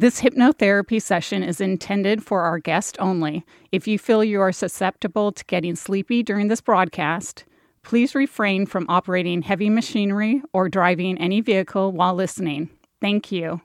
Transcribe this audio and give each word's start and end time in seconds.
This 0.00 0.22
hypnotherapy 0.22 1.02
session 1.02 1.42
is 1.42 1.60
intended 1.60 2.24
for 2.24 2.40
our 2.40 2.58
guest 2.58 2.96
only. 3.00 3.44
If 3.70 3.86
you 3.86 3.98
feel 3.98 4.24
you 4.24 4.40
are 4.40 4.50
susceptible 4.50 5.30
to 5.30 5.44
getting 5.44 5.76
sleepy 5.76 6.22
during 6.22 6.48
this 6.48 6.62
broadcast, 6.62 7.44
please 7.82 8.14
refrain 8.14 8.64
from 8.64 8.86
operating 8.88 9.42
heavy 9.42 9.68
machinery 9.68 10.40
or 10.54 10.70
driving 10.70 11.18
any 11.18 11.42
vehicle 11.42 11.92
while 11.92 12.14
listening. 12.14 12.70
Thank 13.02 13.30
you. 13.30 13.60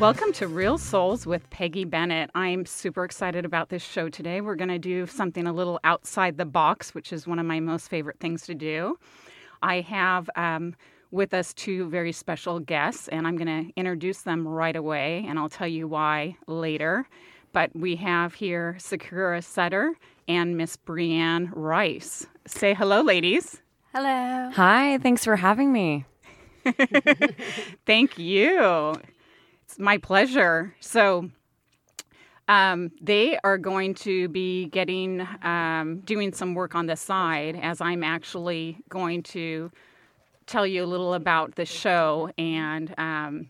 Welcome 0.00 0.32
to 0.34 0.48
Real 0.48 0.76
Souls 0.76 1.24
with 1.24 1.48
Peggy 1.50 1.84
Bennett. 1.84 2.28
I'm 2.34 2.66
super 2.66 3.04
excited 3.04 3.44
about 3.44 3.68
this 3.68 3.82
show 3.82 4.08
today. 4.08 4.40
We're 4.40 4.56
going 4.56 4.68
to 4.68 4.78
do 4.78 5.06
something 5.06 5.46
a 5.46 5.52
little 5.52 5.78
outside 5.84 6.36
the 6.36 6.44
box, 6.44 6.96
which 6.96 7.12
is 7.12 7.28
one 7.28 7.38
of 7.38 7.46
my 7.46 7.60
most 7.60 7.88
favorite 7.88 8.18
things 8.18 8.42
to 8.46 8.54
do. 8.54 8.98
I 9.62 9.82
have 9.82 10.28
um, 10.34 10.74
with 11.12 11.32
us 11.32 11.54
two 11.54 11.88
very 11.88 12.10
special 12.10 12.58
guests, 12.58 13.06
and 13.08 13.24
I'm 13.24 13.36
going 13.36 13.66
to 13.66 13.72
introduce 13.76 14.22
them 14.22 14.46
right 14.46 14.74
away, 14.74 15.24
and 15.28 15.38
I'll 15.38 15.48
tell 15.48 15.68
you 15.68 15.86
why 15.86 16.36
later. 16.48 17.08
But 17.52 17.74
we 17.74 17.94
have 17.96 18.34
here 18.34 18.76
Sakura 18.80 19.42
Sutter 19.42 19.94
and 20.26 20.56
Miss 20.56 20.76
Brianne 20.76 21.50
Rice. 21.54 22.26
Say 22.46 22.74
hello, 22.74 23.00
ladies. 23.00 23.62
Hello. 23.94 24.50
Hi, 24.54 24.98
thanks 24.98 25.24
for 25.24 25.36
having 25.36 25.72
me. 25.72 26.04
Thank 27.86 28.18
you. 28.18 28.96
It's 29.64 29.78
my 29.78 29.98
pleasure. 29.98 30.74
So, 30.80 31.30
um, 32.46 32.90
they 33.00 33.38
are 33.42 33.56
going 33.56 33.94
to 33.94 34.28
be 34.28 34.66
getting 34.66 35.26
um, 35.42 36.02
doing 36.04 36.32
some 36.32 36.54
work 36.54 36.74
on 36.74 36.86
the 36.86 36.96
side 36.96 37.58
as 37.60 37.80
I'm 37.80 38.04
actually 38.04 38.78
going 38.90 39.22
to 39.24 39.70
tell 40.46 40.66
you 40.66 40.84
a 40.84 40.86
little 40.86 41.14
about 41.14 41.54
the 41.54 41.64
show 41.64 42.30
and 42.36 42.94
um, 42.98 43.48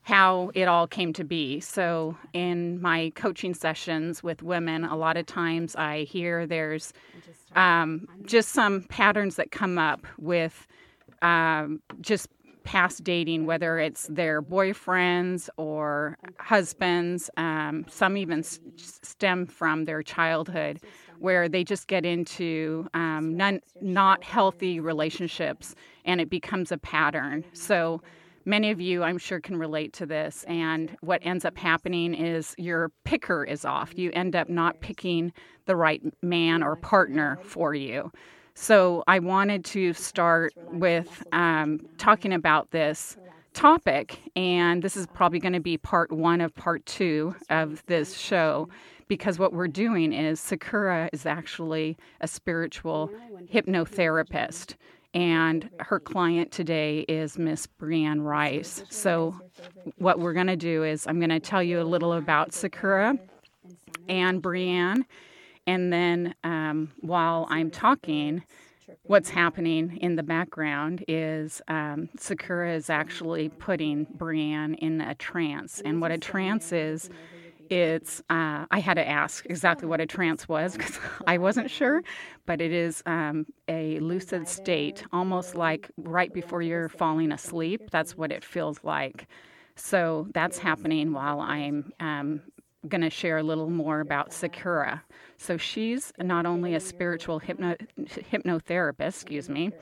how 0.00 0.50
it 0.54 0.66
all 0.66 0.86
came 0.86 1.12
to 1.12 1.24
be. 1.24 1.60
So, 1.60 2.16
in 2.32 2.80
my 2.80 3.12
coaching 3.14 3.52
sessions 3.52 4.22
with 4.22 4.42
women, 4.42 4.84
a 4.84 4.96
lot 4.96 5.18
of 5.18 5.26
times 5.26 5.76
I 5.76 6.04
hear 6.04 6.46
there's 6.46 6.94
um, 7.54 8.08
just 8.24 8.48
some 8.48 8.84
patterns 8.84 9.36
that 9.36 9.50
come 9.50 9.76
up 9.76 10.06
with 10.18 10.66
um, 11.20 11.82
just 12.00 12.28
past 12.64 13.04
dating, 13.04 13.46
whether 13.46 13.78
it's 13.78 14.06
their 14.08 14.42
boyfriends 14.42 15.48
or 15.56 16.18
husbands. 16.38 17.30
Um, 17.36 17.84
some 17.88 18.16
even 18.16 18.40
s- 18.40 18.60
stem 18.76 19.46
from 19.46 19.84
their 19.84 20.02
childhood, 20.02 20.80
where 21.18 21.48
they 21.48 21.64
just 21.64 21.86
get 21.86 22.04
into 22.04 22.86
um, 22.94 23.36
non, 23.36 23.60
not 23.80 24.24
healthy 24.24 24.80
relationships 24.80 25.74
and 26.04 26.20
it 26.20 26.30
becomes 26.30 26.72
a 26.72 26.78
pattern. 26.78 27.44
So, 27.52 28.02
many 28.44 28.70
of 28.70 28.80
you, 28.80 29.02
I'm 29.02 29.18
sure, 29.18 29.40
can 29.40 29.56
relate 29.56 29.92
to 29.94 30.06
this. 30.06 30.44
And 30.48 30.96
what 31.00 31.20
ends 31.24 31.44
up 31.44 31.56
happening 31.56 32.14
is 32.14 32.54
your 32.58 32.90
picker 33.04 33.44
is 33.44 33.64
off. 33.64 33.96
You 33.96 34.10
end 34.14 34.34
up 34.34 34.48
not 34.48 34.80
picking 34.80 35.32
the 35.66 35.76
right 35.76 36.02
man 36.22 36.62
or 36.62 36.76
partner 36.76 37.38
for 37.44 37.74
you. 37.74 38.10
So 38.54 39.02
I 39.06 39.18
wanted 39.18 39.64
to 39.66 39.92
start 39.94 40.52
with 40.72 41.22
um, 41.32 41.80
talking 41.98 42.32
about 42.32 42.70
this 42.70 43.16
topic, 43.54 44.20
and 44.36 44.82
this 44.82 44.96
is 44.96 45.06
probably 45.06 45.38
going 45.38 45.52
to 45.52 45.60
be 45.60 45.78
part 45.78 46.12
one 46.12 46.40
of 46.40 46.54
part 46.54 46.84
two 46.86 47.34
of 47.50 47.84
this 47.86 48.16
show 48.16 48.68
because 49.08 49.38
what 49.38 49.52
we're 49.52 49.68
doing 49.68 50.12
is 50.12 50.40
Sakura 50.40 51.08
is 51.12 51.26
actually 51.26 51.96
a 52.20 52.28
spiritual 52.28 53.10
hypnotherapist. 53.52 54.74
And 55.14 55.68
her 55.80 56.00
client 56.00 56.50
today 56.50 57.00
is 57.00 57.36
Miss 57.36 57.66
Brianne 57.66 58.24
Rice. 58.24 58.82
So, 58.88 59.38
what 59.98 60.18
we're 60.18 60.32
going 60.32 60.46
to 60.46 60.56
do 60.56 60.84
is 60.84 61.06
I'm 61.06 61.18
going 61.18 61.28
to 61.28 61.40
tell 61.40 61.62
you 61.62 61.82
a 61.82 61.84
little 61.84 62.14
about 62.14 62.54
Sakura 62.54 63.18
and 64.08 64.42
Brianne, 64.42 65.02
and 65.66 65.92
then 65.92 66.34
um, 66.44 66.92
while 67.00 67.46
I'm 67.50 67.70
talking, 67.70 68.42
what's 69.04 69.30
happening 69.30 69.96
in 69.98 70.16
the 70.16 70.22
background 70.22 71.04
is 71.08 71.62
um, 71.68 72.08
Sakura 72.18 72.74
is 72.74 72.90
actually 72.90 73.48
putting 73.48 74.06
Brianne 74.06 74.76
in 74.78 75.00
a 75.00 75.14
trance. 75.14 75.80
And 75.84 76.00
what 76.00 76.10
a 76.10 76.18
trance 76.18 76.72
is, 76.72 77.10
it's, 77.70 78.20
uh, 78.28 78.66
I 78.70 78.80
had 78.80 78.94
to 78.94 79.08
ask 79.08 79.46
exactly 79.46 79.88
what 79.88 80.00
a 80.00 80.06
trance 80.06 80.48
was 80.48 80.76
because 80.76 80.98
I 81.26 81.38
wasn't 81.38 81.70
sure, 81.70 82.02
but 82.44 82.60
it 82.60 82.72
is 82.72 83.02
um, 83.06 83.46
a 83.68 83.98
lucid 84.00 84.48
state, 84.48 85.04
almost 85.12 85.54
like 85.54 85.90
right 85.96 86.32
before 86.32 86.60
you're 86.60 86.88
falling 86.88 87.32
asleep. 87.32 87.90
That's 87.90 88.16
what 88.16 88.30
it 88.30 88.44
feels 88.44 88.82
like. 88.82 89.26
So 89.76 90.28
that's 90.34 90.58
happening 90.58 91.12
while 91.12 91.40
I'm 91.40 91.92
um, 91.98 92.42
going 92.88 93.00
to 93.00 93.10
share 93.10 93.38
a 93.38 93.42
little 93.42 93.70
more 93.70 94.00
about 94.00 94.32
Sakura. 94.32 95.02
So 95.42 95.56
she's 95.56 96.12
not 96.20 96.46
only 96.46 96.76
a 96.76 96.80
spiritual 96.80 97.40
hypno- 97.40 97.76
hypnotherapist, 97.98 99.08
excuse 99.08 99.48
me, 99.48 99.72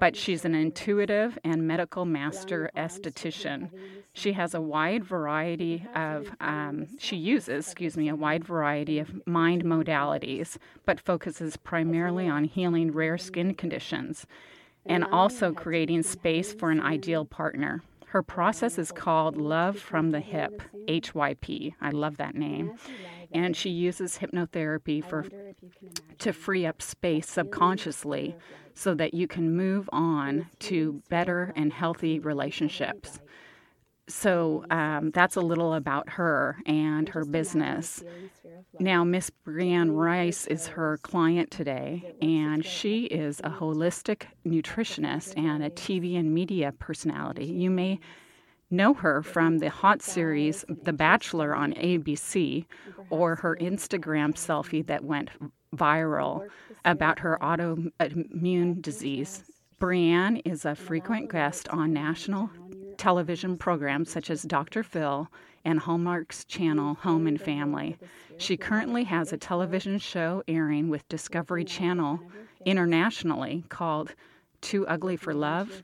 but 0.00 0.16
she's 0.16 0.46
an 0.46 0.54
intuitive 0.54 1.38
and 1.44 1.68
medical 1.68 2.06
master 2.06 2.70
esthetician. 2.74 3.68
She 4.14 4.32
has 4.32 4.54
a 4.54 4.60
wide 4.62 5.04
variety 5.04 5.86
of, 5.94 6.30
um, 6.40 6.86
she 6.98 7.16
uses, 7.16 7.66
excuse 7.66 7.94
me, 7.94 8.08
a 8.08 8.16
wide 8.16 8.42
variety 8.42 8.98
of 8.98 9.26
mind 9.26 9.64
modalities, 9.64 10.56
but 10.86 10.98
focuses 10.98 11.58
primarily 11.58 12.26
on 12.26 12.44
healing 12.44 12.90
rare 12.90 13.18
skin 13.18 13.52
conditions 13.52 14.26
and 14.86 15.04
also 15.04 15.52
creating 15.52 16.04
space 16.04 16.54
for 16.54 16.70
an 16.70 16.80
ideal 16.80 17.26
partner. 17.26 17.82
Her 18.06 18.22
process 18.22 18.78
is 18.78 18.92
called 18.92 19.38
Love 19.38 19.78
from 19.78 20.10
the 20.10 20.20
Hip, 20.20 20.60
HYP. 20.86 21.74
I 21.80 21.90
love 21.90 22.18
that 22.18 22.34
name. 22.34 22.72
And 23.34 23.56
she 23.56 23.70
uses 23.70 24.18
hypnotherapy 24.18 25.04
for 25.04 25.26
to 26.18 26.32
free 26.32 26.66
up 26.66 26.82
space 26.82 27.28
subconsciously 27.28 28.36
so 28.74 28.94
that 28.94 29.14
you 29.14 29.26
can 29.26 29.56
move 29.56 29.88
on 29.92 30.46
to 30.60 31.02
better 31.08 31.52
and 31.56 31.72
healthy 31.72 32.18
relationships. 32.18 33.20
So 34.08 34.64
um, 34.70 35.10
that's 35.12 35.36
a 35.36 35.40
little 35.40 35.74
about 35.74 36.08
her 36.10 36.58
and 36.66 37.08
her 37.08 37.24
business. 37.24 38.02
Now, 38.78 39.04
Miss 39.04 39.30
Brianne 39.46 39.94
Rice 39.96 40.46
is 40.48 40.66
her 40.66 40.98
client 41.02 41.50
today, 41.50 42.14
and 42.20 42.64
she 42.64 43.04
is 43.04 43.40
a 43.40 43.50
holistic 43.50 44.24
nutritionist 44.46 45.38
and 45.38 45.62
a 45.62 45.70
TV 45.70 46.18
and 46.18 46.34
media 46.34 46.72
personality. 46.78 47.46
You 47.46 47.70
may 47.70 48.00
know 48.72 48.94
her 48.94 49.22
from 49.22 49.58
the 49.58 49.70
hot 49.70 50.02
series 50.02 50.64
The 50.82 50.92
Bachelor 50.92 51.54
on 51.54 51.74
ABC 51.74 52.64
or 53.10 53.36
her 53.36 53.56
Instagram 53.60 54.34
selfie 54.34 54.86
that 54.86 55.04
went 55.04 55.30
viral 55.76 56.48
about 56.84 57.18
her 57.20 57.38
autoimmune 57.40 58.80
disease. 58.82 59.44
Brianne 59.80 60.40
is 60.44 60.64
a 60.64 60.74
frequent 60.74 61.30
guest 61.30 61.68
on 61.68 61.92
national 61.92 62.50
television 62.96 63.56
programs 63.56 64.10
such 64.10 64.30
as 64.30 64.42
Dr. 64.42 64.82
Phil 64.82 65.28
and 65.64 65.78
Hallmark's 65.78 66.44
channel 66.44 66.94
Home 66.94 67.26
and 67.26 67.40
Family. 67.40 67.96
She 68.38 68.56
currently 68.56 69.04
has 69.04 69.32
a 69.32 69.36
television 69.36 69.98
show 69.98 70.42
airing 70.48 70.88
with 70.88 71.08
Discovery 71.08 71.64
Channel 71.64 72.20
internationally 72.64 73.64
called 73.68 74.14
Too 74.60 74.86
Ugly 74.86 75.16
for 75.16 75.34
Love 75.34 75.82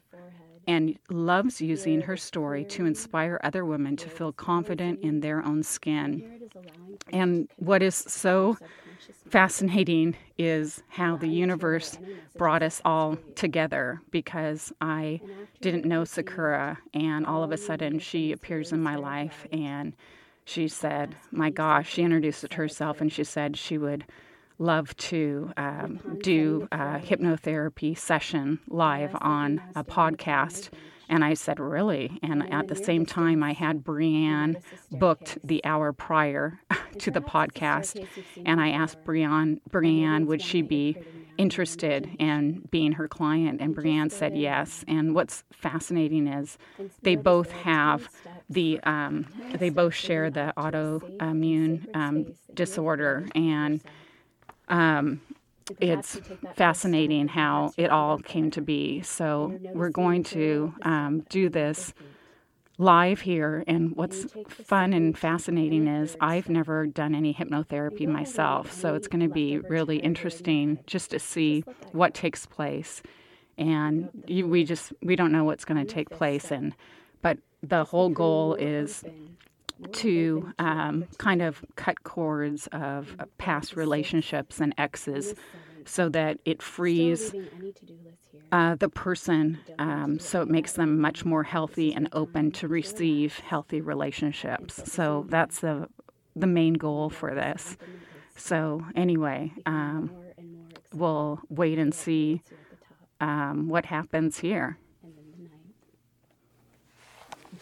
and 0.68 0.98
loves 1.08 1.62
using 1.62 2.02
her 2.02 2.16
story 2.16 2.62
to 2.62 2.84
inspire 2.84 3.40
other 3.42 3.64
women 3.64 3.96
to 3.96 4.08
feel 4.10 4.32
confident 4.32 5.00
in 5.00 5.20
their 5.20 5.44
own 5.44 5.62
skin. 5.62 6.42
And 7.10 7.48
what 7.56 7.82
is 7.82 7.94
so 7.94 8.58
fascinating 9.30 10.14
is 10.36 10.82
how 10.88 11.16
the 11.16 11.26
universe 11.26 11.98
brought 12.36 12.62
us 12.62 12.82
all 12.84 13.16
together? 13.34 14.02
Because 14.10 14.70
I 14.82 15.22
didn't 15.62 15.86
know 15.86 16.04
Sakura, 16.04 16.78
and 16.92 17.24
all 17.24 17.42
of 17.42 17.50
a 17.50 17.56
sudden 17.56 17.98
she 17.98 18.32
appears 18.32 18.70
in 18.70 18.82
my 18.82 18.96
life 18.96 19.46
and 19.50 19.96
she 20.44 20.68
said, 20.68 21.16
My 21.30 21.48
gosh, 21.48 21.94
she 21.94 22.02
introduced 22.02 22.52
herself 22.52 23.00
and 23.00 23.10
she 23.10 23.24
said 23.24 23.56
she 23.56 23.78
would 23.78 24.04
love 24.58 24.96
to 24.96 25.52
um, 25.56 26.18
do 26.22 26.68
a 26.72 26.98
hypnotherapy 26.98 27.96
session 27.96 28.58
live 28.68 29.16
on 29.20 29.62
a 29.74 29.84
podcast. 29.84 30.70
And 31.08 31.24
I 31.24 31.34
said, 31.34 31.58
Really? 31.58 32.18
And 32.22 32.52
at 32.52 32.68
the 32.68 32.76
same 32.76 33.06
time, 33.06 33.42
I 33.42 33.52
had 33.52 33.82
Brianne 33.82 34.60
booked 34.90 35.38
the 35.42 35.64
hour 35.64 35.92
prior 35.92 36.60
to 36.98 37.10
the 37.10 37.20
podcast. 37.20 38.06
And 38.44 38.60
I 38.60 38.70
asked 38.70 39.02
Brianne, 39.04 39.60
Brianne, 39.70 40.26
would 40.26 40.42
she 40.42 40.60
be 40.60 40.98
interested 41.38 42.10
in 42.18 42.66
being 42.70 42.92
her 42.92 43.08
client? 43.08 43.60
And 43.60 43.74
Brianne 43.74 44.10
said 44.10 44.36
yes. 44.36 44.84
And 44.86 45.14
what's 45.14 45.44
fascinating 45.52 46.26
is 46.26 46.58
they 47.02 47.16
both 47.16 47.52
have 47.52 48.08
the, 48.50 48.80
um, 48.82 49.26
they 49.54 49.70
both 49.70 49.94
share 49.94 50.30
the 50.30 50.52
autoimmune 50.58 51.86
um, 51.94 52.34
disorder. 52.52 53.26
And 53.34 53.80
um, 54.68 55.20
it's 55.80 56.20
fascinating 56.54 57.28
how 57.28 57.72
it 57.76 57.90
all 57.90 58.18
came 58.18 58.50
to 58.52 58.60
be. 58.60 59.02
So 59.02 59.58
we're 59.74 59.90
going 59.90 60.22
to 60.24 60.72
um, 60.82 61.20
do 61.28 61.48
this 61.48 61.92
live 62.78 63.20
here. 63.20 63.64
And 63.66 63.94
what's 63.96 64.26
fun 64.48 64.92
and 64.92 65.18
fascinating 65.18 65.86
is 65.88 66.16
I've 66.20 66.48
never 66.48 66.86
done 66.86 67.14
any 67.14 67.34
hypnotherapy 67.34 68.06
myself. 68.06 68.72
So 68.72 68.94
it's 68.94 69.08
going 69.08 69.26
to 69.26 69.32
be 69.32 69.58
really 69.58 69.98
interesting 69.98 70.78
just 70.86 71.10
to 71.10 71.18
see 71.18 71.64
what 71.92 72.14
takes 72.14 72.46
place. 72.46 73.02
And 73.58 74.08
you, 74.26 74.46
we 74.46 74.64
just 74.64 74.92
we 75.02 75.16
don't 75.16 75.32
know 75.32 75.44
what's 75.44 75.64
going 75.64 75.84
to 75.84 75.92
take 75.92 76.10
place. 76.10 76.52
And 76.52 76.74
but 77.20 77.38
the 77.62 77.84
whole 77.84 78.08
goal 78.08 78.54
is 78.54 79.04
to 79.92 80.52
um, 80.58 81.06
kind 81.18 81.42
of 81.42 81.64
cut 81.76 82.02
cords 82.02 82.68
of 82.72 83.16
past 83.38 83.76
relationships 83.76 84.60
and 84.60 84.74
exes 84.78 85.34
so 85.84 86.08
that 86.08 86.38
it 86.44 86.62
frees 86.62 87.34
uh, 88.52 88.74
the 88.76 88.88
person 88.88 89.58
um, 89.78 90.18
so 90.18 90.42
it. 90.42 90.48
makes 90.48 90.72
them 90.74 91.00
much 91.00 91.24
more 91.24 91.42
healthy 91.42 91.92
and 91.94 92.08
open 92.12 92.50
to 92.50 92.68
receive 92.68 93.38
healthy 93.40 93.80
relationships. 93.80 94.82
So 94.90 95.26
that's 95.28 95.60
the, 95.60 95.88
the 96.36 96.46
main 96.46 96.74
goal 96.74 97.10
for 97.10 97.34
this. 97.34 97.76
So, 98.36 98.84
anyway, 98.94 99.52
um, 99.66 100.10
we'll 100.94 101.40
wait 101.48 101.78
and 101.78 101.92
see 101.92 102.42
um, 103.20 103.68
what 103.68 103.84
happens 103.86 104.38
here. 104.38 104.78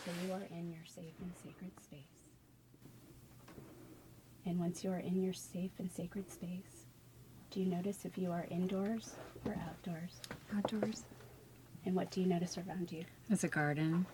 So 0.04 0.10
you 0.26 0.32
are 0.34 0.46
in 0.50 0.70
your 0.70 0.84
safe 0.84 1.14
and 1.20 1.32
sacred 1.42 1.72
space. 1.82 2.00
And 4.46 4.60
once 4.60 4.84
you 4.84 4.92
are 4.92 4.98
in 4.98 5.20
your 5.20 5.32
safe 5.32 5.72
and 5.78 5.90
sacred 5.90 6.30
space, 6.30 6.86
do 7.50 7.60
you 7.60 7.66
notice 7.66 8.04
if 8.04 8.16
you 8.16 8.30
are 8.30 8.46
indoors 8.48 9.16
or 9.44 9.56
outdoors? 9.68 10.20
Outdoors. 10.56 11.02
And 11.84 11.96
what 11.96 12.10
do 12.12 12.20
you 12.20 12.26
notice 12.26 12.56
around 12.56 12.92
you? 12.92 13.04
There's 13.28 13.44
a 13.44 13.48
garden. 13.48 14.06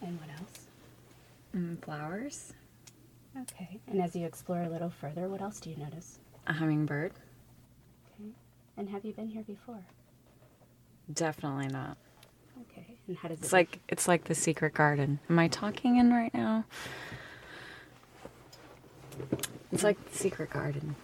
And 0.00 0.18
what 0.20 0.28
else? 0.38 0.66
Mm, 1.54 1.82
flowers. 1.84 2.54
Okay. 3.40 3.78
And 3.86 4.02
as 4.02 4.16
you 4.16 4.26
explore 4.26 4.62
a 4.62 4.68
little 4.68 4.90
further, 4.90 5.28
what 5.28 5.40
else 5.40 5.60
do 5.60 5.70
you 5.70 5.76
notice? 5.76 6.18
A 6.48 6.52
hummingbird. 6.52 7.12
Okay. 8.20 8.30
And 8.76 8.88
have 8.88 9.04
you 9.04 9.12
been 9.12 9.28
here 9.28 9.44
before? 9.44 9.84
Definitely 11.12 11.68
not. 11.68 11.96
Okay. 12.62 12.96
And 13.06 13.16
how 13.16 13.28
does 13.28 13.38
it 13.38 13.44
It's 13.44 13.52
like 13.52 13.78
it's 13.88 14.08
like 14.08 14.24
the 14.24 14.34
secret 14.34 14.74
garden. 14.74 15.20
Am 15.30 15.38
I 15.38 15.48
talking 15.48 15.98
in 15.98 16.12
right 16.12 16.34
now? 16.34 16.64
It's 19.72 19.82
like 19.82 20.02
the 20.10 20.16
secret 20.16 20.50
garden. 20.50 20.94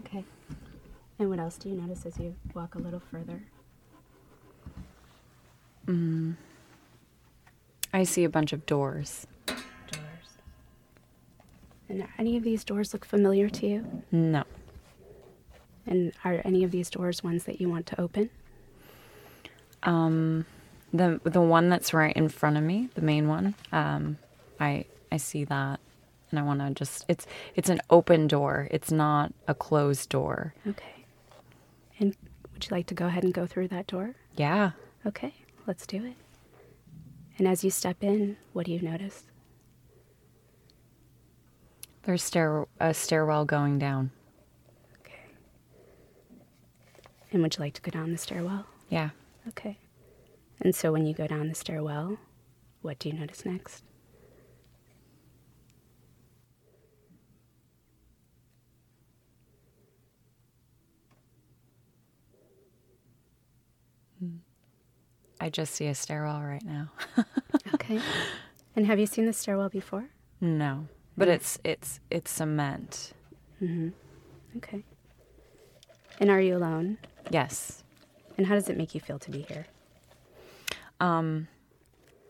Okay. 0.00 0.24
And 1.18 1.30
what 1.30 1.38
else 1.38 1.56
do 1.56 1.68
you 1.68 1.76
notice 1.76 2.04
as 2.06 2.18
you 2.18 2.34
walk 2.54 2.74
a 2.74 2.78
little 2.78 3.00
further? 3.10 3.42
Mm. 5.86 6.36
I 7.92 8.04
see 8.04 8.24
a 8.24 8.28
bunch 8.28 8.52
of 8.52 8.66
doors. 8.66 9.26
Doors. 9.46 9.58
And 11.88 12.02
are 12.02 12.10
any 12.18 12.36
of 12.36 12.42
these 12.42 12.64
doors 12.64 12.92
look 12.92 13.04
familiar 13.04 13.48
to 13.48 13.66
you? 13.66 14.02
No. 14.10 14.44
And 15.86 16.12
are 16.24 16.40
any 16.44 16.64
of 16.64 16.70
these 16.70 16.90
doors 16.90 17.22
ones 17.22 17.44
that 17.44 17.60
you 17.60 17.68
want 17.68 17.86
to 17.86 18.00
open? 18.00 18.30
Um, 19.82 20.46
the 20.92 21.20
the 21.24 21.42
one 21.42 21.68
that's 21.68 21.92
right 21.92 22.16
in 22.16 22.28
front 22.28 22.56
of 22.56 22.62
me, 22.62 22.88
the 22.94 23.02
main 23.02 23.28
one. 23.28 23.54
Um, 23.70 24.18
I 24.58 24.86
I 25.12 25.18
see 25.18 25.44
that, 25.44 25.78
and 26.34 26.44
I 26.44 26.46
want 26.46 26.60
to 26.60 26.70
just 26.72 27.04
it's 27.08 27.26
it's 27.54 27.68
an 27.68 27.80
open 27.90 28.26
door. 28.26 28.66
It's 28.70 28.90
not 28.90 29.32
a 29.46 29.54
closed 29.54 30.08
door. 30.08 30.54
Okay. 30.66 31.06
And 32.00 32.16
would 32.52 32.64
you 32.64 32.74
like 32.74 32.86
to 32.86 32.94
go 32.94 33.06
ahead 33.06 33.22
and 33.22 33.32
go 33.32 33.46
through 33.46 33.68
that 33.68 33.86
door? 33.86 34.16
Yeah. 34.36 34.72
Okay, 35.06 35.34
let's 35.66 35.86
do 35.86 36.04
it. 36.04 36.16
And 37.38 37.46
as 37.46 37.62
you 37.62 37.70
step 37.70 38.02
in, 38.02 38.36
what 38.52 38.66
do 38.66 38.72
you 38.72 38.80
notice? 38.80 39.24
There's 42.02 42.22
stair 42.22 42.66
a 42.80 42.92
stairwell 42.92 43.44
going 43.44 43.78
down. 43.78 44.10
Okay. 45.00 45.20
And 47.32 47.42
would 47.42 47.56
you 47.56 47.62
like 47.62 47.74
to 47.74 47.82
go 47.82 47.90
down 47.90 48.10
the 48.10 48.18
stairwell? 48.18 48.66
Yeah. 48.88 49.10
Okay. 49.48 49.78
And 50.60 50.74
so 50.74 50.90
when 50.90 51.06
you 51.06 51.14
go 51.14 51.26
down 51.26 51.48
the 51.48 51.54
stairwell, 51.54 52.18
what 52.82 52.98
do 52.98 53.08
you 53.08 53.14
notice 53.14 53.44
next? 53.44 53.84
I 65.40 65.50
just 65.50 65.74
see 65.74 65.86
a 65.86 65.94
stairwell 65.94 66.40
right 66.42 66.64
now. 66.64 66.90
okay. 67.74 68.00
And 68.76 68.86
have 68.86 68.98
you 68.98 69.06
seen 69.06 69.26
the 69.26 69.32
stairwell 69.32 69.68
before? 69.68 70.08
No, 70.40 70.88
but 71.16 71.28
it's 71.28 71.58
it's 71.64 72.00
it's 72.10 72.30
cement. 72.30 73.12
Mm-hmm. 73.62 73.88
Okay. 74.58 74.84
And 76.20 76.30
are 76.30 76.40
you 76.40 76.56
alone? 76.56 76.98
Yes. 77.30 77.82
And 78.36 78.46
how 78.46 78.54
does 78.54 78.68
it 78.68 78.76
make 78.76 78.94
you 78.94 79.00
feel 79.00 79.18
to 79.20 79.30
be 79.30 79.42
here? 79.42 79.66
Um, 81.00 81.48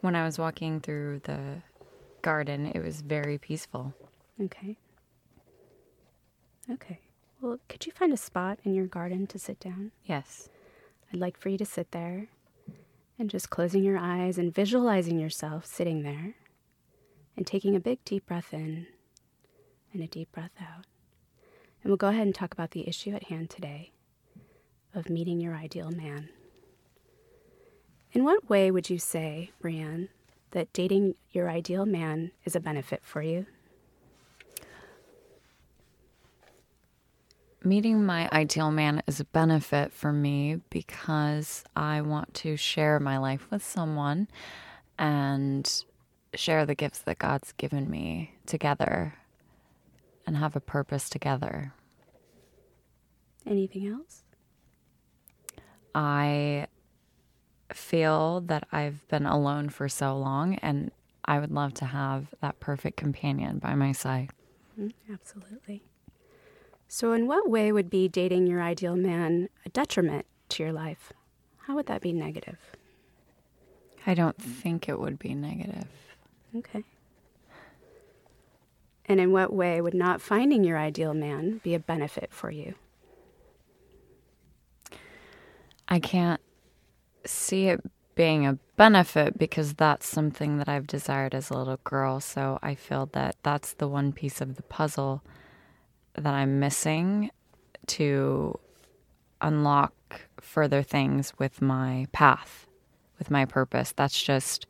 when 0.01 0.15
I 0.15 0.25
was 0.25 0.39
walking 0.39 0.81
through 0.81 1.21
the 1.25 1.63
garden, 2.23 2.67
it 2.67 2.83
was 2.83 3.01
very 3.01 3.39
peaceful. 3.39 3.95
Okay. 4.41 4.77
Okay. 6.71 7.01
Well, 7.41 7.59
could 7.69 7.85
you 7.85 7.93
find 7.93 8.13
a 8.13 8.17
spot 8.17 8.59
in 8.65 8.75
your 8.75 8.87
garden 8.87 9.27
to 9.29 9.39
sit 9.39 9.61
down? 9.61 9.93
Yes. 10.05 10.49
I'd 11.13 11.21
like 11.21 11.39
for 11.39 11.51
you 11.51 11.59
to 11.59 11.67
sit 11.67 11.91
there 11.91 12.29
and 13.19 13.31
just 13.31 13.51
closing 13.51 13.85
your 13.85 13.99
eyes 13.99 14.39
and 14.39 14.55
visualizing 14.55 15.19
yourself 15.19 15.67
sitting 15.67 16.03
there 16.03 16.35
and 17.37 17.47
taking 17.47 17.77
a 17.77 17.81
big 17.81 18.05
deep 18.05 18.27
breath 18.27 18.53
in 18.53 18.87
and 19.93 20.03
a 20.03 20.07
deep 20.07 20.31
breath 20.33 20.53
out. 20.61 20.87
And 21.83 21.91
we'll 21.91 21.97
go 21.97 22.09
ahead 22.09 22.27
and 22.27 22.35
talk 22.35 22.53
about 22.53 22.73
the 22.73 22.89
issue 22.89 23.15
at 23.15 23.25
hand 23.25 23.51
today 23.51 23.93
of 24.95 25.11
meeting 25.11 25.41
your 25.41 25.55
ideal 25.55 25.91
man. 25.91 26.29
In 28.13 28.25
what 28.25 28.49
way 28.49 28.71
would 28.71 28.89
you 28.91 28.99
say, 28.99 29.51
Brianne, 29.63 30.09
that 30.53 30.73
dating 30.73 31.17
your 31.31 31.51
ideal 31.51 31.85
man 31.85 32.31
is 32.45 32.55
a 32.55 32.61
benefit 32.61 33.03
for 33.05 33.23
you? 33.23 33.47
Meeting 37.65 38.05
my 38.05 38.29
ideal 38.33 38.71
man 38.71 39.03
is 39.07 39.21
a 39.21 39.25
benefit 39.25 39.93
for 39.93 40.13
me 40.13 40.61
because 40.71 41.65
I 41.75 42.03
want 42.03 42.35
to 42.35 42.57
share 42.57 43.01
my 43.01 43.19
life 43.19 43.47
with 43.51 43.65
someone 43.65 44.29
and 44.99 45.85
share 46.35 46.67
the 46.67 46.75
gifts 46.75 47.01
that 47.01 47.19
God's 47.19 47.53
given 47.53 47.91
me 47.91 48.35
together 48.47 49.15
and 50.27 50.37
have 50.37 50.57
a 50.57 50.61
purpose 50.61 51.09
together. 51.09 51.73
Anything 53.47 53.87
else? 53.87 54.23
I 55.95 56.67
feel 57.73 58.41
that 58.43 58.67
I've 58.73 59.07
been 59.09 59.27
alone 59.27 59.69
for 59.69 59.89
so 59.89 60.17
long 60.17 60.57
and 60.57 60.91
I 61.25 61.39
would 61.39 61.51
love 61.51 61.75
to 61.75 61.87
have 61.87 62.35
that 62.41 62.61
perfect 62.61 62.97
companion 62.97 63.59
by 63.59 63.75
my 63.75 63.93
side. 63.93 64.31
Mm, 64.79 64.93
absolutely. 65.13 65.83
So, 66.97 67.11
in 67.11 67.27
what 67.27 67.51
way 67.51 67.73
would 67.73 67.91
be 67.91 68.07
dating 68.07 68.47
your 68.47 68.63
ideal 68.63 68.95
man 68.95 69.49
a 69.67 69.69
detriment 69.71 70.27
to 70.51 70.63
your 70.63 70.73
life? 70.73 71.13
How 71.67 71.75
would 71.75 71.87
that 71.87 72.01
be 72.01 72.13
negative? 72.13 72.61
I 74.07 74.15
don't 74.15 74.41
think 74.41 74.89
it 74.89 75.01
would 75.01 75.19
be 75.19 75.35
negative. 75.35 75.89
Okay. 76.57 76.85
And 79.07 79.19
in 79.19 79.33
what 79.33 79.53
way 79.53 79.81
would 79.81 79.93
not 79.93 80.21
finding 80.21 80.63
your 80.63 80.79
ideal 80.79 81.15
man 81.15 81.61
be 81.65 81.75
a 81.75 81.81
benefit 81.81 82.33
for 82.33 82.53
you? 82.53 82.77
I 85.89 85.99
can't 85.99 86.41
see 87.27 87.67
it 87.71 87.81
being 88.15 88.47
a 88.47 88.61
benefit 88.77 89.37
because 89.37 89.75
that's 89.75 90.07
something 90.07 90.59
that 90.59 90.69
I've 90.69 90.87
desired 90.87 91.35
as 91.35 91.51
a 91.51 91.59
little 91.59 91.81
girl. 91.83 92.21
So 92.21 92.61
I 92.63 92.77
feel 92.77 93.07
that 93.15 93.35
that's 93.43 93.73
the 93.73 93.89
one 93.89 94.13
piece 94.13 94.41
of 94.41 94.55
the 94.55 94.63
puzzle 94.63 95.25
that 96.17 96.33
I'm 96.35 96.61
missing 96.61 97.31
to 97.87 98.59
unlock 99.41 99.93
further 100.41 100.83
things 100.83 101.33
with 101.39 101.61
my 101.61 102.07
path, 102.13 102.67
with 103.19 103.31
my 103.31 103.45
purpose. 103.45 103.93
That's 103.93 104.21
just, 104.21 104.67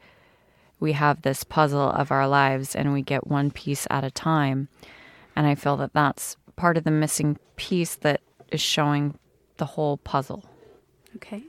we 0.81 0.93
have 0.93 1.23
this 1.23 1.45
puzzle 1.45 1.91
of 1.91 2.11
our 2.11 2.27
lives 2.27 2.75
and 2.75 2.93
we 2.93 3.03
get 3.03 3.27
one 3.27 3.51
piece 3.51 3.87
at 3.91 4.05
a 4.05 4.11
time. 4.11 4.69
And 5.37 5.47
I 5.47 5.55
feel 5.55 5.77
that 5.79 5.93
that's 5.93 6.37
part 6.57 6.77
of 6.77 6.85
the 6.85 6.91
missing 6.91 7.39
piece 7.57 7.97
that 7.97 8.21
is 8.51 8.61
showing 8.61 9.19
the 9.57 9.67
whole 9.67 9.97
puzzle. 9.99 10.45
Okay. 11.17 11.45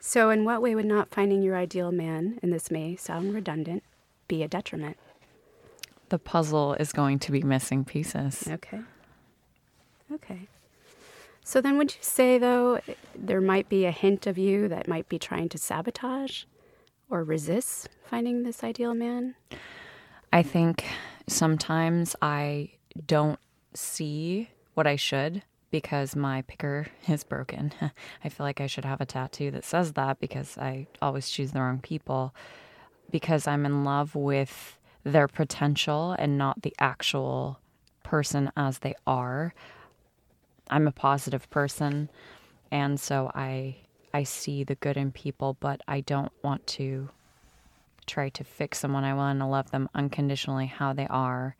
So, 0.00 0.30
in 0.30 0.44
what 0.44 0.60
way 0.60 0.74
would 0.74 0.84
not 0.84 1.10
finding 1.10 1.42
your 1.42 1.56
ideal 1.56 1.92
man, 1.92 2.38
and 2.42 2.52
this 2.52 2.70
may 2.70 2.96
sound 2.96 3.34
redundant, 3.34 3.84
be 4.26 4.42
a 4.42 4.48
detriment? 4.48 4.96
The 6.12 6.18
puzzle 6.18 6.74
is 6.74 6.92
going 6.92 7.18
to 7.18 7.32
be 7.32 7.40
missing 7.40 7.86
pieces. 7.86 8.46
Okay. 8.46 8.80
Okay. 10.12 10.46
So 11.42 11.62
then, 11.62 11.78
would 11.78 11.92
you 11.92 12.02
say, 12.02 12.36
though, 12.36 12.80
there 13.16 13.40
might 13.40 13.70
be 13.70 13.86
a 13.86 13.90
hint 13.90 14.26
of 14.26 14.36
you 14.36 14.68
that 14.68 14.86
might 14.86 15.08
be 15.08 15.18
trying 15.18 15.48
to 15.48 15.58
sabotage 15.58 16.44
or 17.08 17.24
resist 17.24 17.88
finding 18.04 18.42
this 18.42 18.62
ideal 18.62 18.92
man? 18.92 19.36
I 20.30 20.42
think 20.42 20.84
sometimes 21.26 22.14
I 22.20 22.72
don't 23.06 23.40
see 23.72 24.50
what 24.74 24.86
I 24.86 24.96
should 24.96 25.42
because 25.70 26.14
my 26.14 26.42
picker 26.42 26.88
is 27.08 27.24
broken. 27.24 27.72
I 28.22 28.28
feel 28.28 28.44
like 28.44 28.60
I 28.60 28.66
should 28.66 28.84
have 28.84 29.00
a 29.00 29.06
tattoo 29.06 29.50
that 29.52 29.64
says 29.64 29.94
that 29.94 30.20
because 30.20 30.58
I 30.58 30.88
always 31.00 31.30
choose 31.30 31.52
the 31.52 31.60
wrong 31.62 31.80
people 31.80 32.34
because 33.10 33.46
I'm 33.46 33.64
in 33.64 33.82
love 33.82 34.14
with 34.14 34.78
their 35.04 35.28
potential 35.28 36.14
and 36.18 36.38
not 36.38 36.62
the 36.62 36.74
actual 36.78 37.58
person 38.02 38.52
as 38.56 38.78
they 38.80 38.94
are. 39.06 39.54
I'm 40.70 40.86
a 40.86 40.92
positive 40.92 41.48
person 41.50 42.08
and 42.70 42.98
so 42.98 43.30
I 43.34 43.76
I 44.14 44.24
see 44.24 44.64
the 44.64 44.74
good 44.74 44.96
in 44.96 45.12
people, 45.12 45.56
but 45.60 45.80
I 45.88 46.00
don't 46.00 46.32
want 46.42 46.66
to 46.68 47.08
try 48.06 48.28
to 48.30 48.44
fix 48.44 48.78
someone. 48.78 49.04
I 49.04 49.14
want 49.14 49.38
to 49.38 49.46
love 49.46 49.70
them 49.70 49.88
unconditionally 49.94 50.66
how 50.66 50.92
they 50.92 51.06
are. 51.06 51.56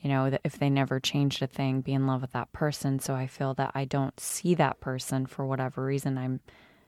You 0.00 0.08
know, 0.08 0.30
that 0.30 0.40
if 0.44 0.58
they 0.58 0.70
never 0.70 0.98
changed 0.98 1.42
a 1.42 1.46
thing, 1.46 1.82
be 1.82 1.92
in 1.92 2.06
love 2.06 2.22
with 2.22 2.32
that 2.32 2.52
person. 2.52 3.00
So 3.00 3.14
I 3.14 3.26
feel 3.26 3.52
that 3.54 3.72
I 3.74 3.84
don't 3.84 4.18
see 4.18 4.54
that 4.54 4.80
person 4.80 5.26
for 5.26 5.44
whatever 5.44 5.84
reason. 5.84 6.16
I'm 6.16 6.40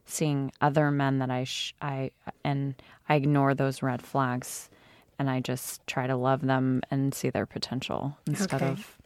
seeing 0.06 0.50
other 0.62 0.90
men 0.90 1.18
that 1.18 1.30
I 1.30 1.44
sh- 1.44 1.74
I 1.82 2.10
and 2.42 2.74
I 3.08 3.16
ignore 3.16 3.54
those 3.54 3.82
red 3.82 4.02
flags 4.02 4.70
and 5.18 5.28
I 5.30 5.40
just 5.40 5.86
try 5.86 6.06
to 6.06 6.16
love 6.16 6.40
them 6.42 6.82
and 6.90 7.14
see 7.14 7.30
their 7.30 7.46
potential 7.46 8.16
instead 8.26 8.62
Okay. 8.62 8.72
of 8.72 8.98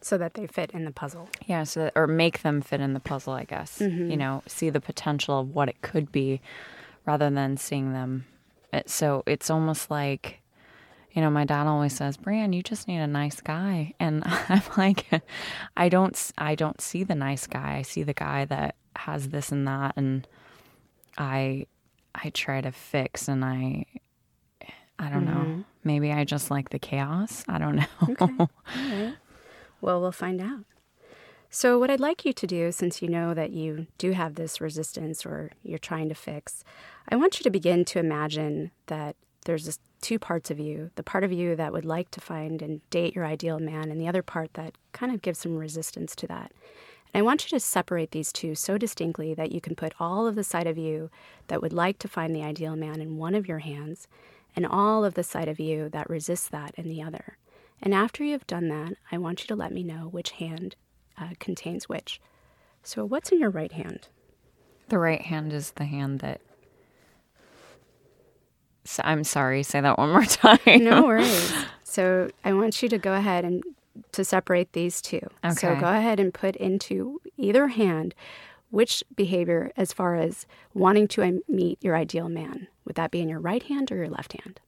So 0.00 0.16
that 0.18 0.34
they 0.34 0.46
fit 0.46 0.70
in 0.72 0.84
the 0.84 0.90
puzzle. 0.92 1.28
yeah, 1.46 1.64
so 1.64 1.80
that, 1.84 1.92
or 1.96 2.06
make 2.06 2.42
them 2.42 2.60
fit 2.60 2.80
in 2.80 2.92
the 2.94 3.00
puzzle, 3.00 3.32
I 3.34 3.44
guess. 3.44 3.78
Mm-hmm. 3.80 4.10
You 4.10 4.16
know, 4.16 4.42
see 4.46 4.70
the 4.70 4.80
potential 4.80 5.40
of 5.40 5.54
what 5.54 5.68
it 5.68 5.80
could 5.82 6.10
be 6.12 6.40
rather 7.06 7.30
than 7.30 7.56
seeing 7.56 7.92
them. 7.92 8.26
It, 8.72 8.88
so 8.90 9.22
it's 9.26 9.48
almost 9.50 9.90
like, 9.90 10.40
you 11.12 11.22
know, 11.22 11.30
my 11.30 11.44
dad 11.44 11.66
always 11.66 11.94
says, 11.96 12.16
"Brian, 12.16 12.52
you 12.52 12.62
just 12.62 12.86
need 12.86 12.98
a 12.98 13.06
nice 13.06 13.40
guy," 13.40 13.94
and 13.98 14.22
I'm 14.48 14.62
like, 14.76 15.06
I 15.76 15.88
don't, 15.88 16.32
I 16.38 16.54
don't 16.54 16.80
see 16.80 17.02
the 17.02 17.14
nice 17.14 17.46
guy. 17.46 17.76
I 17.78 17.82
see 17.82 18.02
the 18.02 18.12
guy 18.14 18.44
that 18.44 18.76
has 18.94 19.30
this 19.30 19.50
and 19.50 19.66
that, 19.66 19.94
and 19.96 20.28
I, 21.16 21.66
I 22.14 22.30
try 22.30 22.60
to 22.60 22.70
fix, 22.72 23.26
and 23.26 23.42
I, 23.44 23.86
I 24.98 25.08
don't 25.08 25.24
know. 25.24 25.32
Mm-hmm. 25.32 25.60
Maybe 25.84 26.12
I 26.12 26.24
just 26.24 26.50
like 26.50 26.70
the 26.70 26.78
chaos. 26.78 27.44
I 27.48 27.58
don't 27.58 27.76
know. 28.20 28.48
Well, 29.80 30.00
we'll 30.00 30.12
find 30.12 30.40
out. 30.40 30.64
So, 31.50 31.78
what 31.78 31.90
I'd 31.90 32.00
like 32.00 32.24
you 32.24 32.32
to 32.34 32.46
do, 32.46 32.72
since 32.72 33.00
you 33.00 33.08
know 33.08 33.32
that 33.32 33.50
you 33.52 33.86
do 33.96 34.12
have 34.12 34.34
this 34.34 34.60
resistance 34.60 35.24
or 35.24 35.50
you're 35.62 35.78
trying 35.78 36.08
to 36.10 36.14
fix, 36.14 36.62
I 37.08 37.16
want 37.16 37.38
you 37.38 37.44
to 37.44 37.50
begin 37.50 37.84
to 37.86 37.98
imagine 37.98 38.70
that 38.86 39.16
there's 39.46 39.64
this 39.64 39.78
two 40.00 40.18
parts 40.18 40.50
of 40.50 40.60
you 40.60 40.90
the 40.94 41.02
part 41.02 41.24
of 41.24 41.32
you 41.32 41.56
that 41.56 41.72
would 41.72 41.84
like 41.84 42.08
to 42.12 42.20
find 42.20 42.62
and 42.62 42.88
date 42.90 43.14
your 43.14 43.24
ideal 43.24 43.58
man, 43.58 43.90
and 43.90 44.00
the 44.00 44.08
other 44.08 44.22
part 44.22 44.54
that 44.54 44.76
kind 44.92 45.12
of 45.12 45.22
gives 45.22 45.38
some 45.38 45.56
resistance 45.56 46.14
to 46.16 46.26
that. 46.26 46.52
And 47.14 47.20
I 47.20 47.22
want 47.22 47.44
you 47.44 47.58
to 47.58 47.64
separate 47.64 48.10
these 48.10 48.32
two 48.32 48.54
so 48.54 48.76
distinctly 48.76 49.32
that 49.34 49.50
you 49.50 49.60
can 49.62 49.74
put 49.74 49.94
all 49.98 50.26
of 50.26 50.34
the 50.34 50.44
side 50.44 50.66
of 50.66 50.76
you 50.76 51.10
that 51.46 51.62
would 51.62 51.72
like 51.72 51.98
to 52.00 52.08
find 52.08 52.34
the 52.36 52.42
ideal 52.42 52.76
man 52.76 53.00
in 53.00 53.16
one 53.16 53.34
of 53.34 53.48
your 53.48 53.60
hands, 53.60 54.06
and 54.56 54.66
all 54.66 55.04
of 55.04 55.14
the 55.14 55.22
side 55.22 55.48
of 55.48 55.60
you 55.60 55.88
that 55.90 56.10
resists 56.10 56.48
that 56.48 56.74
in 56.76 56.88
the 56.88 57.02
other. 57.02 57.38
And 57.80 57.94
after 57.94 58.24
you've 58.24 58.46
done 58.46 58.68
that, 58.68 58.94
I 59.12 59.18
want 59.18 59.42
you 59.42 59.46
to 59.48 59.54
let 59.54 59.72
me 59.72 59.82
know 59.82 60.08
which 60.08 60.32
hand 60.32 60.74
uh, 61.20 61.30
contains 61.38 61.88
which. 61.88 62.20
So, 62.82 63.04
what's 63.04 63.30
in 63.30 63.38
your 63.40 63.50
right 63.50 63.72
hand? 63.72 64.08
The 64.88 64.98
right 64.98 65.20
hand 65.22 65.52
is 65.52 65.72
the 65.72 65.84
hand 65.84 66.20
that. 66.20 66.40
I'm 69.04 69.22
sorry. 69.22 69.62
Say 69.62 69.80
that 69.80 69.98
one 69.98 70.10
more 70.10 70.24
time. 70.24 70.58
No 70.66 71.02
worries. 71.02 71.52
so, 71.84 72.30
I 72.44 72.52
want 72.54 72.82
you 72.82 72.88
to 72.88 72.98
go 72.98 73.14
ahead 73.14 73.44
and 73.44 73.62
to 74.12 74.24
separate 74.24 74.72
these 74.72 75.02
two. 75.02 75.20
Okay. 75.44 75.54
So, 75.54 75.76
go 75.76 75.86
ahead 75.88 76.18
and 76.18 76.32
put 76.32 76.56
into 76.56 77.20
either 77.36 77.68
hand 77.68 78.14
which 78.70 79.02
behavior 79.14 79.72
as 79.76 79.92
far 79.92 80.16
as 80.16 80.46
wanting 80.74 81.08
to 81.08 81.42
meet 81.48 81.82
your 81.82 81.96
ideal 81.96 82.28
man. 82.28 82.68
Would 82.84 82.96
that 82.96 83.10
be 83.10 83.20
in 83.20 83.28
your 83.28 83.40
right 83.40 83.62
hand 83.62 83.90
or 83.92 83.96
your 83.96 84.08
left 84.08 84.34
hand? 84.42 84.60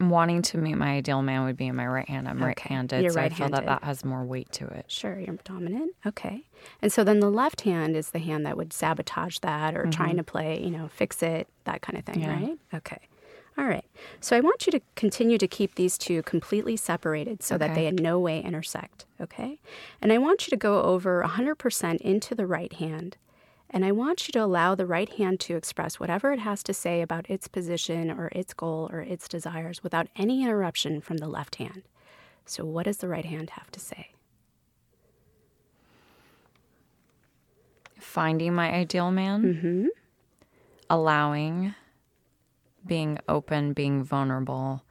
Wanting 0.00 0.42
to 0.42 0.58
meet 0.58 0.74
my 0.74 0.94
ideal 0.94 1.22
man 1.22 1.44
would 1.44 1.56
be 1.56 1.68
in 1.68 1.76
my 1.76 1.86
right 1.86 2.08
hand. 2.08 2.28
I'm 2.28 2.42
right-handed, 2.42 3.02
You're 3.02 3.12
so 3.12 3.20
I 3.20 3.28
feel 3.28 3.48
that 3.50 3.66
that 3.66 3.84
has 3.84 4.04
more 4.04 4.24
weight 4.24 4.50
to 4.52 4.66
it. 4.66 4.86
Sure, 4.88 5.16
you're 5.18 5.36
dominant. 5.44 5.94
Okay. 6.04 6.44
And 6.80 6.92
so 6.92 7.04
then 7.04 7.20
the 7.20 7.30
left 7.30 7.60
hand 7.60 7.96
is 7.96 8.10
the 8.10 8.18
hand 8.18 8.44
that 8.44 8.56
would 8.56 8.72
sabotage 8.72 9.38
that 9.38 9.76
or 9.76 9.86
trying 9.86 10.10
mm-hmm. 10.10 10.16
to 10.18 10.24
play, 10.24 10.60
you 10.60 10.70
know, 10.70 10.88
fix 10.88 11.22
it, 11.22 11.48
that 11.64 11.82
kind 11.82 11.96
of 11.98 12.04
thing, 12.04 12.20
Yeah. 12.20 12.32
right? 12.32 12.58
Okay. 12.74 12.98
All 13.58 13.66
right. 13.66 13.84
So 14.20 14.36
I 14.36 14.40
want 14.40 14.66
you 14.66 14.72
to 14.72 14.80
continue 14.96 15.36
to 15.38 15.46
keep 15.46 15.74
these 15.74 15.98
two 15.98 16.22
completely 16.22 16.76
separated 16.76 17.42
so 17.42 17.58
that 17.58 17.74
they 17.74 17.86
in 17.86 17.96
no 17.96 18.18
way 18.18 18.40
intersect, 18.42 19.04
okay? 19.20 19.60
And 20.00 20.12
I 20.12 20.18
want 20.18 20.46
you 20.46 20.50
to 20.50 20.56
go 20.56 20.82
over 20.82 21.22
100% 21.22 22.00
into 22.00 22.34
the 22.34 22.46
right 22.46 22.72
hand. 22.72 23.18
And 23.68 23.84
I 23.84 23.92
want 23.92 24.26
you 24.26 24.32
to 24.32 24.42
allow 24.42 24.74
the 24.74 24.86
right 24.86 25.08
hand 25.08 25.38
to 25.40 25.56
express 25.56 26.00
whatever 26.00 26.32
it 26.32 26.40
has 26.40 26.62
to 26.64 26.74
say 26.74 27.02
about 27.02 27.28
its 27.30 27.46
position 27.48 28.10
or 28.10 28.28
its 28.32 28.52
goal 28.54 28.88
or 28.92 29.00
its 29.00 29.28
desires 29.28 29.82
without 29.82 30.08
any 30.16 30.42
interruption 30.42 31.00
from 31.00 31.18
the 31.18 31.28
left 31.28 31.56
hand. 31.56 31.82
So, 32.44 32.64
what 32.64 32.84
does 32.84 32.98
the 32.98 33.08
right 33.08 33.24
hand 33.24 33.50
have 33.50 33.70
to 33.72 33.80
say? 33.80 34.08
Finding 37.98 38.54
my 38.54 38.72
ideal 38.72 39.10
man, 39.10 39.42
Mm-hmm. 39.42 39.86
allowing, 40.90 41.74
being 42.86 43.18
open, 43.28 43.72
being 43.72 44.02
vulnerable, 44.02 44.82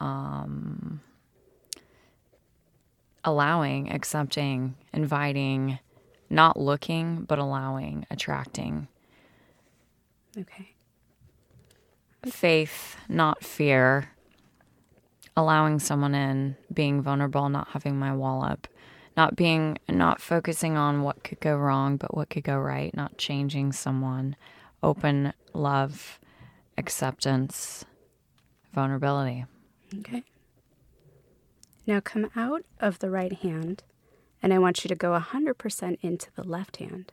um, 0.00 1.00
allowing, 3.24 3.90
accepting, 3.92 4.74
inviting, 4.92 5.78
not 6.30 6.58
looking, 6.58 7.22
but 7.22 7.38
allowing, 7.38 8.06
attracting. 8.10 8.88
Okay. 10.36 10.74
faith, 12.26 12.96
not 13.08 13.44
fear, 13.44 14.10
allowing 15.36 15.78
someone 15.78 16.14
in, 16.14 16.56
being 16.72 17.02
vulnerable, 17.02 17.48
not 17.48 17.68
having 17.68 17.98
my 17.98 18.14
wall 18.14 18.44
up, 18.44 18.66
not 19.16 19.36
being, 19.36 19.78
not 19.88 20.20
focusing 20.20 20.76
on 20.76 21.02
what 21.02 21.22
could 21.22 21.40
go 21.40 21.56
wrong, 21.56 21.96
but 21.96 22.16
what 22.16 22.30
could 22.30 22.44
go 22.44 22.56
right, 22.56 22.94
not 22.96 23.16
changing 23.18 23.72
someone, 23.72 24.34
open 24.82 25.32
love, 25.52 26.18
acceptance, 26.76 27.84
vulnerability. 28.72 29.44
Okay. 30.00 30.24
Now 31.86 32.00
come 32.00 32.30
out 32.34 32.64
of 32.80 32.98
the 32.98 33.10
right 33.10 33.32
hand, 33.32 33.82
and 34.42 34.52
I 34.52 34.58
want 34.58 34.84
you 34.84 34.88
to 34.88 34.94
go 34.94 35.18
100% 35.18 35.98
into 36.00 36.30
the 36.34 36.44
left 36.44 36.78
hand. 36.78 37.12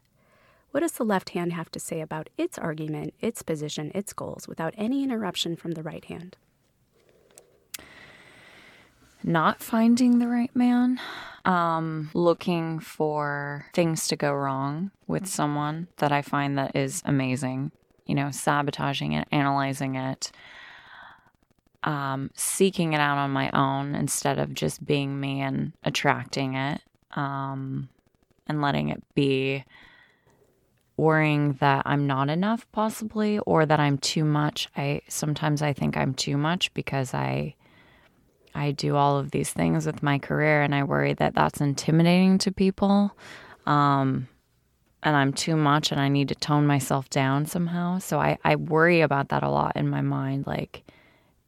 What 0.71 0.79
does 0.79 0.93
the 0.93 1.03
left 1.03 1.31
hand 1.31 1.51
have 1.53 1.69
to 1.71 1.79
say 1.79 1.99
about 1.99 2.29
its 2.37 2.57
argument, 2.57 3.13
its 3.19 3.41
position, 3.41 3.91
its 3.93 4.13
goals 4.13 4.47
without 4.47 4.73
any 4.77 5.03
interruption 5.03 5.57
from 5.57 5.73
the 5.73 5.83
right 5.83 6.05
hand? 6.05 6.37
Not 9.23 9.61
finding 9.61 10.19
the 10.19 10.27
right 10.27 10.55
man, 10.55 10.99
um, 11.45 12.09
looking 12.13 12.79
for 12.79 13.67
things 13.73 14.07
to 14.07 14.15
go 14.15 14.33
wrong 14.33 14.91
with 15.07 15.27
someone 15.27 15.89
that 15.97 16.11
I 16.11 16.21
find 16.21 16.57
that 16.57 16.75
is 16.75 17.03
amazing, 17.05 17.71
you 18.05 18.15
know, 18.15 18.31
sabotaging 18.31 19.13
it, 19.13 19.27
analyzing 19.31 19.95
it, 19.95 20.31
um, 21.83 22.29
seeking 22.35 22.93
it 22.93 22.99
out 22.99 23.17
on 23.17 23.31
my 23.31 23.49
own 23.51 23.95
instead 23.95 24.37
of 24.39 24.53
just 24.53 24.85
being 24.85 25.19
me 25.19 25.41
and 25.41 25.73
attracting 25.83 26.55
it, 26.55 26.81
um, 27.11 27.89
and 28.47 28.61
letting 28.61 28.89
it 28.89 29.03
be 29.15 29.63
worrying 30.97 31.53
that 31.53 31.81
I'm 31.85 32.05
not 32.05 32.29
enough 32.29 32.71
possibly 32.71 33.39
or 33.39 33.65
that 33.65 33.79
I'm 33.79 33.97
too 33.97 34.23
much. 34.23 34.69
I 34.77 35.01
sometimes 35.07 35.61
I 35.61 35.73
think 35.73 35.97
I'm 35.97 36.13
too 36.13 36.37
much 36.37 36.71
because 36.73 37.13
I 37.13 37.55
I 38.53 38.71
do 38.71 38.95
all 38.95 39.17
of 39.17 39.31
these 39.31 39.51
things 39.51 39.85
with 39.85 40.03
my 40.03 40.19
career 40.19 40.61
and 40.61 40.75
I 40.75 40.83
worry 40.83 41.13
that 41.13 41.33
that's 41.33 41.59
intimidating 41.59 42.37
to 42.39 42.51
people. 42.51 43.17
Um 43.65 44.27
and 45.03 45.15
I'm 45.15 45.33
too 45.33 45.55
much 45.55 45.91
and 45.91 45.99
I 45.99 46.09
need 46.09 46.29
to 46.29 46.35
tone 46.35 46.67
myself 46.67 47.09
down 47.09 47.45
somehow. 47.45 47.99
So 47.99 48.19
I, 48.19 48.37
I 48.43 48.55
worry 48.55 49.01
about 49.01 49.29
that 49.29 49.43
a 49.43 49.49
lot 49.49 49.75
in 49.75 49.89
my 49.89 50.01
mind. 50.01 50.45
Like, 50.47 50.83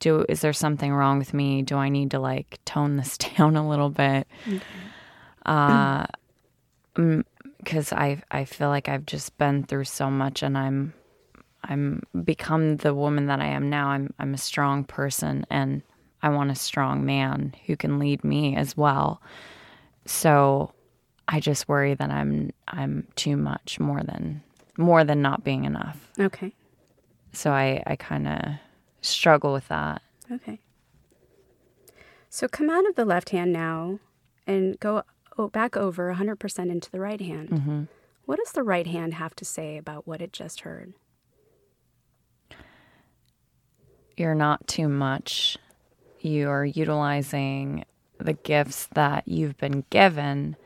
do 0.00 0.26
is 0.28 0.40
there 0.40 0.52
something 0.52 0.92
wrong 0.92 1.18
with 1.18 1.32
me? 1.32 1.62
Do 1.62 1.76
I 1.76 1.88
need 1.88 2.10
to 2.10 2.18
like 2.18 2.58
tone 2.64 2.96
this 2.96 3.16
down 3.36 3.56
a 3.56 3.68
little 3.68 3.90
bit? 3.90 4.26
Uh 5.46 6.06
because 7.58 7.92
I 7.92 8.22
I 8.30 8.44
feel 8.44 8.68
like 8.68 8.88
I've 8.88 9.06
just 9.06 9.36
been 9.38 9.64
through 9.64 9.84
so 9.84 10.10
much 10.10 10.42
and 10.42 10.58
I'm 10.58 10.92
I'm 11.62 12.02
become 12.24 12.76
the 12.76 12.94
woman 12.94 13.26
that 13.26 13.40
I 13.40 13.46
am 13.46 13.70
now. 13.70 13.88
I'm 13.88 14.12
I'm 14.18 14.34
a 14.34 14.38
strong 14.38 14.84
person 14.84 15.46
and 15.50 15.82
I 16.22 16.28
want 16.28 16.50
a 16.50 16.54
strong 16.56 17.04
man 17.04 17.54
who 17.66 17.76
can 17.76 17.98
lead 17.98 18.24
me 18.24 18.56
as 18.56 18.76
well. 18.76 19.20
So 20.06 20.73
I 21.28 21.40
just 21.40 21.68
worry 21.68 21.94
that 21.94 22.10
I'm 22.10 22.50
I'm 22.68 23.06
too 23.16 23.36
much 23.36 23.80
more 23.80 24.02
than 24.02 24.42
more 24.76 25.04
than 25.04 25.22
not 25.22 25.44
being 25.44 25.64
enough. 25.64 26.10
Okay. 26.18 26.52
So 27.32 27.50
I 27.52 27.82
I 27.86 27.96
kind 27.96 28.28
of 28.28 28.40
struggle 29.00 29.52
with 29.52 29.68
that. 29.68 30.02
Okay. 30.30 30.60
So 32.28 32.48
come 32.48 32.68
out 32.68 32.86
of 32.88 32.96
the 32.96 33.04
left 33.04 33.30
hand 33.30 33.52
now 33.52 34.00
and 34.46 34.78
go 34.80 35.04
o- 35.38 35.48
back 35.48 35.76
over 35.76 36.12
100% 36.12 36.70
into 36.70 36.90
the 36.90 36.98
right 36.98 37.20
hand. 37.20 37.48
Mm-hmm. 37.50 37.82
What 38.24 38.38
does 38.42 38.52
the 38.52 38.62
right 38.62 38.86
hand 38.86 39.14
have 39.14 39.36
to 39.36 39.44
say 39.44 39.76
about 39.76 40.06
what 40.06 40.20
it 40.20 40.32
just 40.32 40.62
heard? 40.62 40.94
You're 44.16 44.34
not 44.34 44.66
too 44.66 44.88
much. 44.88 45.58
You're 46.20 46.64
utilizing 46.64 47.84
the 48.18 48.32
gifts 48.32 48.88
that 48.94 49.28
you've 49.28 49.56
been 49.58 49.84
given 49.90 50.56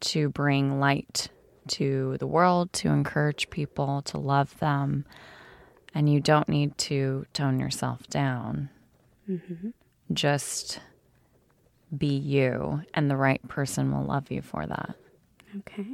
to 0.00 0.28
bring 0.28 0.80
light 0.80 1.28
to 1.68 2.16
the 2.18 2.26
world, 2.26 2.72
to 2.74 2.88
encourage 2.88 3.50
people, 3.50 4.02
to 4.02 4.18
love 4.18 4.58
them. 4.58 5.04
And 5.94 6.12
you 6.12 6.20
don't 6.20 6.48
need 6.48 6.76
to 6.78 7.26
tone 7.32 7.58
yourself 7.58 8.06
down. 8.08 8.68
Mm-hmm. 9.28 9.70
Just 10.12 10.80
be 11.96 12.16
you, 12.16 12.82
and 12.94 13.10
the 13.10 13.16
right 13.16 13.46
person 13.48 13.92
will 13.92 14.04
love 14.04 14.30
you 14.30 14.42
for 14.42 14.66
that. 14.66 14.94
Okay. 15.58 15.86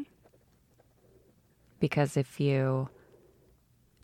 Because 1.78 2.16
if 2.16 2.40
you 2.40 2.88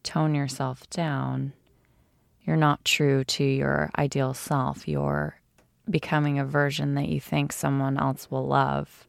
tone 0.02 0.34
yourself 0.34 0.88
down, 0.90 1.52
you're 2.42 2.56
not 2.56 2.84
true 2.84 3.24
to 3.24 3.44
your 3.44 3.90
ideal 3.98 4.34
self. 4.34 4.86
You're 4.86 5.38
becoming 5.90 6.38
a 6.38 6.44
version 6.44 6.94
that 6.94 7.08
you 7.08 7.20
think 7.20 7.52
someone 7.52 7.98
else 7.98 8.30
will 8.30 8.46
love. 8.46 9.07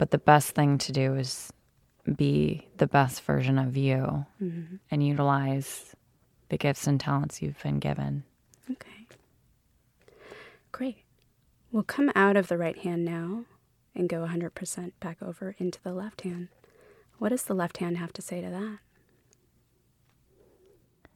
But 0.00 0.12
the 0.12 0.18
best 0.18 0.52
thing 0.52 0.78
to 0.78 0.92
do 0.92 1.14
is 1.14 1.52
be 2.16 2.66
the 2.78 2.86
best 2.86 3.20
version 3.20 3.58
of 3.58 3.76
you 3.76 4.24
mm-hmm. 4.42 4.76
and 4.90 5.06
utilize 5.06 5.94
the 6.48 6.56
gifts 6.56 6.86
and 6.86 6.98
talents 6.98 7.42
you've 7.42 7.62
been 7.62 7.80
given. 7.80 8.24
Okay. 8.70 9.06
Great. 10.72 11.04
We'll 11.70 11.82
come 11.82 12.10
out 12.14 12.38
of 12.38 12.48
the 12.48 12.56
right 12.56 12.78
hand 12.78 13.04
now 13.04 13.44
and 13.94 14.08
go 14.08 14.26
100% 14.26 14.92
back 15.00 15.18
over 15.20 15.54
into 15.58 15.82
the 15.82 15.92
left 15.92 16.22
hand. 16.22 16.48
What 17.18 17.28
does 17.28 17.42
the 17.42 17.52
left 17.52 17.76
hand 17.76 17.98
have 17.98 18.14
to 18.14 18.22
say 18.22 18.40
to 18.40 18.48
that? 18.48 18.78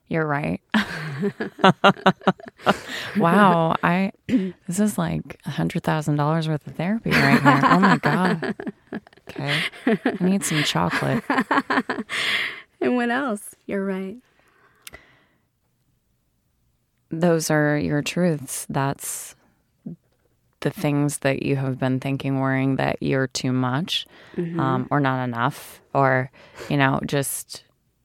You're 0.08 0.26
right. 0.26 0.61
wow, 3.16 3.75
I 3.82 4.12
this 4.28 4.78
is 4.80 4.99
like 4.99 5.40
a 5.46 5.50
hundred 5.50 5.82
thousand 5.82 6.16
dollars 6.16 6.49
worth 6.49 6.66
of 6.66 6.75
therapy 6.75 7.11
right 7.11 7.40
here. 7.40 7.61
Oh 7.64 7.78
my 7.80 7.99
god. 7.99 8.54
Okay, 9.30 9.61
I 9.87 10.16
need 10.25 10.44
some 10.44 10.62
chocolate. 10.62 11.23
And 12.80 12.96
what 12.96 13.08
else? 13.08 13.54
You're 13.64 13.82
right. 13.84 14.16
Those 17.11 17.50
are 17.50 17.78
your 17.78 18.02
truths. 18.02 18.66
That's 18.68 19.34
the 20.61 20.70
things 20.70 21.18
that 21.18 21.42
you 21.44 21.56
have 21.56 21.78
been 21.78 21.99
thinking, 21.99 22.40
worrying 22.40 22.76
that 22.76 23.02
you're 23.02 23.26
too 23.28 23.52
much, 23.52 24.06
um, 24.37 24.87
or 24.90 25.00
not 25.00 25.25
enough, 25.25 25.80
or 25.94 26.30
you 26.68 26.76
know, 26.76 27.00
just 27.06 27.64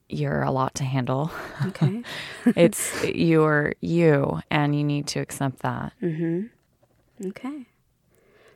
you're 0.09 0.41
a 0.41 0.51
lot 0.51 0.75
to 0.75 0.83
handle. 0.83 1.31
Okay. 1.67 2.03
it's 2.55 3.03
you're 3.05 3.73
you, 3.79 4.41
and 4.49 4.75
you 4.75 4.83
need 4.83 5.07
to 5.07 5.19
accept 5.19 5.59
that. 5.59 5.93
okay. 7.25 7.65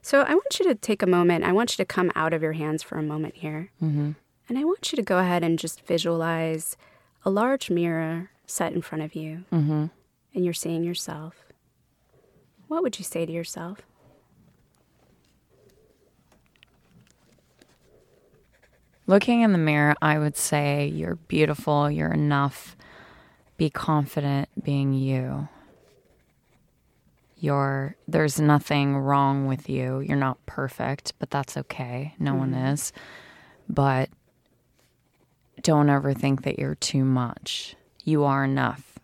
So 0.01 0.21
I 0.21 0.33
want 0.33 0.59
you 0.59 0.65
to 0.65 0.75
take 0.75 1.01
a 1.01 1.07
moment. 1.07 1.45
I 1.45 1.53
want 1.53 1.77
you 1.77 1.83
to 1.83 1.85
come 1.85 2.11
out 2.15 2.33
of 2.33 2.41
your 2.41 2.51
hands 2.53 2.83
for 2.83 2.97
a 2.97 3.03
moment 3.03 3.35
here. 3.35 3.71
Mm-hmm. 3.81 4.11
And 4.49 4.57
I 4.57 4.65
want 4.65 4.91
you 4.91 4.97
to 4.97 5.01
go 5.01 5.19
ahead 5.19 5.43
and 5.43 5.57
just 5.57 5.85
visualize 5.87 6.75
a 7.23 7.29
large 7.29 7.69
mirror 7.69 8.29
set 8.45 8.73
in 8.73 8.81
front 8.81 9.03
of 9.03 9.15
you. 9.15 9.45
Mm-hmm. 9.51 9.85
And 10.35 10.43
you're 10.43 10.53
seeing 10.53 10.83
yourself. 10.83 11.35
What 12.67 12.83
would 12.83 12.99
you 12.99 13.05
say 13.05 13.25
to 13.25 13.31
yourself? 13.31 13.79
Looking 19.05 19.41
in 19.41 19.51
the 19.51 19.57
mirror, 19.57 19.95
I 20.01 20.17
would 20.17 20.37
say 20.37 20.87
you're 20.87 21.15
beautiful, 21.15 21.91
you're 21.91 22.13
enough. 22.13 22.77
Be 23.57 23.69
confident 23.69 24.49
being 24.63 24.93
you. 24.93 25.49
You're 27.37 27.97
there's 28.07 28.39
nothing 28.39 28.97
wrong 28.97 29.47
with 29.47 29.69
you. 29.69 29.99
You're 29.99 30.15
not 30.15 30.43
perfect, 30.45 31.13
but 31.19 31.29
that's 31.29 31.57
okay. 31.57 32.15
No 32.17 32.33
one 32.33 32.51
mm-hmm. 32.51 32.67
is. 32.67 32.93
But 33.67 34.09
don't 35.61 35.89
ever 35.89 36.13
think 36.13 36.43
that 36.43 36.57
you're 36.57 36.75
too 36.75 37.03
much. 37.03 37.75
You 38.05 38.23
are 38.23 38.45
enough. 38.45 38.97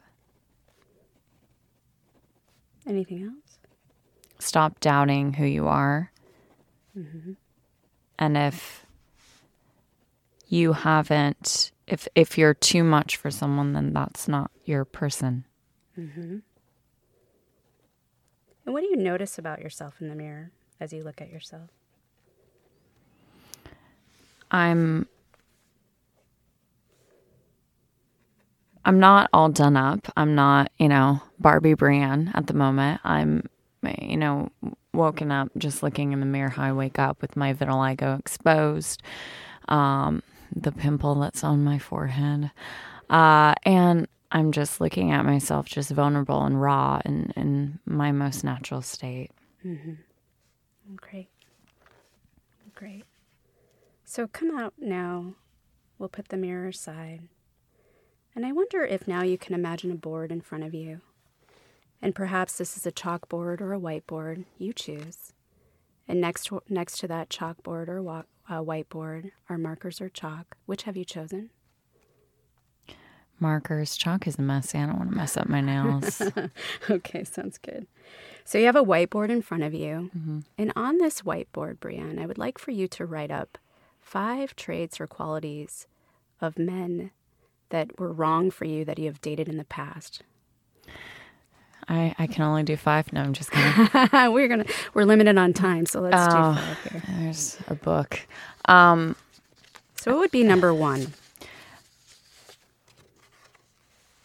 Anything 2.87 3.23
else? 3.23 3.59
Stop 4.39 4.79
doubting 4.79 5.33
who 5.33 5.45
you 5.45 5.67
are. 5.67 6.11
Mm-hmm. 6.97 7.33
And 8.17 8.37
if 8.37 8.85
you 10.49 10.73
haven't 10.73 11.71
if 11.87 12.07
if 12.15 12.37
you're 12.37 12.53
too 12.53 12.83
much 12.83 13.15
for 13.17 13.31
someone 13.31 13.73
then 13.73 13.93
that's 13.93 14.27
not 14.27 14.51
your 14.65 14.85
person. 14.85 15.45
And 18.65 18.73
what 18.73 18.81
do 18.81 18.87
you 18.87 18.97
notice 18.97 19.37
about 19.39 19.61
yourself 19.61 19.95
in 20.01 20.09
the 20.09 20.15
mirror 20.15 20.51
as 20.79 20.93
you 20.93 21.03
look 21.03 21.21
at 21.21 21.31
yourself? 21.31 21.69
I'm 24.51 25.07
I'm 28.85 28.99
not 28.99 29.29
all 29.33 29.49
done 29.49 29.77
up. 29.77 30.11
I'm 30.17 30.35
not, 30.35 30.71
you 30.77 30.87
know, 30.87 31.21
Barbie 31.39 31.75
Brianne 31.75 32.31
at 32.33 32.47
the 32.47 32.53
moment. 32.53 33.01
I'm 33.03 33.43
you 33.83 34.17
know, 34.17 34.49
woken 34.93 35.31
up 35.31 35.49
just 35.57 35.83
looking 35.83 36.11
in 36.11 36.19
the 36.19 36.25
mirror 36.25 36.49
how 36.49 36.63
I 36.63 36.73
wake 36.73 36.99
up 36.99 37.21
with 37.21 37.35
my 37.37 37.53
vitiligo 37.53 38.19
exposed, 38.19 39.01
um, 39.67 40.21
the 40.55 40.71
pimple 40.71 41.15
that's 41.15 41.43
on 41.43 41.63
my 41.63 41.79
forehead. 41.79 42.51
Uh, 43.09 43.55
and 43.63 44.07
I'm 44.31 44.51
just 44.51 44.79
looking 44.79 45.11
at 45.11 45.25
myself 45.25 45.67
just 45.67 45.91
vulnerable 45.91 46.43
and 46.43 46.61
raw 46.61 47.01
and 47.03 47.33
in 47.35 47.79
my 47.85 48.11
most 48.11 48.43
natural 48.43 48.81
state. 48.81 49.31
Mm-hmm. 49.65 49.93
Great. 50.95 51.29
Great. 52.75 53.03
So 54.05 54.27
come 54.27 54.57
out 54.57 54.73
now. 54.77 55.33
We'll 55.97 56.09
put 56.09 56.29
the 56.29 56.37
mirror 56.37 56.67
aside. 56.67 57.21
And 58.35 58.45
I 58.45 58.51
wonder 58.51 58.83
if 58.83 59.07
now 59.07 59.23
you 59.23 59.37
can 59.37 59.53
imagine 59.53 59.91
a 59.91 59.95
board 59.95 60.31
in 60.31 60.41
front 60.41 60.63
of 60.63 60.73
you. 60.73 61.01
And 62.01 62.15
perhaps 62.15 62.57
this 62.57 62.77
is 62.77 62.85
a 62.85 62.91
chalkboard 62.91 63.59
or 63.59 63.73
a 63.73 63.79
whiteboard. 63.79 64.45
You 64.57 64.71
choose. 64.71 65.33
And 66.07 66.21
next 66.21 66.45
to, 66.45 66.61
next 66.69 66.99
to 66.99 67.07
that 67.07 67.29
chalkboard 67.29 67.89
or 67.89 68.01
uh, 68.49 68.61
whiteboard 68.61 69.31
are 69.49 69.57
markers 69.57 70.01
or 70.01 70.09
chalk. 70.09 70.57
Which 70.65 70.83
have 70.83 70.97
you 70.97 71.05
chosen? 71.05 71.51
Markers, 73.39 73.95
chalk 73.95 74.27
is 74.27 74.37
a 74.37 74.41
messy. 74.41 74.77
I 74.77 74.85
don't 74.87 74.97
want 74.97 75.11
to 75.11 75.15
mess 75.15 75.37
up 75.37 75.47
my 75.47 75.61
nails. 75.61 76.21
Okay, 76.89 77.23
sounds 77.23 77.57
good. 77.57 77.87
So 78.43 78.57
you 78.57 78.65
have 78.65 78.75
a 78.75 78.83
whiteboard 78.83 79.29
in 79.29 79.41
front 79.41 79.63
of 79.63 79.73
you. 79.73 80.09
And 80.57 80.73
on 80.75 80.97
this 80.97 81.21
whiteboard, 81.21 81.77
Brianne, 81.77 82.19
I 82.19 82.25
would 82.25 82.37
like 82.37 82.57
for 82.57 82.71
you 82.71 82.87
to 82.89 83.05
write 83.05 83.31
up 83.31 83.57
five 84.01 84.55
traits 84.55 84.99
or 84.99 85.07
qualities 85.07 85.87
of 86.41 86.57
men 86.57 87.11
that 87.69 87.97
were 87.99 88.11
wrong 88.11 88.49
for 88.49 88.65
you 88.65 88.83
that 88.85 88.97
you 88.97 89.05
have 89.05 89.21
dated 89.21 89.47
in 89.47 89.57
the 89.57 89.63
past. 89.63 90.23
I, 91.89 92.13
I 92.19 92.27
can 92.27 92.43
only 92.43 92.61
do 92.63 92.77
five. 92.77 93.11
No, 93.11 93.21
I'm 93.21 93.33
just 93.33 93.49
kidding. 93.51 93.89
we're 94.31 94.47
gonna 94.47 94.65
we're 94.93 95.05
limited 95.05 95.37
on 95.37 95.53
time, 95.53 95.85
so 95.87 96.01
let's 96.01 96.15
Oh. 96.17 96.53
do 96.53 96.59
five 96.59 96.91
here. 96.91 97.03
There's 97.19 97.57
a 97.67 97.73
book. 97.75 98.19
Um, 98.65 99.15
So 99.95 100.11
what 100.11 100.19
would 100.19 100.31
be 100.31 100.43
number 100.43 100.73
one? 100.73 101.13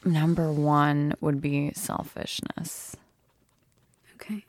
number 0.05 0.53
one 0.53 1.15
would 1.23 1.41
be 1.41 1.73
selfishness. 1.75 2.95
Okay. 4.17 4.45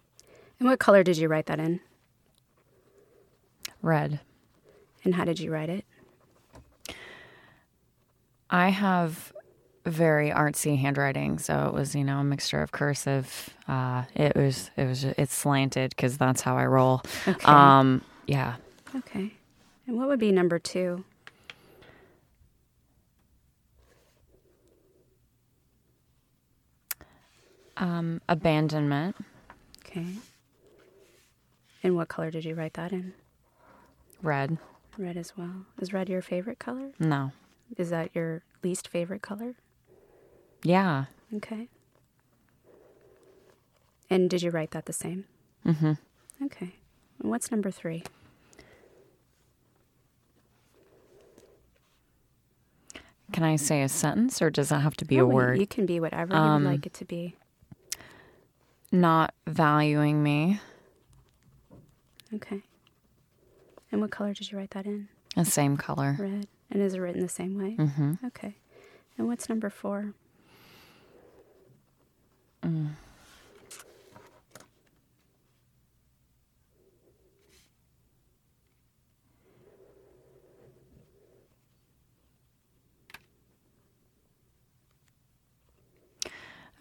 And 0.59 0.67
what 0.67 0.79
color 0.79 1.01
did 1.01 1.17
you 1.17 1.29
write 1.29 1.45
that 1.45 1.59
in? 1.59 1.79
Red. 3.81 4.19
And 5.05 5.15
how 5.15 5.23
did 5.23 5.39
you 5.39 5.51
write 5.51 5.69
it? 5.69 5.85
I 8.49 8.69
have 8.69 9.31
very 9.85 10.29
artsy 10.29 10.77
handwriting, 10.79 11.37
so 11.39 11.67
it 11.67 11.73
was 11.73 11.95
you 11.95 12.03
know 12.03 12.19
a 12.19 12.23
mixture 12.23 12.61
of 12.61 12.71
cursive. 12.71 13.49
Uh, 13.67 14.03
it 14.15 14.35
was 14.35 14.71
it 14.77 14.85
was 14.85 15.03
it's 15.03 15.33
slanted 15.33 15.91
because 15.91 16.17
that's 16.17 16.41
how 16.41 16.57
I 16.57 16.65
roll. 16.65 17.01
Okay. 17.27 17.45
Um, 17.45 18.01
yeah, 18.27 18.55
Okay. 18.95 19.31
And 19.87 19.97
what 19.97 20.07
would 20.07 20.19
be 20.19 20.31
number 20.31 20.57
two? 20.57 21.03
um, 27.77 28.21
abandonment. 28.29 29.15
Okay. 29.85 30.05
And 31.83 31.95
what 31.95 32.07
color 32.07 32.31
did 32.31 32.45
you 32.45 32.55
write 32.55 32.73
that 32.73 32.91
in? 32.91 33.13
Red. 34.21 34.57
Red 34.97 35.17
as 35.17 35.33
well. 35.37 35.65
Is 35.79 35.93
red 35.93 36.09
your 36.09 36.21
favorite 36.21 36.59
color? 36.59 36.91
No. 36.99 37.31
Is 37.77 37.89
that 37.89 38.11
your 38.13 38.41
least 38.63 38.87
favorite 38.87 39.21
color? 39.21 39.55
Yeah. 40.65 41.05
Okay. 41.35 41.67
And 44.09 44.29
did 44.29 44.41
you 44.41 44.49
write 44.49 44.71
that 44.71 44.87
the 44.87 44.93
same? 44.93 45.25
Mm-hmm. 45.65 45.93
Okay. 46.45 46.73
And 47.21 47.29
what's 47.29 47.51
number 47.51 47.69
three? 47.69 48.03
Can 53.31 53.43
I 53.43 53.55
say 53.57 53.81
a 53.81 53.89
sentence 53.89 54.41
or 54.41 54.49
does 54.49 54.69
that 54.69 54.79
have 54.79 54.95
to 54.97 55.05
be 55.05 55.17
a 55.17 55.23
Oh, 55.23 55.27
word? 55.27 55.59
You 55.59 55.67
can 55.67 55.85
be 55.85 55.99
whatever 55.99 56.33
you 56.33 56.39
Um, 56.39 56.63
would 56.63 56.71
like 56.71 56.85
it 56.85 56.93
to 56.95 57.05
be. 57.05 57.35
Not 58.91 59.33
valuing 59.45 60.23
me. 60.23 60.59
Okay. 62.33 62.61
And 63.91 64.01
what 64.01 64.11
color 64.11 64.33
did 64.33 64.51
you 64.51 64.57
write 64.57 64.71
that 64.71 64.85
in? 64.85 65.09
The 65.35 65.45
same 65.45 65.75
color. 65.77 66.15
Red. 66.19 66.47
And 66.71 66.81
is 66.81 66.93
it 66.93 66.99
written 66.99 67.21
the 67.21 67.29
same 67.29 67.57
way? 67.57 67.75
Mm-hmm. 67.77 68.25
Okay. 68.27 68.55
And 69.17 69.27
what's 69.27 69.47
number 69.49 69.69
four? 69.69 70.13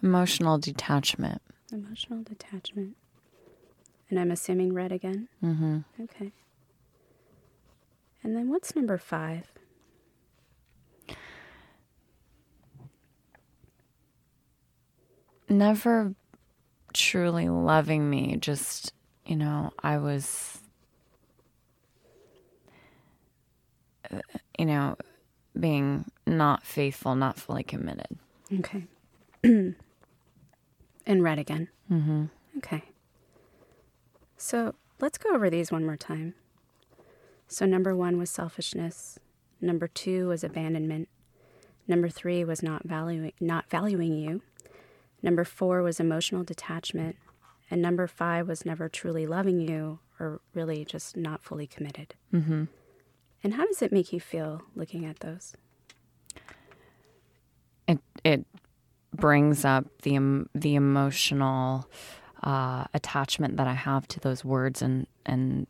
Emotional 0.05 0.59
detachment. 0.59 1.41
Emotional 1.71 2.21
detachment. 2.21 2.95
And 4.09 4.19
I'm 4.19 4.29
assuming 4.29 4.71
red 4.71 4.91
again? 4.91 5.29
Mm-hmm. 5.43 5.79
Okay. 5.99 6.31
And 8.23 8.35
then 8.35 8.49
what's 8.49 8.75
number 8.75 8.99
five? 8.99 9.51
Never 15.47 16.13
truly 16.93 17.49
loving 17.49 18.09
me. 18.09 18.37
Just, 18.37 18.93
you 19.25 19.35
know, 19.35 19.71
I 19.83 19.97
was, 19.97 20.59
uh, 24.11 24.19
you 24.57 24.65
know, 24.65 24.95
being 25.59 26.05
not 26.25 26.63
faithful, 26.63 27.15
not 27.15 27.37
fully 27.37 27.63
committed. 27.63 28.17
Okay. 28.59 28.83
and 29.43 29.75
red 31.07 31.39
again. 31.39 31.67
Mm-hmm. 31.91 32.25
Okay. 32.57 32.83
So 34.37 34.75
let's 34.99 35.17
go 35.17 35.33
over 35.33 35.49
these 35.49 35.71
one 35.71 35.85
more 35.85 35.97
time. 35.97 36.33
So, 37.47 37.65
number 37.65 37.95
one 37.95 38.17
was 38.17 38.31
selfishness. 38.31 39.19
Number 39.61 39.87
two 39.87 40.27
was 40.27 40.43
abandonment. 40.43 41.09
Number 41.87 42.09
three 42.09 42.43
was 42.43 42.63
not 42.63 42.83
valuing, 42.83 43.33
not 43.39 43.69
valuing 43.69 44.15
you. 44.17 44.41
Number 45.21 45.43
four 45.43 45.81
was 45.81 45.99
emotional 45.99 46.43
detachment. 46.43 47.15
And 47.69 47.81
number 47.81 48.07
five 48.07 48.47
was 48.47 48.65
never 48.65 48.87
truly 48.87 49.25
loving 49.25 49.59
you 49.59 49.99
or 50.19 50.39
really 50.53 50.85
just 50.85 51.17
not 51.17 51.43
fully 51.43 51.67
committed. 51.67 52.13
Mm-hmm. 52.33 52.65
And 53.43 53.53
how 53.53 53.65
does 53.65 53.81
it 53.81 53.91
make 53.91 54.13
you 54.13 54.19
feel 54.19 54.61
looking 54.75 55.05
at 55.05 55.19
those? 55.19 55.55
It 57.87 57.99
it 58.23 58.45
brings 59.13 59.65
up 59.65 59.85
the 60.01 60.45
the 60.53 60.75
emotional 60.75 61.87
uh, 62.43 62.85
attachment 62.93 63.57
that 63.57 63.67
I 63.67 63.73
have 63.73 64.07
to 64.09 64.19
those 64.19 64.43
words 64.43 64.81
and 64.81 65.07
and 65.25 65.67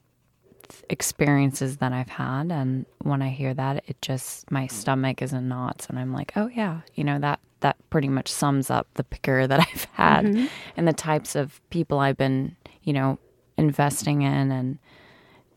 experiences 0.89 1.77
that 1.77 1.93
I've 1.93 2.09
had, 2.09 2.51
and 2.51 2.85
when 3.01 3.21
I 3.21 3.29
hear 3.29 3.53
that, 3.53 3.83
it 3.87 4.01
just 4.01 4.49
my 4.51 4.67
stomach 4.67 5.21
is 5.21 5.33
in 5.33 5.47
knots, 5.47 5.87
and 5.87 5.99
I'm 5.99 6.13
like, 6.13 6.33
oh 6.35 6.47
yeah, 6.47 6.81
you 6.93 7.03
know 7.03 7.19
that 7.19 7.39
that 7.61 7.77
pretty 7.89 8.09
much 8.09 8.31
sums 8.31 8.69
up 8.69 8.87
the 8.95 9.03
picker 9.03 9.47
that 9.47 9.59
I've 9.73 9.85
had 9.93 10.49
and 10.77 10.87
the 10.87 10.93
types 10.93 11.35
of 11.35 11.61
people 11.69 11.99
I've 11.99 12.17
been, 12.17 12.55
you 12.83 12.93
know, 12.93 13.19
investing 13.57 14.21
in, 14.21 14.51
and 14.51 14.79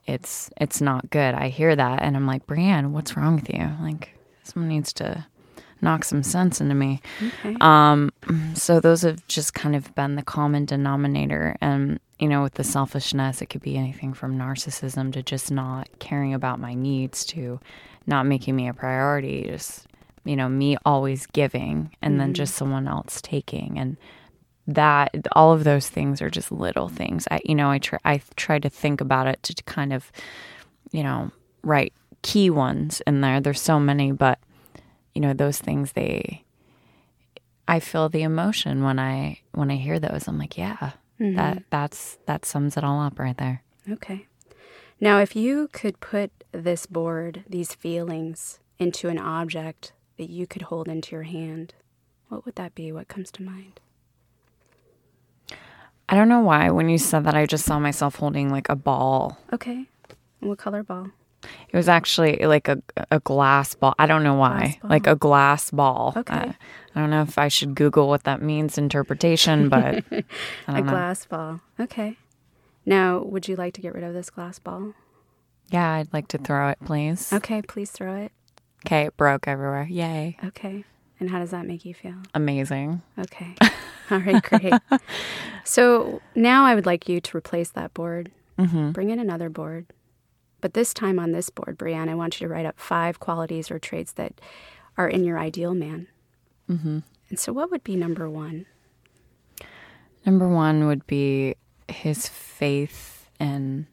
it's 0.06 0.50
it's 0.56 0.80
not 0.80 1.11
good. 1.11 1.34
I 1.34 1.48
hear 1.48 1.74
that, 1.76 2.02
and 2.02 2.16
I'm 2.16 2.26
like, 2.26 2.46
Brianne, 2.46 2.90
what's 2.90 3.16
wrong 3.16 3.37
with 3.37 3.52
you? 3.52 3.70
Like, 3.80 4.16
someone 4.42 4.68
needs 4.68 4.92
to 4.94 5.26
knock 5.80 6.04
some 6.04 6.22
sense 6.22 6.61
into 6.61 6.74
me. 6.74 7.00
Okay. 7.22 7.56
Um, 7.61 8.11
so 8.54 8.80
those 8.80 9.02
have 9.02 9.26
just 9.28 9.54
kind 9.54 9.76
of 9.76 9.94
been 9.94 10.16
the 10.16 10.22
common 10.22 10.64
denominator. 10.64 11.56
And, 11.61 12.00
you 12.18 12.28
know, 12.28 12.42
with 12.42 12.54
the 12.54 12.64
selfishness, 12.64 13.42
it 13.42 13.46
could 13.46 13.62
be 13.62 13.76
anything 13.76 14.12
from 14.12 14.37
narcissism 14.37 15.12
to 15.12 15.22
just 15.22 15.50
not 15.50 15.88
caring 15.98 16.34
about 16.34 16.58
my 16.58 16.74
needs 16.74 17.24
to 17.26 17.61
not 18.06 18.26
making 18.26 18.56
me 18.56 18.68
a 18.68 18.74
priority, 18.74 19.44
just, 19.44 19.87
you 20.28 20.36
know, 20.36 20.48
me 20.48 20.76
always 20.84 21.26
giving 21.26 21.94
and 22.02 22.20
then 22.20 22.30
mm. 22.30 22.36
just 22.36 22.54
someone 22.54 22.86
else 22.86 23.20
taking. 23.22 23.78
And 23.78 23.96
that, 24.66 25.14
all 25.32 25.52
of 25.52 25.64
those 25.64 25.88
things 25.88 26.20
are 26.20 26.30
just 26.30 26.52
little 26.52 26.88
things. 26.88 27.26
I, 27.30 27.40
you 27.44 27.54
know, 27.54 27.70
I 27.70 27.78
try, 27.78 27.98
I 28.04 28.20
try 28.36 28.58
to 28.58 28.68
think 28.68 29.00
about 29.00 29.26
it 29.26 29.42
to 29.44 29.62
kind 29.64 29.92
of, 29.92 30.12
you 30.92 31.02
know, 31.02 31.30
write 31.62 31.92
key 32.22 32.50
ones 32.50 33.00
in 33.06 33.22
there. 33.22 33.40
There's 33.40 33.60
so 33.60 33.80
many, 33.80 34.12
but 34.12 34.38
you 35.14 35.22
know 35.22 35.32
those 35.32 35.58
things 35.58 35.92
they 35.94 36.44
i 37.66 37.80
feel 37.80 38.08
the 38.08 38.22
emotion 38.22 38.84
when 38.84 39.00
i 39.00 39.40
when 39.52 39.68
i 39.68 39.74
hear 39.74 39.98
those 39.98 40.28
i'm 40.28 40.38
like 40.38 40.56
yeah 40.56 40.92
that 41.18 41.20
mm-hmm. 41.20 41.58
that's 41.70 42.18
that 42.26 42.44
sums 42.44 42.76
it 42.76 42.84
all 42.84 43.00
up 43.00 43.18
right 43.18 43.36
there 43.36 43.64
Okay. 43.90 44.26
Now, 45.00 45.20
if 45.20 45.34
you 45.36 45.68
could 45.72 46.00
put 46.00 46.30
this 46.52 46.86
board, 46.86 47.44
these 47.48 47.74
feelings, 47.74 48.58
into 48.78 49.08
an 49.08 49.18
object 49.18 49.92
that 50.18 50.28
you 50.31 50.46
could 50.46 50.62
hold 50.62 50.87
into 50.88 51.12
your 51.16 51.22
hand, 51.24 51.74
what 52.28 52.44
would 52.44 52.57
that 52.57 52.74
be? 52.74 52.92
What 52.92 53.09
comes 53.09 53.31
to 53.33 53.42
mind? 53.42 53.81
i 56.11 56.14
don't 56.14 56.28
know 56.28 56.40
why 56.40 56.70
when 56.70 56.88
you 56.88 56.96
said 56.96 57.24
that 57.24 57.35
i 57.35 57.44
just 57.44 57.66
saw 57.66 57.78
myself 57.78 58.14
holding 58.16 58.48
like 58.50 58.68
a 58.70 58.74
ball 58.76 59.37
Okay. 59.52 59.85
What 60.40 60.57
color 60.57 60.83
ball? 60.83 61.09
it 61.68 61.76
was 61.76 61.87
actually 61.88 62.38
like 62.46 62.66
a, 62.68 62.78
a 63.11 63.20
glass 63.20 63.74
ball 63.74 63.94
i 63.98 64.07
don't 64.07 64.22
know 64.24 64.35
why 64.35 64.78
like 64.83 65.07
a 65.07 65.14
glass 65.14 65.70
ball 65.70 66.14
Okay. 66.16 66.35
I, 66.35 66.54
I 66.94 67.00
don't 67.00 67.11
know 67.11 67.20
if 67.20 67.37
i 67.37 67.48
should 67.48 67.74
google 67.74 68.09
what 68.09 68.24
that 68.24 68.40
means 68.40 68.78
interpretation 68.78 69.68
but 69.68 70.02
i 70.66 70.78
A 70.78 70.83
know 70.83 70.90
glass 70.90 71.26
ball. 71.26 71.61
Okay. 71.78 72.16
Now, 72.87 73.20
would 73.20 73.46
you 73.46 73.54
like 73.57 73.74
to 73.74 73.83
get 73.83 73.92
rid 73.94 74.02
of 74.04 74.14
this 74.14 74.31
glass 74.31 74.59
ball? 74.59 74.94
yeah 75.68 75.92
i'd 75.96 76.11
like 76.14 76.28
to 76.28 76.38
throw 76.38 76.70
it 76.70 76.78
please 76.87 77.31
Okay, 77.35 77.61
please 77.61 77.90
throw 77.90 78.14
it. 78.16 78.33
Okay 78.86 79.06
it 79.06 79.16
broke 79.16 79.46
everywhere 79.48 79.86
yay 79.90 80.36
Okay. 80.44 80.84
And 81.20 81.28
how 81.30 81.40
does 81.40 81.50
that 81.50 81.66
make 81.66 81.84
you 81.84 81.94
feel? 81.94 82.14
amazing 82.34 83.02
Okay. 83.18 83.54
All 84.10 84.20
right, 84.20 84.42
great. 84.42 84.72
so 85.64 86.22
now 86.34 86.64
I 86.64 86.74
would 86.74 86.86
like 86.86 87.08
you 87.08 87.20
to 87.20 87.36
replace 87.36 87.70
that 87.70 87.92
board. 87.92 88.30
mm-hmm. 88.58 88.92
Bring 88.92 89.10
in 89.10 89.18
another 89.18 89.50
board. 89.50 89.86
But 90.60 90.74
this 90.74 90.94
time 90.94 91.18
on 91.18 91.32
this 91.32 91.50
board, 91.50 91.76
Brianne, 91.78 92.08
I 92.08 92.14
want 92.14 92.40
you 92.40 92.46
to 92.48 92.52
write 92.54 92.66
up 92.66 92.78
five 92.80 93.20
qualities 93.20 93.70
or 93.70 93.78
traits 93.78 94.12
that 94.12 94.40
are 94.96 95.08
in 95.08 95.24
your 95.24 95.38
ideal 95.38 95.74
man. 95.74 96.06
Mm-hmm. 96.70 97.00
And 97.28 97.38
so, 97.38 97.52
what 97.52 97.70
would 97.70 97.84
be 97.84 97.96
number 97.96 98.30
one? 98.30 98.66
Number 100.24 100.48
one 100.48 100.86
would 100.86 101.06
be 101.06 101.54
his 101.88 102.28
faith 102.28 103.28
in 103.38 103.86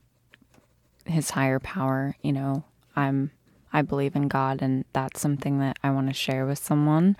his 1.05 1.31
higher 1.31 1.59
power. 1.59 2.15
You 2.21 2.33
know, 2.33 2.63
I'm 2.95 3.31
I 3.75 3.81
believe 3.81 4.15
in 4.15 4.29
God, 4.29 4.61
and 4.61 4.85
that's 4.93 5.19
something 5.19 5.59
that 5.59 5.77
I 5.83 5.89
want 5.91 6.07
to 6.07 6.13
share 6.13 6.45
with 6.45 6.59
someone. 6.59 7.17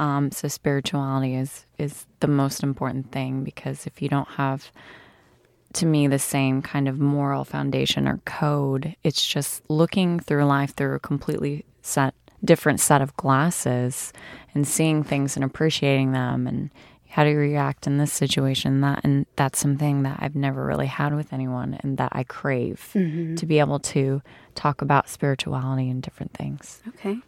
Um, 0.00 0.32
so 0.32 0.48
spirituality 0.48 1.36
is 1.36 1.66
is 1.78 2.06
the 2.18 2.26
most 2.26 2.62
important 2.64 3.12
thing 3.12 3.44
because 3.44 3.86
if 3.86 4.02
you 4.02 4.08
don't 4.08 4.28
have, 4.30 4.72
to 5.74 5.86
me, 5.86 6.08
the 6.08 6.18
same 6.18 6.62
kind 6.62 6.88
of 6.88 6.98
moral 6.98 7.44
foundation 7.44 8.08
or 8.08 8.18
code, 8.24 8.96
it's 9.04 9.24
just 9.24 9.62
looking 9.70 10.18
through 10.18 10.44
life 10.44 10.74
through 10.74 10.96
a 10.96 11.00
completely 11.00 11.64
set 11.82 12.12
different 12.44 12.80
set 12.80 13.00
of 13.00 13.16
glasses 13.16 14.12
and 14.54 14.66
seeing 14.66 15.04
things 15.04 15.36
and 15.36 15.44
appreciating 15.44 16.12
them 16.12 16.46
and 16.46 16.70
how 17.14 17.22
do 17.22 17.30
you 17.30 17.38
react 17.38 17.86
in 17.86 17.98
this 17.98 18.12
situation 18.12 18.80
that 18.80 19.00
and 19.04 19.24
that's 19.36 19.60
something 19.60 20.02
that 20.02 20.18
I've 20.20 20.34
never 20.34 20.66
really 20.66 20.88
had 20.88 21.14
with 21.14 21.32
anyone 21.32 21.78
and 21.80 21.96
that 21.96 22.08
I 22.10 22.24
crave 22.24 22.90
to 22.92 23.46
be 23.46 23.60
able 23.60 23.78
to 23.94 24.20
talk 24.56 24.82
about 24.82 25.08
spirituality 25.08 25.88
and 25.88 26.02
different 26.02 26.34
things. 26.34 26.82
Okay. 26.88 27.18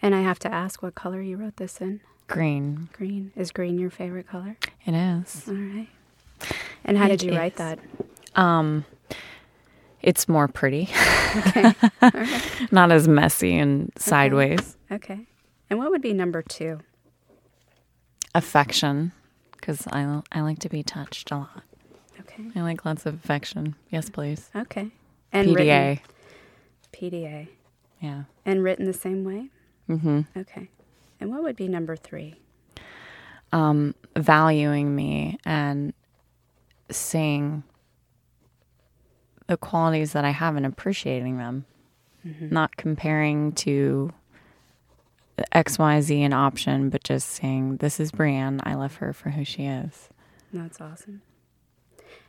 And 0.00 0.14
I 0.14 0.22
have 0.22 0.38
to 0.38 0.48
ask 0.50 0.82
what 0.82 0.94
color 0.94 1.20
you 1.20 1.36
wrote 1.36 1.56
this 1.58 1.78
in. 1.82 2.00
Green. 2.26 2.88
Green. 2.94 3.32
Is 3.36 3.52
green 3.52 3.78
your 3.78 3.90
favorite 3.90 4.26
color? 4.26 4.56
It 4.86 4.94
is. 4.94 5.44
All 5.46 5.54
right. 5.56 5.88
And 6.82 6.96
how 6.96 7.06
did 7.06 7.22
It 7.22 7.26
you 7.26 7.36
write 7.36 7.56
that? 7.56 7.80
Um 8.34 8.86
it's 10.00 10.26
more 10.26 10.48
pretty. 10.48 10.88
Okay. 11.36 11.74
Right. 12.00 12.72
Not 12.72 12.90
as 12.90 13.06
messy 13.06 13.58
and 13.58 13.92
sideways. 13.96 14.78
Okay. 14.90 15.26
And 15.68 15.78
what 15.78 15.90
would 15.90 16.00
be 16.02 16.14
number 16.14 16.40
two? 16.40 16.80
Affection 18.34 19.12
cuz 19.60 19.86
I 19.92 20.22
I 20.32 20.40
like 20.40 20.58
to 20.60 20.68
be 20.68 20.82
touched 20.82 21.30
a 21.30 21.36
lot. 21.38 21.62
Okay. 22.20 22.44
I 22.54 22.62
like 22.62 22.84
lots 22.84 23.04
of 23.06 23.14
affection. 23.14 23.74
Yes, 23.90 24.08
please. 24.08 24.50
Okay. 24.54 24.90
And 25.32 25.48
PDA. 25.48 25.56
written, 25.56 25.98
PDA. 26.92 27.48
Yeah. 28.00 28.24
And 28.44 28.62
written 28.62 28.86
the 28.86 28.92
same 28.92 29.24
way? 29.24 29.48
Mm-hmm. 29.88 30.20
Okay. 30.36 30.68
And 31.20 31.30
what 31.30 31.42
would 31.42 31.56
be 31.56 31.68
number 31.68 31.96
three? 31.96 32.36
Um, 33.52 33.94
valuing 34.16 34.94
me 34.96 35.38
and 35.44 35.92
seeing 36.90 37.62
the 39.46 39.56
qualities 39.56 40.12
that 40.12 40.24
I 40.24 40.30
have 40.30 40.56
and 40.56 40.64
appreciating 40.64 41.36
them, 41.38 41.66
not 42.40 42.76
comparing 42.76 43.52
to 43.52 44.12
X, 45.52 45.78
Y, 45.78 46.00
Z 46.00 46.22
an 46.22 46.32
option, 46.32 46.90
but 46.90 47.02
just 47.02 47.28
saying, 47.30 47.78
"This 47.78 47.98
is 47.98 48.12
Brianne. 48.12 48.60
I 48.64 48.74
love 48.74 48.96
her 48.96 49.12
for 49.12 49.30
who 49.30 49.44
she 49.44 49.64
is." 49.64 50.08
That's 50.52 50.80
awesome. 50.80 51.22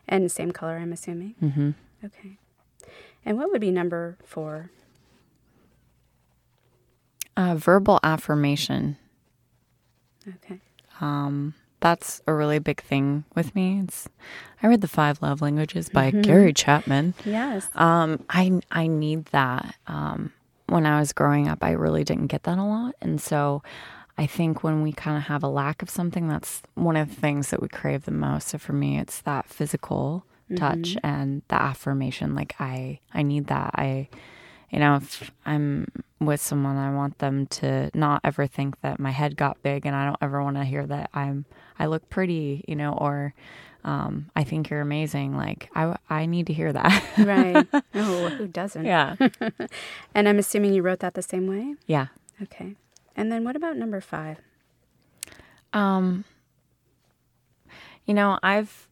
And 0.08 0.32
same 0.32 0.52
color, 0.52 0.78
I'm 0.78 0.94
assuming? 0.94 1.36
Mm-hmm. 1.42 1.72
Okay. 2.06 2.38
And 3.26 3.38
what 3.38 3.52
would 3.52 3.62
be 3.62 3.72
number 3.72 4.18
four? 4.26 4.70
Uh, 7.36 7.56
verbal 7.56 8.00
affirmation. 8.04 8.98
Okay. 10.28 10.60
Um, 11.02 11.54
that's 11.80 12.22
a 12.28 12.34
really 12.34 12.60
big 12.60 12.82
thing 12.82 13.26
with 13.36 13.54
me. 13.56 13.82
It's 13.84 14.08
I 14.62 14.68
read 14.68 14.82
the 14.82 14.88
Five 14.88 15.22
Love 15.22 15.42
Languages 15.42 15.90
by 15.90 16.12
Gary 16.12 16.54
Chapman. 16.54 17.14
Yes. 17.26 17.68
Um, 17.76 18.24
I 18.30 18.62
I 18.72 18.88
need 18.88 19.26
that. 19.28 19.76
Um, 19.88 20.32
when 20.68 20.86
I 20.86 21.00
was 21.00 21.14
growing 21.14 21.48
up, 21.48 21.64
I 21.64 21.72
really 21.72 22.04
didn't 22.04 22.28
get 22.28 22.44
that 22.44 22.58
a 22.58 22.64
lot, 22.64 22.96
and 23.02 23.22
so 23.22 23.62
I 24.18 24.28
think 24.28 24.64
when 24.64 24.84
we 24.84 24.92
kind 24.92 25.18
of 25.18 25.24
have 25.24 25.44
a 25.44 25.48
lack 25.48 25.82
of 25.82 25.90
something, 25.90 26.28
that's 26.28 26.62
one 26.76 26.96
of 26.96 27.10
the 27.10 27.20
things 27.20 27.50
that 27.50 27.62
we 27.62 27.68
crave 27.68 28.06
the 28.06 28.12
most. 28.12 28.50
So 28.50 28.58
for 28.58 28.74
me, 28.74 29.00
it's 29.00 29.22
that 29.22 29.50
physical 29.50 30.26
touch 30.56 30.96
mm-hmm. 30.96 31.06
and 31.06 31.42
the 31.48 31.60
affirmation. 31.62 32.36
Like 32.36 32.56
I 32.60 33.00
I 33.14 33.24
need 33.24 33.48
that. 33.48 33.72
I 33.76 34.10
you 34.70 34.80
know, 34.80 34.96
if 34.96 35.32
I'm 35.46 35.88
with 36.20 36.42
someone, 36.42 36.78
I 36.78 36.94
want 36.94 37.20
them 37.20 37.46
to 37.48 37.92
not 37.94 38.22
ever 38.24 38.48
think 38.48 38.82
that 38.82 39.00
my 39.00 39.12
head 39.12 39.36
got 39.36 39.62
big, 39.62 39.86
and 39.86 39.96
I 39.96 40.06
don't 40.06 40.18
ever 40.22 40.44
want 40.44 40.58
to 40.58 40.64
hear 40.64 40.86
that 40.88 41.10
I'm 41.14 41.46
I 41.80 41.88
look 41.88 42.10
pretty, 42.10 42.64
you 42.68 42.76
know, 42.76 42.94
or 42.94 43.34
um, 43.84 44.30
I 44.36 44.44
think 44.44 44.70
you're 44.70 44.82
amazing. 44.82 45.36
Like 45.36 45.70
I 45.76 45.96
I 46.10 46.26
need 46.26 46.48
to 46.48 46.54
hear 46.54 46.72
that. 46.74 47.04
right. 47.18 47.68
Oh, 47.96 48.30
who 48.30 48.48
doesn't? 48.48 48.86
yeah, 48.86 49.16
And 50.16 50.28
I'm 50.30 50.40
assuming 50.40 50.74
you 50.74 50.82
wrote 50.82 51.00
that 51.00 51.14
the 51.14 51.22
same 51.22 51.48
way? 51.48 51.76
yeah. 51.88 52.08
Okay. 52.42 52.76
And 53.16 53.32
then 53.32 53.44
what 53.44 53.56
about 53.56 53.78
number 53.78 54.02
five? 54.02 54.40
Um, 55.72 56.26
you 58.06 58.14
know, 58.14 58.40
I've 58.44 58.88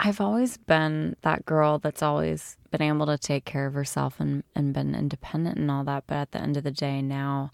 I've 0.00 0.20
always 0.20 0.56
been 0.56 1.16
that 1.22 1.46
girl 1.46 1.78
that's 1.78 2.02
always 2.02 2.56
been 2.70 2.82
able 2.82 3.06
to 3.06 3.16
take 3.16 3.44
care 3.44 3.66
of 3.66 3.74
herself 3.74 4.20
and, 4.20 4.42
and 4.54 4.74
been 4.74 4.94
independent 4.94 5.56
and 5.58 5.70
all 5.70 5.84
that. 5.84 6.04
But 6.06 6.16
at 6.16 6.32
the 6.32 6.40
end 6.40 6.56
of 6.56 6.64
the 6.64 6.70
day, 6.70 7.00
now 7.00 7.50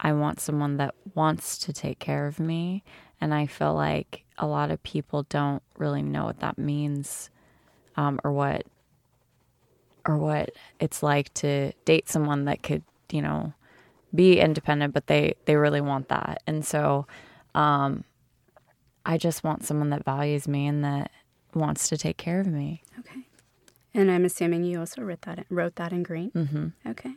I 0.00 0.12
want 0.12 0.40
someone 0.40 0.76
that 0.78 0.94
wants 1.14 1.56
to 1.58 1.72
take 1.72 1.98
care 1.98 2.26
of 2.26 2.38
me. 2.40 2.82
And 3.22 3.32
I 3.32 3.46
feel 3.46 3.72
like 3.72 4.24
a 4.36 4.48
lot 4.48 4.72
of 4.72 4.82
people 4.82 5.22
don't 5.28 5.62
really 5.78 6.02
know 6.02 6.24
what 6.24 6.40
that 6.40 6.58
means 6.58 7.30
um, 7.96 8.18
or 8.24 8.32
what 8.32 8.66
or 10.04 10.18
what 10.18 10.50
it's 10.80 11.04
like 11.04 11.32
to 11.34 11.70
date 11.84 12.08
someone 12.08 12.46
that 12.46 12.64
could, 12.64 12.82
you 13.12 13.22
know, 13.22 13.52
be 14.12 14.40
independent, 14.40 14.92
but 14.92 15.06
they 15.06 15.34
they 15.44 15.54
really 15.54 15.80
want 15.80 16.08
that. 16.08 16.42
And 16.48 16.66
so 16.66 17.06
um, 17.54 18.02
I 19.06 19.18
just 19.18 19.44
want 19.44 19.64
someone 19.64 19.90
that 19.90 20.04
values 20.04 20.48
me 20.48 20.66
and 20.66 20.84
that 20.84 21.12
wants 21.54 21.88
to 21.90 21.96
take 21.96 22.16
care 22.16 22.40
of 22.40 22.48
me. 22.48 22.82
Okay. 22.98 23.20
And 23.94 24.10
I'm 24.10 24.24
assuming 24.24 24.64
you 24.64 24.80
also 24.80 25.00
wrote 25.00 25.22
that 25.22 25.46
wrote 25.48 25.76
that 25.76 25.92
in 25.92 26.02
green. 26.02 26.32
Mm-hmm. 26.32 26.90
Okay. 26.90 27.12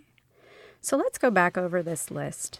So 0.82 0.98
let's 0.98 1.18
go 1.18 1.32
back 1.32 1.58
over 1.58 1.82
this 1.82 2.12
list. 2.12 2.60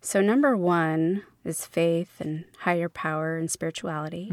So 0.00 0.20
number 0.20 0.56
one 0.56 1.22
is 1.44 1.66
faith 1.66 2.20
and 2.20 2.44
higher 2.60 2.88
power 2.88 3.36
and 3.36 3.50
spirituality. 3.50 4.30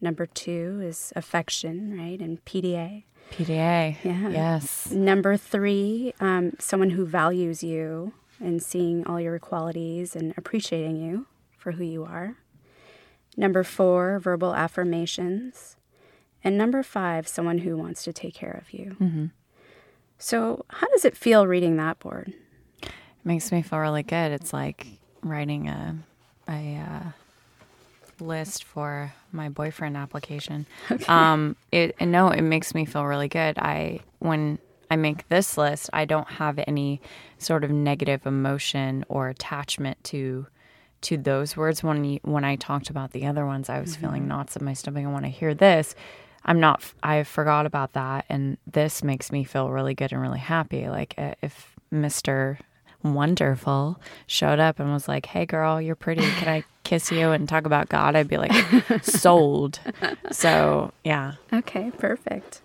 Number 0.00 0.26
two 0.26 0.80
is 0.82 1.12
affection, 1.14 1.96
right, 1.98 2.20
and 2.20 2.44
PDA. 2.44 3.04
PDA. 3.30 3.96
Yeah. 4.04 4.28
Yes. 4.28 4.90
Number 4.90 5.36
three, 5.36 6.12
um, 6.20 6.52
someone 6.58 6.90
who 6.90 7.06
values 7.06 7.62
you 7.62 8.12
and 8.40 8.62
seeing 8.62 9.06
all 9.06 9.20
your 9.20 9.38
qualities 9.38 10.16
and 10.16 10.34
appreciating 10.36 10.96
you 10.96 11.26
for 11.56 11.72
who 11.72 11.84
you 11.84 12.04
are. 12.04 12.36
Number 13.36 13.62
four, 13.62 14.18
verbal 14.18 14.54
affirmations. 14.54 15.76
And 16.44 16.58
number 16.58 16.82
five, 16.82 17.28
someone 17.28 17.58
who 17.58 17.76
wants 17.76 18.02
to 18.04 18.12
take 18.12 18.34
care 18.34 18.60
of 18.60 18.72
you. 18.72 18.96
Mm-hmm. 19.00 19.26
So, 20.18 20.64
how 20.68 20.88
does 20.88 21.04
it 21.04 21.16
feel 21.16 21.46
reading 21.46 21.76
that 21.76 21.98
board? 21.98 22.34
Makes 23.24 23.52
me 23.52 23.62
feel 23.62 23.78
really 23.78 24.02
good. 24.02 24.32
It's 24.32 24.52
like 24.52 24.86
writing 25.22 25.68
a 25.68 25.96
a 26.48 26.76
uh, 26.76 28.24
list 28.24 28.64
for 28.64 29.12
my 29.30 29.48
boyfriend 29.48 29.96
application. 29.96 30.66
Um, 31.06 31.56
it 31.70 32.00
no, 32.00 32.28
it 32.30 32.42
makes 32.42 32.74
me 32.74 32.84
feel 32.84 33.04
really 33.04 33.28
good. 33.28 33.58
I 33.58 34.00
when 34.18 34.58
I 34.90 34.96
make 34.96 35.28
this 35.28 35.56
list, 35.56 35.88
I 35.92 36.04
don't 36.04 36.28
have 36.28 36.58
any 36.66 37.00
sort 37.38 37.64
of 37.64 37.70
negative 37.70 38.26
emotion 38.26 39.04
or 39.08 39.28
attachment 39.28 40.02
to 40.04 40.46
to 41.02 41.16
those 41.16 41.56
words. 41.56 41.82
When 41.82 42.04
you, 42.04 42.20
when 42.22 42.44
I 42.44 42.56
talked 42.56 42.90
about 42.90 43.12
the 43.12 43.26
other 43.26 43.46
ones, 43.46 43.68
I 43.68 43.80
was 43.80 43.96
feeling 43.96 44.28
knots 44.28 44.56
in 44.56 44.64
my 44.64 44.74
stomach. 44.74 45.04
I 45.04 45.08
want 45.08 45.24
to 45.24 45.30
hear 45.30 45.54
this. 45.54 45.94
I'm 46.44 46.58
not. 46.58 46.82
I 47.02 47.22
forgot 47.22 47.66
about 47.66 47.92
that, 47.92 48.24
and 48.28 48.58
this 48.66 49.04
makes 49.04 49.30
me 49.30 49.44
feel 49.44 49.70
really 49.70 49.94
good 49.94 50.12
and 50.12 50.20
really 50.20 50.40
happy. 50.40 50.88
Like 50.88 51.14
uh, 51.16 51.34
if 51.40 51.76
Mister 51.90 52.58
Wonderful 53.02 53.98
showed 54.26 54.60
up 54.60 54.78
and 54.78 54.92
was 54.92 55.08
like, 55.08 55.26
"Hey, 55.26 55.46
girl, 55.46 55.80
you're 55.80 55.96
pretty. 55.96 56.22
Can 56.22 56.48
I 56.48 56.64
kiss 56.84 57.10
you 57.10 57.30
and 57.30 57.48
talk 57.48 57.66
about 57.66 57.88
God?" 57.88 58.14
I'd 58.16 58.28
be 58.28 58.38
like, 58.38 58.52
"Sold." 59.02 59.80
So 60.30 60.92
yeah, 61.04 61.34
Okay, 61.52 61.90
perfect. 61.98 62.62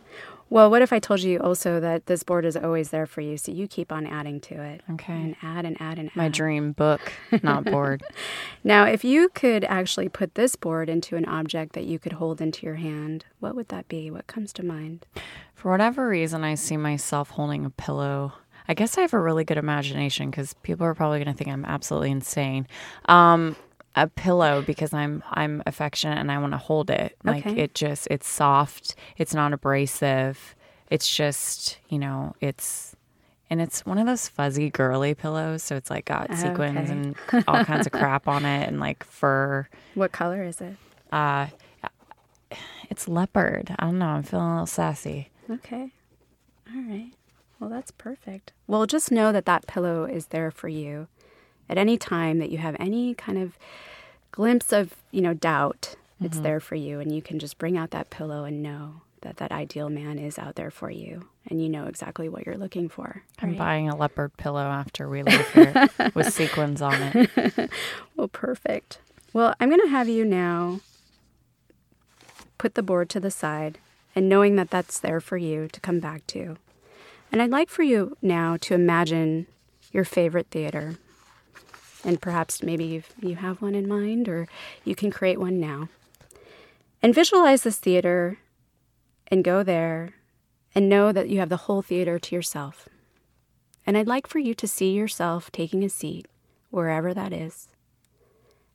Well, 0.50 0.69
what 0.71 0.82
if 0.82 0.93
I 0.93 1.00
told 1.00 1.19
you 1.23 1.39
also 1.39 1.82
that 1.82 2.06
this 2.06 2.23
board 2.23 2.45
is 2.45 2.56
always 2.56 2.89
there 2.89 3.06
for 3.06 3.19
you, 3.19 3.36
so 3.36 3.52
you 3.52 3.67
keep 3.67 3.91
on 3.91 4.08
adding 4.08 4.39
to 4.41 4.62
it? 4.62 4.82
Okay. 4.91 5.12
And 5.12 5.36
add 5.41 5.65
and 5.65 5.76
add 5.82 6.00
and 6.00 6.08
add. 6.08 6.15
my 6.15 6.30
dream 6.30 6.71
book, 6.71 7.02
not 7.43 7.65
board. 7.65 8.02
Now, 8.63 8.86
if 8.86 9.04
you 9.06 9.30
could 9.30 9.63
actually 9.65 10.10
put 10.10 10.36
this 10.36 10.56
board 10.58 10.89
into 10.89 11.15
an 11.15 11.26
object 11.26 11.71
that 11.73 11.84
you 11.86 12.00
could 12.00 12.13
hold 12.13 12.41
into 12.41 12.65
your 12.65 12.76
hand, 12.76 13.26
what 13.39 13.56
would 13.56 13.67
that 13.69 13.88
be? 13.88 14.10
What 14.12 14.28
comes 14.28 14.52
to 14.54 14.65
mind? 14.65 15.06
For 15.54 15.71
whatever 15.71 16.08
reason, 16.08 16.43
I 16.43 16.56
see 16.56 16.76
myself 16.78 17.30
holding 17.32 17.63
a 17.65 17.69
pillow. 17.69 18.34
I 18.67 18.73
guess 18.73 18.97
I 18.97 19.01
have 19.01 19.13
a 19.13 19.19
really 19.19 19.43
good 19.45 19.58
imagination 19.58 20.30
because 20.30 20.53
people 20.63 20.86
are 20.86 20.93
probably 20.93 21.19
going 21.23 21.34
to 21.34 21.38
think 21.38 21.49
I'm 21.49 21.65
absolutely 21.65 22.12
insane. 22.12 22.67
Um, 23.06 23.56
a 23.95 24.08
pillow 24.08 24.62
because 24.62 24.93
I'm 24.93 25.23
I'm 25.32 25.63
affectionate 25.65 26.19
and 26.19 26.32
I 26.32 26.38
want 26.38 26.53
to 26.53 26.58
hold 26.58 26.89
it. 26.91 27.15
Like 27.23 27.47
Okay. 27.47 27.62
it 27.62 27.73
just 27.73 28.08
it's 28.12 28.27
soft. 28.27 28.93
It's 29.17 29.34
not 29.34 29.53
abrasive. 29.53 30.56
It's 30.91 31.13
just 31.13 31.80
you 31.89 31.97
know 31.97 32.36
it's 32.39 32.95
and 33.49 33.60
it's 33.62 33.86
one 33.86 33.97
of 33.97 34.06
those 34.06 34.27
fuzzy 34.27 34.69
girly 34.69 35.15
pillows. 35.15 35.63
So 35.63 35.75
it's 35.75 35.89
like 35.89 36.06
got 36.06 36.36
sequins 36.36 36.91
Okay. 36.91 36.91
and 36.91 37.15
all 37.47 37.63
kinds 37.65 37.88
of 37.88 37.93
crap 37.93 38.27
on 38.27 38.45
it 38.45 38.67
and 38.67 38.80
like 38.80 39.03
fur. 39.03 39.67
What 39.95 40.12
color 40.12 40.43
is 40.43 40.62
it? 40.62 40.75
Uh, 41.12 41.47
it's 42.89 43.08
leopard. 43.08 43.73
I 43.80 43.86
don't 43.86 43.99
know. 43.99 44.06
I'm 44.08 44.23
feeling 44.23 44.45
a 44.45 44.51
little 44.51 44.65
sassy. 44.67 45.30
Okay. 45.49 45.91
All 46.75 46.82
right. 46.84 47.12
Well, 47.59 47.69
that's 47.69 47.91
perfect. 47.91 48.53
Well, 48.67 48.85
just 48.85 49.11
know 49.11 49.31
that 49.31 49.45
that 49.45 49.67
pillow 49.67 50.05
is 50.05 50.27
there 50.27 50.51
for 50.51 50.67
you 50.67 51.07
at 51.69 51.77
any 51.77 51.97
time 51.97 52.39
that 52.39 52.51
you 52.51 52.59
have 52.59 52.75
any 52.79 53.13
kind 53.13 53.37
of 53.37 53.57
glimpse 54.31 54.71
of, 54.71 54.95
you 55.11 55.21
know, 55.21 55.33
doubt. 55.33 55.95
It's 56.19 56.35
mm-hmm. 56.35 56.43
there 56.43 56.59
for 56.59 56.75
you 56.75 56.99
and 56.99 57.13
you 57.13 57.21
can 57.21 57.37
just 57.37 57.57
bring 57.59 57.77
out 57.77 57.91
that 57.91 58.09
pillow 58.09 58.43
and 58.43 58.63
know 58.63 59.01
that 59.21 59.37
that 59.37 59.51
ideal 59.51 59.89
man 59.89 60.17
is 60.17 60.39
out 60.39 60.55
there 60.55 60.71
for 60.71 60.89
you 60.89 61.27
and 61.47 61.61
you 61.61 61.69
know 61.69 61.85
exactly 61.85 62.29
what 62.29 62.45
you're 62.45 62.57
looking 62.57 62.89
for. 62.89 63.23
I'm 63.39 63.55
buying 63.55 63.89
a 63.89 63.95
leopard 63.95 64.35
pillow 64.37 64.65
after 64.65 65.07
we 65.09 65.23
leave 65.23 65.47
here 65.51 65.87
with 66.13 66.33
sequins 66.33 66.81
on 66.81 66.95
it. 66.95 67.69
Well, 68.15 68.27
perfect. 68.27 68.97
Well, 69.31 69.53
I'm 69.59 69.69
going 69.69 69.81
to 69.81 69.89
have 69.89 70.09
you 70.09 70.25
now 70.25 70.79
put 72.57 72.73
the 72.73 72.81
board 72.81 73.09
to 73.11 73.19
the 73.19 73.29
side 73.29 73.77
and 74.15 74.27
knowing 74.27 74.55
that 74.55 74.71
that's 74.71 74.99
there 74.99 75.21
for 75.21 75.37
you 75.37 75.67
to 75.67 75.79
come 75.79 75.99
back 75.99 76.25
to. 76.27 76.57
And 77.31 77.41
I'd 77.41 77.49
like 77.49 77.69
for 77.69 77.83
you 77.83 78.15
now 78.21 78.57
to 78.61 78.73
imagine 78.73 79.47
your 79.91 80.05
favorite 80.05 80.47
theater. 80.49 80.95
And 82.03 82.21
perhaps 82.21 82.63
maybe 82.63 82.85
you've, 82.85 83.13
you 83.21 83.35
have 83.35 83.61
one 83.61 83.75
in 83.75 83.87
mind 83.87 84.29
or 84.29 84.47
you 84.83 84.95
can 84.95 85.11
create 85.11 85.39
one 85.39 85.59
now. 85.59 85.89
And 87.01 87.13
visualize 87.13 87.63
this 87.63 87.77
theater 87.77 88.39
and 89.27 89.43
go 89.43 89.63
there 89.63 90.13
and 90.73 90.89
know 90.89 91.11
that 91.11 91.29
you 91.29 91.39
have 91.39 91.49
the 91.49 91.57
whole 91.57 91.81
theater 91.81 92.17
to 92.19 92.35
yourself. 92.35 92.87
And 93.85 93.97
I'd 93.97 94.07
like 94.07 94.27
for 94.27 94.39
you 94.39 94.53
to 94.55 94.67
see 94.67 94.91
yourself 94.91 95.51
taking 95.51 95.83
a 95.83 95.89
seat 95.89 96.27
wherever 96.69 97.13
that 97.13 97.33
is. 97.33 97.67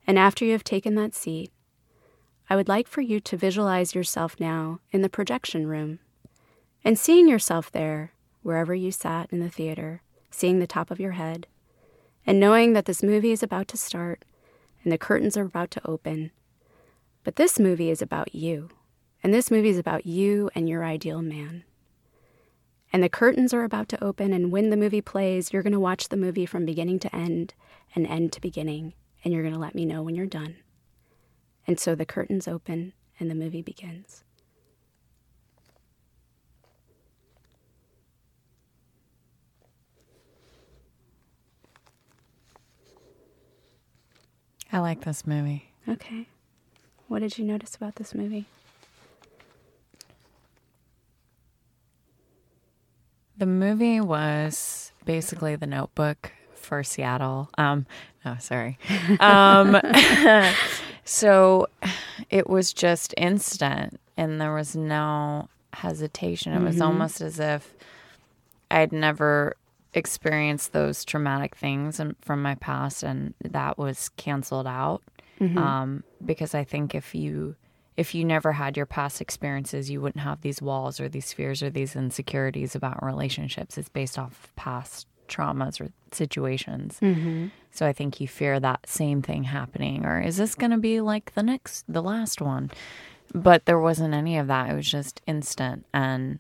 And 0.07 0.19
after 0.19 0.45
you 0.45 0.53
have 0.53 0.65
taken 0.65 0.95
that 0.97 1.15
seat, 1.15 1.53
I 2.51 2.57
would 2.57 2.69
like 2.69 2.89
for 2.89 3.01
you 3.01 3.21
to 3.21 3.37
visualize 3.37 3.95
yourself 3.95 4.41
now 4.41 4.81
in 4.91 5.03
the 5.03 5.09
projection 5.09 5.67
room 5.67 6.01
and 6.85 6.99
seeing 6.99 7.29
yourself 7.29 7.71
there, 7.71 8.13
wherever 8.43 8.75
you 8.75 8.91
sat 8.91 9.33
in 9.33 9.41
the 9.41 9.49
theater, 9.49 10.03
seeing 10.31 10.59
the 10.59 10.67
top 10.67 10.91
of 10.91 11.01
your 11.01 11.13
head, 11.13 11.47
and 12.27 12.39
knowing 12.39 12.73
that 12.73 12.85
this 12.85 13.03
movie 13.03 13.33
is 13.33 13.43
about 13.43 13.69
to 13.69 13.77
start 13.77 14.25
and 14.83 14.93
the 14.93 14.99
curtains 14.99 15.37
are 15.37 15.45
about 15.45 15.71
to 15.73 15.89
open. 15.89 16.31
But 17.25 17.37
this 17.37 17.59
movie 17.59 17.91
is 17.91 18.03
about 18.03 18.35
you, 18.35 18.71
and 19.23 19.33
this 19.33 19.51
movie 19.51 19.69
is 19.69 19.79
about 19.79 20.07
you 20.07 20.51
and 20.55 20.69
your 20.69 20.85
ideal 20.85 21.23
man. 21.23 21.65
And 22.93 23.03
the 23.03 23.09
curtains 23.09 23.55
are 23.55 23.65
about 23.65 23.89
to 23.91 24.05
open, 24.05 24.33
and 24.33 24.53
when 24.53 24.71
the 24.71 24.77
movie 24.77 25.01
plays, 25.01 25.53
you're 25.53 25.63
going 25.63 25.73
to 25.73 25.81
watch 25.81 26.09
the 26.09 26.17
movie 26.17 26.47
from 26.47 26.67
beginning 26.67 26.99
to 27.01 27.15
end 27.15 27.55
and 27.95 28.07
end 28.07 28.33
to 28.33 28.41
beginning, 28.41 28.95
and 29.25 29.33
you're 29.33 29.43
going 29.43 29.55
to 29.55 29.61
let 29.61 29.75
me 29.75 29.87
know 29.87 30.03
when 30.03 30.15
you're 30.15 30.27
done. 30.27 30.57
And 31.67 31.79
so 31.79 31.95
the 31.95 32.05
curtains 32.05 32.49
open 32.49 32.93
and 33.19 33.31
the 33.31 33.35
movie 33.35 33.63
begins. 33.63 34.25
I 44.73 44.79
like 44.79 45.03
this 45.03 45.27
movie. 45.27 45.71
Okay. 45.87 46.27
What 47.09 47.19
did 47.19 47.37
you 47.37 47.45
notice 47.45 47.75
about 47.75 47.97
this 47.97 48.15
movie? 48.15 48.47
The 53.37 53.45
movie 53.45 54.01
was 54.01 54.93
basically 55.05 55.57
the 55.57 55.67
notebook 55.67 56.33
for 56.55 56.83
Seattle. 56.83 57.51
Um, 57.59 57.87
no, 58.25 58.37
sorry. 58.39 58.79
Um, 59.21 59.79
so 61.05 61.69
it 62.31 62.49
was 62.49 62.73
just 62.73 63.13
instant 63.17 64.01
and 64.17 64.41
there 64.41 64.55
was 64.55 64.75
no 64.75 65.49
hesitation. 65.75 66.53
It 66.55 66.63
was 66.63 66.81
almost 66.81 67.21
as 67.21 67.39
if 67.39 67.75
I'd 68.71 68.93
never 68.93 69.57
experienced 69.95 70.73
those 70.73 71.05
traumatic 71.05 71.55
things 71.57 72.01
and- 72.01 72.17
from 72.21 72.43
my 72.43 72.55
past 72.57 73.03
and 73.03 73.35
that 73.43 73.79
was 73.79 74.09
canceled 74.11 74.67
out. 74.67 75.03
Um, 75.59 76.05
because 76.25 76.55
I 76.55 76.65
think 76.65 76.95
if 76.95 77.15
you 77.15 77.57
if 77.97 78.15
you 78.15 78.25
never 78.25 78.53
had 78.53 78.75
your 78.77 78.87
past 78.87 79.21
experiences, 79.21 79.91
you 79.91 80.01
wouldn't 80.01 80.25
have 80.25 80.41
these 80.41 80.63
walls 80.63 80.99
or 80.99 81.09
these 81.11 81.33
fears 81.35 81.63
or 81.63 81.69
these 81.69 81.95
insecurities 81.95 82.75
about 82.75 83.05
relationships. 83.05 83.77
It's 83.77 83.91
based 83.91 84.19
off 84.19 84.45
of 84.45 84.57
past 84.57 85.07
traumas 85.29 85.79
or 85.79 85.91
situations. 86.11 86.99
So 87.71 87.87
I 87.87 87.93
think 87.93 88.19
you 88.21 88.27
fear 88.29 88.59
that 88.61 88.89
same 88.89 89.21
thing 89.21 89.45
happening, 89.45 90.07
or 90.07 90.21
is 90.23 90.39
this 90.39 90.55
going 90.55 90.71
to 90.71 90.79
be 90.79 91.01
like 91.03 91.35
the 91.35 91.43
next, 91.43 91.85
the 91.87 92.03
last 92.03 92.41
one? 92.41 92.71
But 93.35 93.67
there 93.67 93.79
wasn't 93.79 94.15
any 94.15 94.39
of 94.39 94.47
that. 94.47 94.71
It 94.71 94.75
was 94.75 94.91
just 94.91 95.21
instant 95.27 95.85
and 95.93 96.39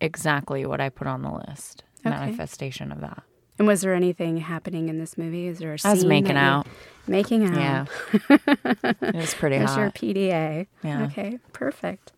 exactly 0.00 0.66
what 0.66 0.80
I 0.80 0.88
put 0.88 1.06
on 1.06 1.22
the 1.22 1.32
list. 1.48 1.82
Okay. 2.06 2.18
Manifestation 2.18 2.92
of 2.92 3.00
that. 3.00 3.22
And 3.58 3.66
was 3.66 3.80
there 3.80 3.94
anything 3.94 4.38
happening 4.38 4.88
in 4.88 4.98
this 4.98 5.16
movie? 5.16 5.46
Is 5.46 5.58
there 5.58 5.72
a 5.72 5.78
I 5.84 5.92
was 5.92 6.00
scene 6.00 6.08
making 6.08 6.36
out. 6.36 6.66
Making 7.06 7.46
out. 7.46 7.56
Yeah. 7.56 7.86
it 9.00 9.14
was 9.14 9.32
pretty 9.34 9.58
That's 9.58 9.76
your. 9.76 9.90
PDA. 9.90 10.66
Yeah. 10.82 11.04
Okay, 11.04 11.38
perfect. 11.52 12.12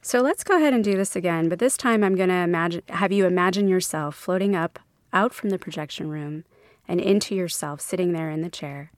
So 0.00 0.20
let's 0.20 0.44
go 0.44 0.56
ahead 0.56 0.72
and 0.72 0.82
do 0.82 0.96
this 0.96 1.14
again, 1.14 1.48
but 1.48 1.58
this 1.58 1.76
time 1.76 2.02
I'm 2.02 2.14
going 2.14 2.28
to 2.30 2.36
imagine 2.36 2.82
have 2.88 3.12
you 3.12 3.26
imagine 3.26 3.68
yourself 3.68 4.14
floating 4.14 4.56
up 4.56 4.78
out 5.12 5.34
from 5.34 5.50
the 5.50 5.58
projection 5.58 6.08
room 6.08 6.44
and 6.86 7.00
into 7.00 7.34
yourself 7.34 7.80
sitting 7.80 8.12
there 8.12 8.30
in 8.30 8.40
the 8.40 8.48
chair. 8.48 8.90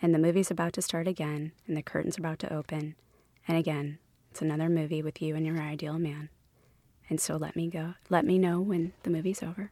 And 0.00 0.12
the 0.12 0.18
movie's 0.18 0.50
about 0.50 0.72
to 0.72 0.82
start 0.82 1.06
again, 1.06 1.52
and 1.68 1.76
the 1.76 1.82
curtain's 1.82 2.18
about 2.18 2.40
to 2.40 2.52
open. 2.52 2.96
And 3.46 3.56
again, 3.56 3.98
it's 4.32 4.42
another 4.42 4.68
movie 4.68 5.02
with 5.02 5.22
you 5.22 5.36
and 5.36 5.46
your 5.46 5.60
ideal 5.60 5.98
man. 5.98 6.28
And 7.12 7.20
so 7.20 7.36
let 7.36 7.54
me 7.54 7.68
go. 7.68 7.92
Let 8.08 8.24
me 8.24 8.38
know 8.38 8.58
when 8.58 8.94
the 9.02 9.10
movie's 9.10 9.42
over. 9.42 9.70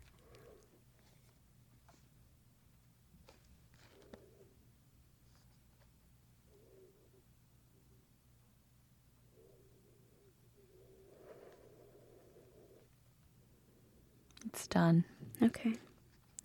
It's 14.45 14.67
done. 14.67 15.07
Okay. 15.43 15.77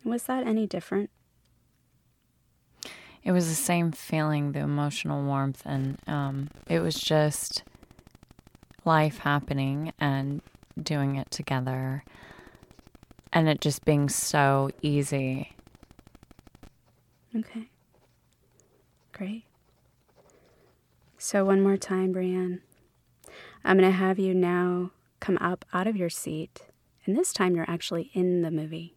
Was 0.05 0.23
that 0.23 0.47
any 0.47 0.65
different? 0.65 1.09
It 3.21 3.33
was 3.33 3.49
the 3.49 3.55
same 3.55 3.91
feeling, 3.91 4.53
the 4.53 4.59
emotional 4.59 5.21
warmth, 5.25 5.61
and 5.65 5.97
um, 6.07 6.51
it 6.67 6.79
was 6.79 6.95
just 6.95 7.63
life 8.85 9.17
happening 9.17 9.91
and 9.99 10.41
doing 10.81 11.15
it 11.15 11.31
together, 11.31 12.03
and 13.33 13.47
it 13.47 13.61
just 13.61 13.85
being 13.85 14.09
so 14.09 14.69
easy. 14.81 15.55
Okay. 17.35 17.69
Great. 19.11 19.45
So, 21.17 21.43
one 21.45 21.61
more 21.61 21.77
time, 21.77 22.13
Brianne. 22.13 22.59
I'm 23.63 23.77
going 23.77 23.89
to 23.89 23.97
have 23.97 24.19
you 24.19 24.33
now 24.33 24.91
come 25.19 25.37
up 25.39 25.65
out 25.73 25.87
of 25.87 25.95
your 25.95 26.09
seat. 26.09 26.67
And 27.05 27.17
this 27.17 27.33
time, 27.33 27.55
you're 27.55 27.69
actually 27.69 28.11
in 28.13 28.41
the 28.41 28.51
movie. 28.51 28.95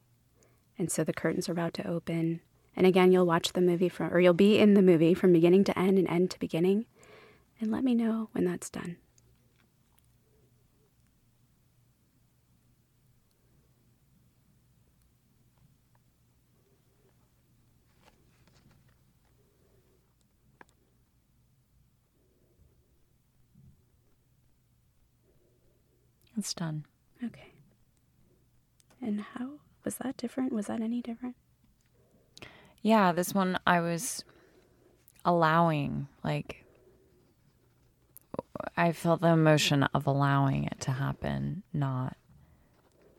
And 0.79 0.91
so 0.91 1.05
the 1.05 1.13
curtains 1.13 1.49
are 1.49 1.53
about 1.53 1.75
to 1.75 1.87
open. 1.87 2.41
And 2.77 2.87
again, 2.87 3.11
you'll 3.13 3.27
watch 3.27 3.53
the 3.53 3.61
movie 3.61 3.89
from, 3.89 4.13
or 4.13 4.21
you'll 4.21 4.35
be 4.35 4.59
in 4.59 4.75
the 4.75 4.83
movie 4.83 5.15
from 5.15 5.33
beginning 5.33 5.65
to 5.65 5.79
end 5.79 5.99
and 5.99 6.09
end 6.09 6.31
to 6.33 6.39
beginning. 6.39 6.87
And 7.61 7.73
let 7.73 7.83
me 7.83 7.95
know 7.95 8.29
when 8.33 8.45
that's 8.45 8.71
done. 8.71 8.97
It's 26.39 26.55
done. 26.55 26.87
Okay. 27.25 27.53
And 29.03 29.21
how 29.21 29.59
was 29.85 29.97
that 29.97 30.17
different? 30.17 30.53
Was 30.53 30.67
that 30.69 30.81
any 30.81 31.03
different? 31.03 31.35
Yeah, 32.81 33.11
this 33.11 33.35
one 33.35 33.59
I 33.67 33.81
was 33.81 34.25
allowing, 35.25 36.07
like, 36.23 36.65
I 38.77 38.93
felt 38.93 39.21
the 39.21 39.29
emotion 39.29 39.83
of 39.83 40.07
allowing 40.07 40.65
it 40.65 40.81
to 40.83 40.93
happen, 40.93 41.65
not 41.73 42.17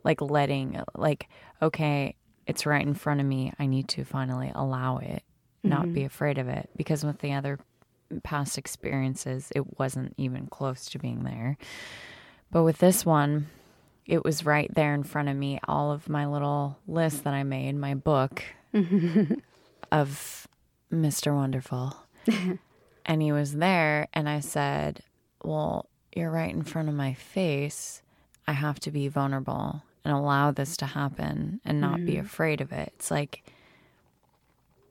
like 0.06 0.22
letting, 0.22 0.82
like, 0.96 1.28
okay, 1.62 2.16
it's 2.48 2.66
right 2.66 2.86
in 2.86 2.94
front 2.94 3.20
of 3.20 3.26
me. 3.26 3.52
I 3.60 3.66
need 3.66 3.90
to 3.90 4.06
finally 4.06 4.52
allow 4.56 4.98
it, 4.98 5.24
not 5.62 5.94
be 5.94 6.00
mm-hmm. 6.02 6.08
afraid 6.08 6.38
of 6.38 6.48
it. 6.48 6.70
Because 6.78 7.04
with 7.04 7.20
the 7.20 7.34
other 7.34 7.60
past 8.24 8.58
experiences, 8.58 9.52
it 9.54 9.78
wasn't 9.78 10.14
even 10.18 10.48
close 10.48 10.86
to 10.86 11.00
being 11.00 11.24
there. 11.24 11.58
But 12.52 12.64
with 12.64 12.80
this 12.80 13.06
one, 13.06 13.48
it 14.06 14.24
was 14.24 14.46
right 14.46 14.74
there 14.74 14.94
in 14.94 15.04
front 15.04 15.30
of 15.30 15.36
me. 15.36 15.60
All 15.68 15.92
of 15.92 16.10
my 16.10 16.26
little 16.26 16.78
list 16.88 17.24
that 17.24 17.34
I 17.34 17.44
made, 17.44 17.76
my 17.76 17.94
book 17.94 18.44
of 19.92 20.48
Mr. 20.92 21.36
Wonderful. 21.36 21.96
and 23.06 23.22
he 23.22 23.32
was 23.32 23.54
there, 23.54 24.08
and 24.14 24.28
I 24.28 24.40
said, 24.40 25.02
Well, 25.44 25.88
you're 26.16 26.32
right 26.32 26.54
in 26.54 26.64
front 26.64 26.90
of 26.90 26.96
my 26.96 27.14
face. 27.14 28.02
I 28.48 28.54
have 28.54 28.80
to 28.82 28.92
be 28.92 29.08
vulnerable 29.08 29.84
and 30.04 30.14
allow 30.14 30.50
this 30.52 30.76
to 30.78 30.88
happen 30.88 31.62
and 31.64 31.80
not 31.80 32.04
be 32.04 32.16
mm. 32.16 32.22
afraid 32.22 32.62
of 32.62 32.72
it. 32.72 32.94
It's 32.96 33.12
like 33.12 33.44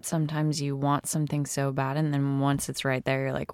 sometimes 0.01 0.61
you 0.63 0.77
want 0.77 1.07
something 1.07 1.47
so 1.47 1.73
bad, 1.73 1.97
and 1.97 2.13
then 2.15 2.41
once 2.41 2.69
it's 2.69 2.85
right 2.85 3.05
there, 3.05 3.23
you're 3.23 3.33
like, 3.33 3.51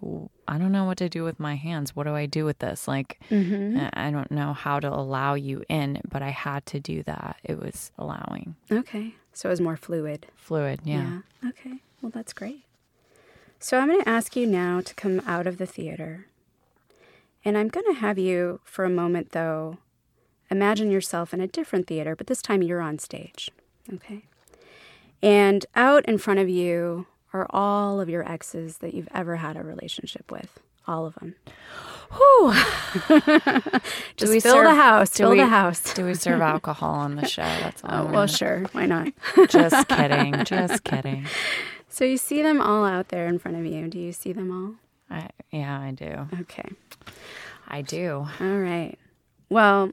I 0.46 0.58
don't 0.58 0.72
know 0.72 0.84
what 0.84 0.98
to 0.98 1.08
do 1.08 1.24
with 1.24 1.40
my 1.40 1.54
hands. 1.56 1.96
What 1.96 2.04
do 2.04 2.14
I 2.14 2.26
do 2.26 2.44
with 2.44 2.58
this? 2.58 2.86
Like, 2.86 3.18
mm-hmm. 3.30 3.78
I 3.78 4.08
I 4.08 4.10
don't 4.10 4.30
know 4.30 4.52
how 4.52 4.80
to 4.80 4.92
allow 4.92 5.34
you 5.34 5.64
in, 5.68 6.00
but 6.08 6.22
I 6.22 6.30
had 6.30 6.66
to 6.66 6.80
do 6.80 7.02
that. 7.04 7.36
It 7.42 7.58
was 7.58 7.90
allowing. 7.98 8.56
Okay. 8.70 9.14
So 9.32 9.48
it 9.48 9.52
was 9.52 9.60
more 9.60 9.76
fluid. 9.76 10.26
Fluid, 10.36 10.80
yeah. 10.84 11.20
Yeah. 11.42 11.48
Okay. 11.48 11.80
Well, 12.02 12.12
that's 12.14 12.32
great. 12.32 12.64
So 13.58 13.78
I'm 13.78 13.88
going 13.88 14.02
to 14.02 14.08
ask 14.08 14.36
you 14.36 14.46
now 14.46 14.82
to 14.82 14.94
come 14.94 15.22
out 15.26 15.46
of 15.46 15.56
the 15.56 15.66
theater. 15.66 16.26
And 17.44 17.56
I'm 17.56 17.68
going 17.68 17.86
to 17.86 17.98
have 17.98 18.18
you, 18.18 18.60
for 18.64 18.84
a 18.84 18.90
moment, 18.90 19.32
though, 19.32 19.78
imagine 20.50 20.90
yourself 20.90 21.32
in 21.32 21.40
a 21.40 21.46
different 21.46 21.86
theater, 21.86 22.14
but 22.14 22.26
this 22.26 22.42
time 22.42 22.62
you're 22.62 22.82
on 22.82 22.98
stage. 22.98 23.50
Okay. 23.92 24.24
And 25.24 25.64
out 25.74 26.04
in 26.04 26.18
front 26.18 26.40
of 26.40 26.48
you 26.48 27.06
are 27.32 27.46
all 27.50 28.00
of 28.00 28.08
your 28.08 28.28
exes 28.30 28.78
that 28.78 28.94
you've 28.94 29.08
ever 29.14 29.36
had 29.36 29.56
a 29.56 29.62
relationship 29.62 30.30
with. 30.30 30.60
All 30.86 31.06
of 31.06 31.14
them. 31.14 31.34
Just 34.16 34.32
we 34.32 34.38
fill 34.40 34.56
the 34.56 34.64
serve- 34.68 34.76
house. 34.76 35.10
Fill 35.10 35.30
we- 35.30 35.38
the 35.38 35.46
house. 35.46 35.94
Do 35.94 36.04
we 36.04 36.14
serve 36.14 36.40
alcohol 36.54 36.94
on 36.94 37.16
the 37.16 37.26
show? 37.26 37.42
That's 37.42 37.82
all. 37.84 38.06
Oh, 38.08 38.12
well, 38.12 38.26
sure. 38.26 38.66
Why 38.72 38.86
not? 38.86 39.08
Just 39.48 39.88
kidding. 39.88 40.44
Just 40.44 40.84
kidding. 40.84 41.26
So 41.88 42.04
you 42.04 42.16
see 42.18 42.42
them 42.42 42.60
all 42.60 42.84
out 42.84 43.08
there 43.08 43.26
in 43.26 43.38
front 43.38 43.56
of 43.56 43.64
you. 43.66 43.88
Do 43.88 43.98
you 43.98 44.12
see 44.12 44.32
them 44.32 44.50
all? 44.50 44.74
I, 45.16 45.28
yeah, 45.50 45.80
I 45.80 45.92
do. 45.92 46.26
Okay. 46.42 46.68
I 47.68 47.82
do. 47.82 48.26
All 48.40 48.58
right. 48.58 48.96
Well, 49.48 49.90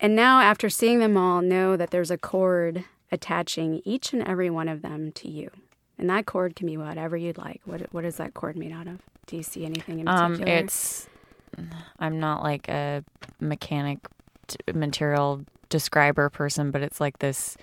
and 0.00 0.14
now 0.14 0.40
after 0.40 0.68
seeing 0.68 0.98
them 1.00 1.16
all, 1.16 1.40
know 1.42 1.76
that 1.76 1.90
there's 1.90 2.10
a 2.10 2.18
cord 2.18 2.84
attaching 3.10 3.80
each 3.84 4.12
and 4.12 4.22
every 4.26 4.50
one 4.50 4.68
of 4.68 4.82
them 4.82 5.12
to 5.12 5.28
you. 5.28 5.50
And 5.98 6.08
that 6.10 6.26
cord 6.26 6.54
can 6.54 6.66
be 6.66 6.76
whatever 6.76 7.16
you'd 7.16 7.38
like. 7.38 7.60
What 7.64 7.92
what 7.92 8.04
is 8.04 8.16
that 8.16 8.34
cord 8.34 8.56
made 8.56 8.72
out 8.72 8.86
of? 8.86 9.00
Do 9.26 9.36
you 9.36 9.42
see 9.42 9.64
anything 9.64 9.98
in 10.00 10.06
particular? 10.06 10.34
Um, 10.52 10.64
it's 10.64 11.08
I'm 11.98 12.20
not 12.20 12.42
like 12.44 12.68
a 12.68 13.02
mechanic 13.40 13.98
t- 14.46 14.56
material 14.72 15.44
describer 15.70 16.30
person, 16.30 16.70
but 16.70 16.82
it's 16.82 17.00
like 17.00 17.18
this. 17.18 17.56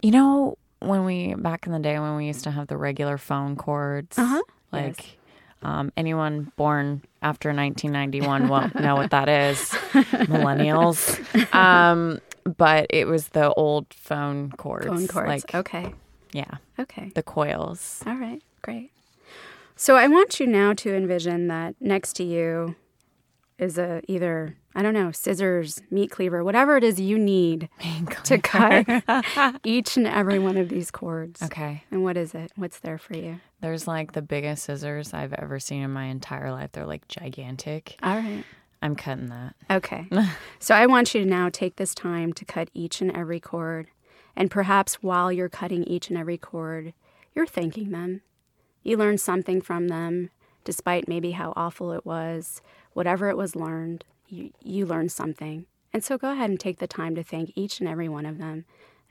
You 0.00 0.10
know, 0.10 0.58
when 0.80 1.04
we 1.04 1.34
back 1.34 1.66
in 1.66 1.72
the 1.72 1.78
day 1.78 1.98
when 2.00 2.16
we 2.16 2.26
used 2.26 2.42
to 2.44 2.50
have 2.50 2.66
the 2.66 2.76
regular 2.76 3.16
phone 3.18 3.56
cords, 3.56 4.18
Uh-huh. 4.18 4.42
like. 4.72 4.98
Yes. 4.98 5.16
Um, 5.64 5.92
anyone 5.96 6.50
born 6.56 7.02
after 7.22 7.50
1991 7.54 8.48
won't 8.48 8.74
know 8.80 8.96
what 8.96 9.12
that 9.12 9.28
is, 9.28 9.70
millennials. 10.26 11.54
Um, 11.54 12.18
but 12.56 12.86
it 12.90 13.06
was 13.06 13.28
the 13.28 13.52
old 13.54 13.92
phone 13.94 14.50
cords. 14.52 14.86
Phone 14.86 15.06
cords. 15.08 15.28
Like, 15.28 15.54
okay. 15.54 15.94
yeah, 16.32 16.56
Okay. 16.78 17.12
the 17.14 17.22
coils. 17.22 18.02
All 18.06 18.16
right. 18.16 18.42
Great. 18.62 18.90
So 19.76 19.96
I 19.96 20.06
want 20.08 20.38
you 20.38 20.46
now 20.46 20.74
to 20.74 20.94
envision 20.94 21.48
that 21.48 21.74
next 21.80 22.12
to 22.14 22.24
you 22.24 22.76
is 23.58 23.78
a 23.78 24.00
either 24.08 24.56
I 24.74 24.82
don't 24.82 24.94
know 24.94 25.12
scissors, 25.12 25.82
meat 25.90 26.10
cleaver, 26.10 26.42
whatever 26.42 26.76
it 26.78 26.84
is 26.84 26.98
you 26.98 27.18
need 27.18 27.68
to 28.24 28.38
cut 28.42 28.86
each 29.64 29.96
and 29.96 30.06
every 30.06 30.38
one 30.38 30.56
of 30.56 30.68
these 30.68 30.90
cords. 30.90 31.42
Okay. 31.42 31.84
And 31.90 32.02
what 32.02 32.16
is 32.16 32.34
it? 32.34 32.52
What's 32.56 32.78
there 32.78 32.96
for 32.98 33.14
you? 33.16 33.40
There's 33.60 33.86
like 33.86 34.12
the 34.12 34.22
biggest 34.22 34.64
scissors 34.64 35.12
I've 35.12 35.34
ever 35.34 35.60
seen 35.60 35.82
in 35.82 35.90
my 35.90 36.04
entire 36.06 36.50
life. 36.52 36.72
They're 36.72 36.86
like 36.86 37.06
gigantic. 37.08 37.96
All 38.02 38.16
right. 38.16 38.44
I'm 38.82 38.96
cutting 38.96 39.28
that. 39.28 39.54
Okay. 39.70 40.08
so 40.58 40.74
I 40.74 40.86
want 40.86 41.14
you 41.14 41.22
to 41.22 41.28
now 41.28 41.48
take 41.48 41.76
this 41.76 41.94
time 41.94 42.32
to 42.34 42.44
cut 42.44 42.68
each 42.74 43.00
and 43.00 43.16
every 43.16 43.40
cord. 43.40 43.86
And 44.34 44.50
perhaps 44.50 44.96
while 44.96 45.30
you're 45.30 45.48
cutting 45.48 45.84
each 45.84 46.08
and 46.10 46.18
every 46.18 46.36
cord, 46.36 46.92
you're 47.34 47.46
thanking 47.46 47.90
them. 47.90 48.22
You 48.82 48.96
learned 48.96 49.20
something 49.20 49.60
from 49.60 49.88
them, 49.88 50.30
despite 50.64 51.06
maybe 51.06 51.32
how 51.32 51.52
awful 51.54 51.92
it 51.92 52.04
was. 52.04 52.60
Whatever 52.92 53.28
it 53.28 53.36
was 53.36 53.54
learned, 53.54 54.04
you, 54.28 54.50
you 54.60 54.84
learned 54.84 55.12
something. 55.12 55.66
And 55.92 56.02
so 56.02 56.18
go 56.18 56.32
ahead 56.32 56.50
and 56.50 56.58
take 56.58 56.78
the 56.78 56.86
time 56.86 57.14
to 57.14 57.22
thank 57.22 57.52
each 57.54 57.78
and 57.78 57.88
every 57.88 58.08
one 58.08 58.26
of 58.26 58.38
them 58.38 58.64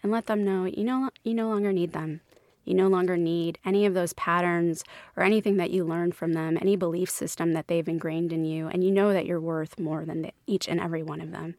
and 0.04 0.12
let 0.12 0.26
them 0.26 0.44
know 0.44 0.66
you 0.66 0.84
no, 0.84 1.10
you 1.24 1.34
no 1.34 1.48
longer 1.48 1.72
need 1.72 1.94
them. 1.94 2.22
You 2.64 2.74
no 2.74 2.88
longer 2.88 3.18
need 3.18 3.58
any 3.66 3.86
of 3.86 3.94
those 3.94 4.14
patterns 4.14 4.84
or 5.16 5.24
anything 5.24 5.58
that 5.58 5.72
you 5.72 5.84
learned 5.84 6.16
from 6.16 6.34
them, 6.34 6.58
any 6.60 6.76
belief 6.76 7.10
system 7.10 7.54
that 7.54 7.68
they've 7.68 7.88
ingrained 7.88 8.32
in 8.32 8.46
you, 8.46 8.68
and 8.68 8.84
you 8.84 8.92
know 8.92 9.14
that 9.14 9.26
you're 9.26 9.40
worth 9.40 9.80
more 9.80 10.06
than 10.06 10.22
the, 10.22 10.32
each 10.46 10.68
and 10.68 10.80
every 10.80 11.04
one 11.04 11.22
of 11.22 11.32
them. 11.32 11.56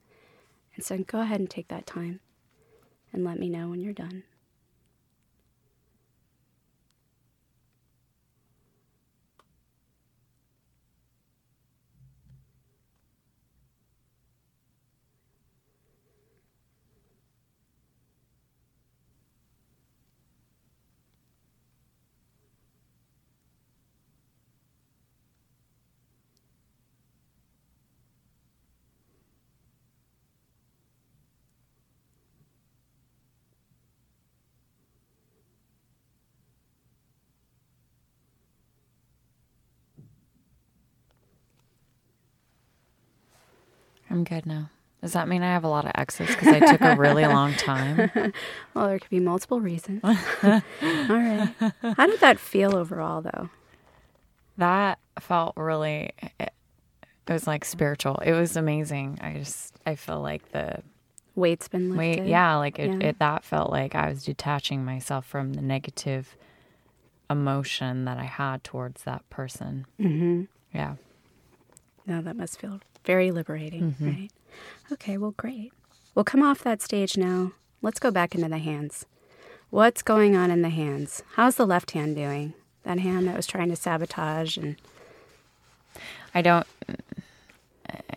And 0.75 0.85
so 0.85 0.99
go 0.99 1.21
ahead 1.21 1.41
and 1.41 1.51
take 1.51 1.69
that 1.69 1.87
time 1.87 2.21
and 3.13 3.25
let 3.25 3.39
me 3.39 3.49
know 3.49 3.69
when 3.69 3.81
you're 3.81 3.93
done. 3.93 4.23
I'm 44.13 44.25
good 44.25 44.47
now. 44.47 44.71
Does 45.01 45.15
that 45.15 45.27
mean 45.27 45.43
I 45.43 45.47
have 45.53 45.65
a 45.65 45.69
lot 45.69 45.85
of 45.85 45.91
X's 45.97 46.29
because 46.29 46.47
I 46.49 46.61
took 46.61 46.81
a 46.81 46.95
really 46.97 47.25
long 47.27 47.55
time? 47.57 48.11
Well, 48.75 48.87
there 48.87 48.99
could 49.01 49.11
be 49.11 49.19
multiple 49.21 49.61
reasons. 49.61 50.01
All 50.05 50.61
right. 51.09 51.53
How 51.97 52.07
did 52.07 52.21
that 52.21 52.39
feel 52.39 52.77
overall, 52.77 53.21
though? 53.23 53.51
That 54.59 54.99
felt 55.19 55.55
really. 55.57 56.13
It, 56.39 56.53
it 57.29 57.33
was 57.33 57.47
like 57.47 57.65
spiritual. 57.65 58.17
It 58.25 58.33
was 58.33 58.57
amazing. 58.57 59.19
I 59.21 59.35
just 59.39 59.75
I 59.87 59.95
feel 59.97 60.21
like 60.21 60.53
the 60.53 60.83
Weight's 61.35 61.67
been 61.69 61.97
lifted. 61.97 62.21
wait, 62.25 62.29
yeah, 62.29 62.57
like 62.57 62.79
it, 62.79 62.91
Yeah. 62.91 63.09
it. 63.09 63.19
That 63.19 63.43
felt 63.45 63.71
like 63.71 63.95
I 63.95 64.09
was 64.09 64.25
detaching 64.25 64.85
myself 64.85 65.27
from 65.27 65.55
the 65.55 65.63
negative 65.63 66.37
emotion 67.31 68.05
that 68.05 68.19
I 68.19 68.25
had 68.25 68.63
towards 68.65 69.03
that 69.05 69.29
person. 69.31 69.87
Mm-hmm. 69.99 70.43
Yeah. 70.75 70.97
No, 72.07 72.21
that 72.23 72.37
must 72.37 72.61
feel 72.61 72.81
very 73.05 73.31
liberating, 73.31 73.95
right? 74.01 74.31
Okay, 74.93 75.17
well, 75.17 75.33
great. 75.37 75.73
We'll 76.15 76.25
come 76.25 76.43
off 76.43 76.63
that 76.65 76.83
stage 76.83 77.17
now. 77.17 77.53
Let's 77.81 77.99
go 77.99 78.11
back 78.11 78.35
into 78.35 78.49
the 78.49 78.59
hands. 78.59 79.07
What's 79.71 80.03
going 80.03 80.37
on 80.37 80.51
in 80.51 80.63
the 80.63 80.69
hands? 80.69 81.23
How's 81.35 81.57
the 81.57 81.67
left 81.67 81.93
hand 81.93 82.15
doing? 82.17 82.55
That 82.85 82.99
hand 82.99 83.27
that 83.29 83.37
was 83.37 83.47
trying 83.47 83.71
to 83.71 83.77
sabotage 83.77 84.57
and 84.59 84.77
I 86.35 86.43
don't. 86.43 86.67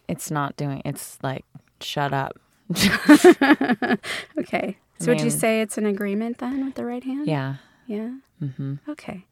It's 0.07 0.29
not 0.29 0.57
doing. 0.57 0.81
It's 0.85 1.17
like 1.23 1.45
shut 1.81 2.13
up. 2.13 2.37
okay. 4.37 4.77
So 4.99 5.11
would 5.11 5.21
you 5.21 5.29
say 5.29 5.61
it's 5.61 5.77
an 5.77 5.85
agreement 5.85 6.37
then 6.39 6.65
with 6.65 6.75
the 6.75 6.85
right 6.85 7.03
hand? 7.03 7.27
Yeah. 7.27 7.55
Yeah. 7.87 8.15
Mm-hmm. 8.41 8.75
Okay. 8.89 9.25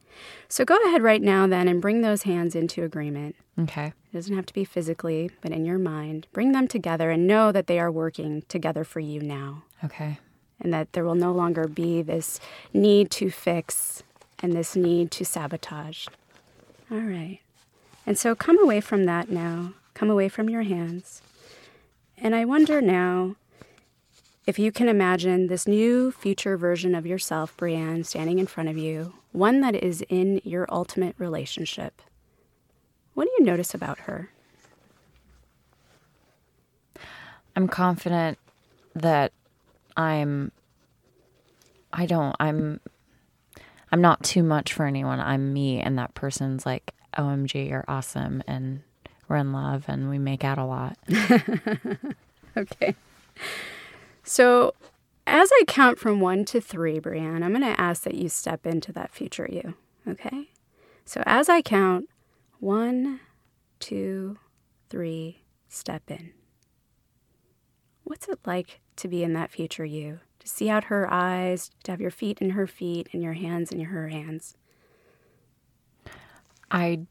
So 0.48 0.66
go 0.66 0.78
ahead 0.88 1.02
right 1.02 1.22
now 1.22 1.48
then 1.48 1.68
and 1.68 1.82
bring 1.82 2.02
those 2.02 2.24
hands 2.24 2.56
into 2.56 2.84
agreement. 2.84 3.36
Okay. 3.60 3.88
It 3.88 4.14
doesn't 4.14 4.36
have 4.36 4.46
to 4.48 4.54
be 4.54 4.64
physically, 4.66 5.32
but 5.42 5.52
in 5.52 5.66
your 5.66 5.80
mind. 5.80 6.28
Bring 6.34 6.52
them 6.52 6.68
together 6.68 7.10
and 7.12 7.26
know 7.28 7.52
that 7.52 7.68
they 7.68 7.80
are 7.80 7.92
working 7.92 8.44
together 8.48 8.84
for 8.84 9.00
you 9.00 9.22
now. 9.22 9.64
Okay. 9.84 10.20
and 10.60 10.74
that 10.74 10.94
there 10.94 11.04
will 11.04 11.16
no 11.16 11.32
longer 11.32 11.68
be 11.68 12.02
this 12.02 12.40
need 12.74 13.12
to 13.12 13.30
fix 13.30 14.02
and 14.40 14.54
this 14.54 14.76
need 14.76 15.12
to 15.12 15.26
sabotage. 15.26 16.08
All 16.90 17.00
right. 17.00 17.40
And 18.06 18.18
so 18.18 18.34
come 18.36 18.62
away 18.64 18.80
from 18.80 19.06
that 19.06 19.30
now. 19.30 19.74
Come 19.94 20.10
away 20.10 20.30
from 20.30 20.50
your 20.50 20.64
hands. 20.64 21.22
And 22.18 22.34
I 22.36 22.46
wonder 22.46 22.82
now 22.82 23.36
if 24.46 24.60
you 24.60 24.72
can 24.72 24.90
imagine 24.90 25.48
this 25.48 25.68
new 25.68 26.12
future 26.12 26.58
version 26.58 26.96
of 26.96 27.06
yourself, 27.06 27.56
Brianne, 27.58 28.06
standing 28.06 28.40
in 28.40 28.48
front 28.48 28.70
of 28.70 28.78
you, 28.78 29.14
one 29.32 29.62
that 29.62 29.76
is 29.76 30.04
in 30.10 30.42
your 30.44 30.66
ultimate 30.70 31.16
relationship. 31.18 32.02
What 33.14 33.26
do 33.26 33.32
you 33.40 33.46
notice 33.46 33.74
about 33.74 34.00
her? 34.00 34.30
I'm 37.56 37.68
confident 37.68 38.38
that 38.96 39.32
I'm 39.96 40.52
I 41.92 42.06
don't 42.08 42.36
I'm 42.40 42.80
I'm 43.92 44.02
not 44.02 44.24
too 44.24 44.42
much 44.42 44.74
for 44.74 44.86
anyone. 44.86 45.20
I'm 45.20 45.54
me 45.54 45.80
and 45.80 45.98
that 46.00 46.16
person's 46.16 46.66
like 46.66 46.94
OMG 47.18 47.70
you're 47.70 47.86
awesome 47.88 48.44
and 48.48 48.82
we're 49.28 49.38
in 49.38 49.54
love 49.54 49.86
and 49.88 50.10
we 50.10 50.18
make 50.18 50.44
out 50.44 50.58
a 50.58 50.66
lot. 50.66 50.98
Okay. 52.56 52.96
So, 54.24 54.74
as 55.28 55.50
I 55.54 55.64
count 55.68 56.00
from 56.00 56.20
one 56.20 56.46
to 56.46 56.62
three, 56.62 57.00
Brianne, 57.00 57.44
I'm 57.44 57.54
going 57.54 57.62
to 57.62 57.80
ask 57.80 58.04
that 58.04 58.16
you 58.16 58.30
step 58.30 58.66
into 58.66 58.92
that 58.94 59.12
future 59.12 59.48
you. 59.52 59.76
Okay? 60.08 60.50
So, 61.06 61.24
as 61.26 61.50
I 61.50 61.62
count 61.62 62.08
one, 62.60 63.20
two, 63.80 64.38
three, 64.90 65.44
step 65.68 66.10
in. 66.10 66.32
What's 68.06 68.28
it 68.28 68.40
like 68.46 68.80
to 68.98 69.08
be 69.08 69.24
in 69.24 69.34
that 69.34 69.52
future 69.52 69.86
you? 69.86 70.20
To 70.40 70.48
see 70.48 70.70
out 70.70 70.86
her 70.86 71.12
eyes, 71.12 71.72
to 71.84 71.92
have 71.92 72.02
your 72.02 72.12
feet 72.12 72.40
in 72.40 72.52
her 72.52 72.68
feet 72.68 73.10
and 73.12 73.22
your 73.22 73.34
hands 73.34 73.72
in 73.72 73.82
her 73.82 74.10
hands. 74.10 74.56
I 76.72 77.02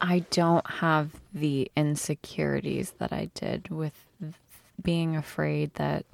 I 0.00 0.20
don't 0.30 0.68
have 0.68 1.10
the 1.32 1.70
insecurities 1.76 2.92
that 2.98 3.12
I 3.12 3.30
did 3.34 3.68
with 3.68 4.06
being 4.82 5.16
afraid 5.16 5.74
that 5.74 6.04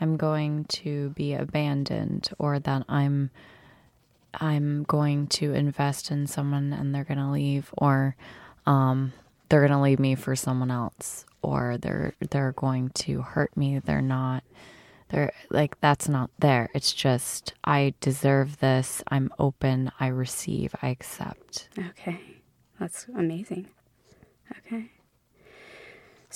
I'm 0.00 0.16
going 0.16 0.64
to 0.64 1.10
be 1.10 1.34
abandoned 1.34 2.28
or 2.38 2.58
that 2.58 2.84
I'm 2.88 3.30
I'm 4.38 4.82
going 4.84 5.28
to 5.28 5.54
invest 5.54 6.10
in 6.10 6.26
someone 6.26 6.72
and 6.72 6.94
they're 6.94 7.04
going 7.04 7.18
to 7.18 7.30
leave 7.30 7.70
or 7.78 8.16
um 8.66 9.12
they're 9.48 9.60
going 9.60 9.72
to 9.72 9.80
leave 9.80 10.00
me 10.00 10.14
for 10.14 10.36
someone 10.36 10.70
else 10.70 11.24
or 11.42 11.78
they're 11.78 12.14
they're 12.30 12.52
going 12.52 12.90
to 12.90 13.22
hurt 13.22 13.56
me. 13.56 13.78
They're 13.78 14.02
not 14.02 14.42
they're 15.08 15.32
like 15.50 15.80
that's 15.80 16.08
not 16.08 16.30
there. 16.38 16.68
It's 16.74 16.92
just 16.92 17.54
I 17.64 17.94
deserve 18.00 18.58
this. 18.58 19.02
I'm 19.08 19.30
open. 19.38 19.92
I 20.00 20.08
receive. 20.08 20.74
I 20.82 20.88
accept. 20.88 21.68
Okay, 21.78 22.20
that's 22.80 23.06
amazing. 23.14 23.68
Okay. 24.66 24.90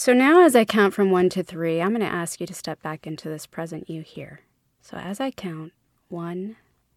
So 0.00 0.14
now, 0.14 0.40
as 0.46 0.56
I 0.56 0.64
count 0.64 0.94
from 0.94 1.10
one 1.10 1.28
to 1.28 1.42
three, 1.42 1.82
I'm 1.82 1.90
going 1.90 2.00
to 2.00 2.06
ask 2.06 2.40
you 2.40 2.46
to 2.46 2.54
step 2.54 2.80
back 2.80 3.06
into 3.06 3.28
this 3.28 3.44
present 3.44 3.90
you 3.90 4.00
here. 4.00 4.40
So 4.80 4.96
as 4.96 5.20
I 5.20 5.30
count, 5.30 5.74
one, 6.08 6.56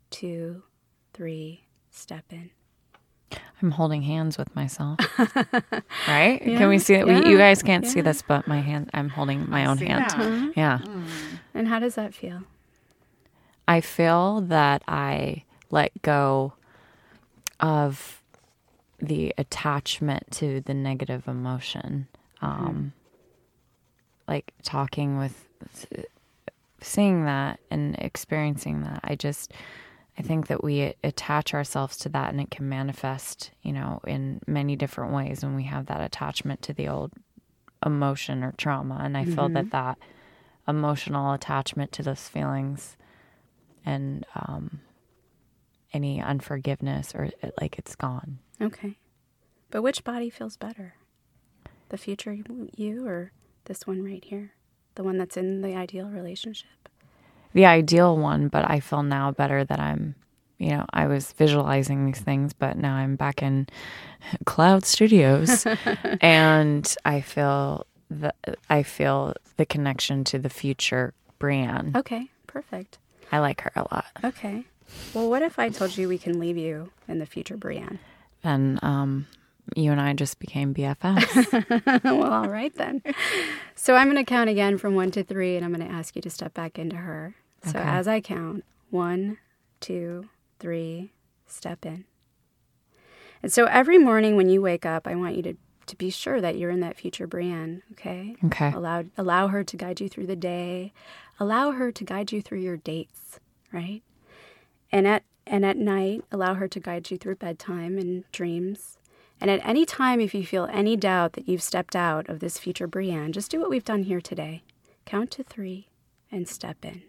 two, 0.10 0.64
three, 1.14 1.66
step 1.92 2.24
in. 2.30 2.52
I'm 3.62 3.72
holding 3.72 4.04
hands 4.04 4.38
with 4.38 4.56
myself. 4.56 5.02
right? 6.08 6.42
Yeah, 6.46 6.58
Can 6.58 6.70
we 6.70 6.80
see 6.80 6.94
it? 6.94 7.06
Yeah, 7.06 7.28
you 7.28 7.38
guys 7.38 7.62
can't 7.62 7.86
see 7.86 8.00
this, 8.00 8.22
but 8.22 8.48
my 8.48 8.62
hand, 8.62 8.90
I'm 8.94 9.10
holding 9.10 9.50
my 9.50 9.66
own 9.66 9.80
hand. 9.80 10.06
that. 10.06 10.18
Uh-huh. 10.18 10.52
Yeah. 10.56 10.78
Mm. 10.78 11.08
And 11.54 11.68
how 11.68 11.80
does 11.80 11.96
that 11.96 12.14
feel? 12.14 12.44
I 13.68 13.82
feel 13.82 14.40
that 14.40 14.82
I 14.88 15.44
let 15.72 15.92
go 16.04 16.54
of 17.60 18.22
the 19.00 19.34
attachment 19.38 20.32
to 20.32 20.62
the 20.62 20.74
negative 20.74 21.28
emotion. 21.28 22.08
Um, 22.44 22.94
Like 24.28 24.54
talking 24.64 25.18
with, 25.18 25.48
seeing 26.82 27.26
that 27.26 27.60
and 27.70 27.96
experiencing 28.00 28.82
that. 28.84 29.02
I 29.04 29.16
just, 29.16 29.52
I 30.18 30.22
think 30.22 30.48
that 30.48 30.64
we 30.64 30.94
attach 31.04 31.54
ourselves 31.54 31.98
to 32.00 32.10
that 32.10 32.30
and 32.32 32.40
it 32.40 32.50
can 32.50 32.70
manifest, 32.70 33.52
you 33.62 33.74
know, 33.74 34.00
in 34.08 34.42
many 34.48 34.76
different 34.76 35.14
ways 35.14 35.44
when 35.44 35.56
we 35.56 35.64
have 35.64 35.88
that 35.88 36.02
attachment 36.02 36.62
to 36.64 36.74
the 36.74 36.88
old 36.88 37.12
emotion 37.86 38.44
or 38.44 38.54
trauma. 38.54 39.00
And 39.04 39.18
I 39.18 39.26
feel 39.26 39.50
that 39.50 39.72
that 39.72 39.98
emotional 40.68 41.34
attachment 41.34 41.92
to 41.94 42.04
those 42.04 42.30
feelings 42.30 42.96
and 43.86 44.26
um, 44.36 44.80
any 45.92 46.22
unforgiveness 46.22 47.14
or 47.14 47.26
it, 47.26 47.54
like 47.60 47.78
it's 47.78 47.96
gone. 47.96 48.40
Okay. 48.62 48.96
But 49.70 49.82
which 49.82 50.04
body 50.06 50.30
feels 50.30 50.56
better? 50.56 50.96
The 51.94 52.00
future 52.00 52.36
you 52.76 53.06
or 53.06 53.32
this 53.66 53.86
one 53.86 54.04
right 54.04 54.26
here? 54.26 54.54
The 54.96 55.04
one 55.04 55.20
that's 55.20 55.38
in 55.38 55.62
the 55.62 55.76
ideal 55.76 56.08
relationship? 56.08 56.90
The 57.54 57.68
ideal 57.68 58.18
one, 58.18 58.48
but 58.48 58.68
I 58.68 58.80
feel 58.80 59.04
now 59.04 59.30
better 59.30 59.64
that 59.64 59.80
I'm, 59.80 60.16
you 60.58 60.70
know, 60.72 60.88
I 60.92 61.06
was 61.06 61.34
visualizing 61.34 62.08
these 62.08 62.20
things, 62.20 62.52
but 62.52 62.78
now 62.78 62.96
I'm 62.96 63.16
back 63.16 63.44
in 63.44 63.68
Cloud 64.46 64.86
Studios, 64.86 65.68
and 66.22 66.96
I 67.06 67.22
feel 67.22 67.86
the 68.10 68.34
I 68.72 68.82
feel 68.82 69.36
the 69.58 69.66
connection 69.68 70.24
to 70.24 70.40
the 70.40 70.50
future 70.50 71.14
Brianne. 71.40 71.96
Okay, 71.96 72.32
perfect. 72.48 72.98
I 73.32 73.38
like 73.38 73.62
her 73.62 73.72
a 73.76 73.82
lot. 73.92 74.08
Okay. 74.24 74.66
Well, 75.14 75.30
what 75.30 75.44
if 75.44 75.60
I 75.60 75.70
told 75.70 75.96
you 75.96 76.08
we 76.08 76.18
can 76.18 76.40
leave 76.40 76.58
you 76.58 76.90
in 77.08 77.20
the 77.20 77.28
future, 77.28 77.56
Brianne? 77.56 78.00
And 78.44 78.84
um, 78.84 79.28
you 79.76 79.92
and 79.92 80.00
I 80.02 80.14
just 80.14 80.40
became 80.40 80.74
BFFs. 80.74 82.04
well, 82.04 82.32
all 82.32 82.50
right 82.50 82.74
then. 82.76 83.02
So 83.76 83.96
I'm 83.96 84.08
going 84.12 84.24
to 84.24 84.30
count 84.30 84.50
again 84.50 84.78
from 84.78 84.96
one 84.96 85.12
to 85.12 85.24
three, 85.24 85.56
and 85.56 85.66
I'm 85.66 85.74
going 85.74 85.88
to 85.88 85.94
ask 85.94 86.16
you 86.16 86.22
to 86.22 86.30
step 86.30 86.54
back 86.54 86.78
into 86.78 86.98
her. 86.98 87.36
So 87.64 87.80
Okay. 87.80 87.88
as 87.88 88.08
I 88.08 88.20
count, 88.22 88.64
one, 88.90 89.38
two, 89.80 90.30
three, 90.60 91.14
step 91.48 91.86
in. 91.86 92.06
And 93.42 93.52
so 93.52 93.66
every 93.66 93.98
morning 93.98 94.36
when 94.36 94.50
you 94.50 94.62
wake 94.62 94.86
up, 94.86 95.08
I 95.08 95.16
want 95.16 95.36
you 95.36 95.44
to, 95.44 95.56
to 95.88 95.96
be 95.98 96.10
sure 96.10 96.40
that 96.42 96.58
you're 96.58 96.70
in 96.70 96.80
that 96.82 96.98
future 96.98 97.28
Brianne, 97.28 97.82
okay? 97.94 98.36
Okay. 98.46 98.72
Allow, 98.74 99.06
allow 99.18 99.48
her 99.48 99.64
to 99.64 99.78
guide 99.78 100.00
you 100.00 100.08
through 100.10 100.28
the 100.28 100.36
day. 100.36 100.94
Allow 101.40 101.72
her 101.72 101.92
to 101.92 102.04
guide 102.04 102.32
you 102.32 102.42
through 102.42 102.60
your 102.60 102.78
dates, 102.78 103.40
right? 103.72 104.02
And 104.92 105.08
at 105.08 105.24
and 105.46 105.66
at 105.66 105.76
night, 105.76 106.24
allow 106.32 106.54
her 106.54 106.70
to 106.70 106.80
guide 106.80 107.12
you 107.12 107.18
through 107.18 107.36
bedtime 107.36 107.98
and 107.98 108.24
dreams. 108.32 108.98
And 109.42 109.52
at 109.52 109.66
any 109.66 109.86
time, 109.86 110.20
if 110.20 110.34
you 110.34 110.46
feel 110.46 110.70
any 110.72 110.96
doubt 110.96 111.34
that 111.34 111.48
you've 111.48 111.64
stepped 111.64 111.96
out 111.96 112.30
of 112.30 112.40
this 112.40 112.58
future 112.58 112.88
Brianne, 112.88 113.32
just 113.32 113.52
do 113.52 113.60
what 113.60 113.70
we've 113.70 113.84
done 113.84 114.04
here 114.04 114.22
today. 114.22 114.64
Count 115.06 115.32
to 115.32 115.44
three 115.44 115.88
and 116.32 116.48
step 116.48 116.78
in. 116.84 117.04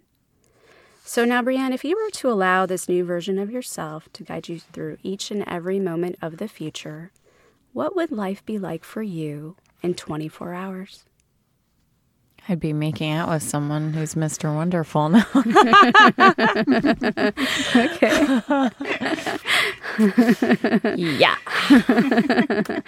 So 1.04 1.24
now, 1.24 1.42
Brianne, 1.42 1.74
if 1.74 1.84
you 1.84 1.96
were 1.96 2.10
to 2.12 2.30
allow 2.30 2.66
this 2.66 2.88
new 2.88 3.04
version 3.04 3.38
of 3.38 3.50
yourself 3.50 4.08
to 4.14 4.24
guide 4.24 4.48
you 4.48 4.58
through 4.58 4.96
each 5.02 5.30
and 5.30 5.44
every 5.46 5.78
moment 5.78 6.16
of 6.22 6.38
the 6.38 6.48
future, 6.48 7.12
what 7.72 7.94
would 7.94 8.10
life 8.10 8.44
be 8.46 8.58
like 8.58 8.84
for 8.84 9.02
you 9.02 9.56
in 9.82 9.94
24 9.94 10.54
hours? 10.54 11.04
I'd 12.48 12.60
be 12.60 12.72
making 12.72 13.10
out 13.10 13.30
with 13.30 13.42
someone 13.42 13.94
who's 13.94 14.14
Mr. 14.14 14.54
Wonderful 14.54 15.08
now. 15.08 15.24
yeah. 20.96 21.36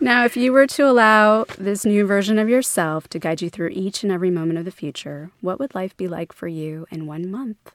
Now, 0.00 0.24
if 0.24 0.36
you 0.36 0.52
were 0.52 0.66
to 0.66 0.86
allow 0.86 1.44
this 1.56 1.84
new 1.84 2.04
version 2.04 2.38
of 2.38 2.48
yourself 2.48 3.08
to 3.08 3.18
guide 3.18 3.40
you 3.40 3.48
through 3.48 3.70
each 3.70 4.02
and 4.02 4.12
every 4.12 4.30
moment 4.30 4.58
of 4.58 4.64
the 4.64 4.70
future, 4.70 5.30
what 5.40 5.58
would 5.58 5.74
life 5.74 5.96
be 5.96 6.08
like 6.08 6.32
for 6.32 6.48
you 6.48 6.86
in 6.90 7.06
one 7.06 7.30
month? 7.30 7.72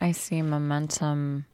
I 0.00 0.12
see 0.12 0.42
momentum 0.42 1.46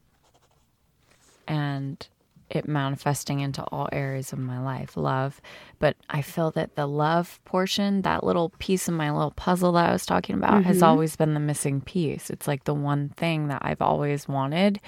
and 1.46 2.06
it 2.50 2.68
manifesting 2.68 3.40
into 3.40 3.62
all 3.64 3.88
areas 3.92 4.32
of 4.32 4.38
my 4.38 4.60
life, 4.60 4.96
love. 4.96 5.40
But 5.78 5.96
I 6.08 6.22
feel 6.22 6.50
that 6.52 6.76
the 6.76 6.86
love 6.86 7.40
portion, 7.44 8.02
that 8.02 8.24
little 8.24 8.50
piece 8.58 8.88
of 8.88 8.94
my 8.94 9.10
little 9.10 9.32
puzzle 9.32 9.72
that 9.72 9.88
I 9.90 9.92
was 9.92 10.06
talking 10.06 10.36
about, 10.36 10.64
has 10.64 10.82
always 10.82 11.16
been 11.16 11.34
the 11.34 11.40
missing 11.40 11.80
piece. 11.80 12.30
It's 12.30 12.46
like 12.48 12.64
the 12.64 12.74
one 12.74 13.10
thing 13.10 13.48
that 13.48 13.60
I've 13.62 13.82
always 13.82 14.28
wanted. 14.28 14.80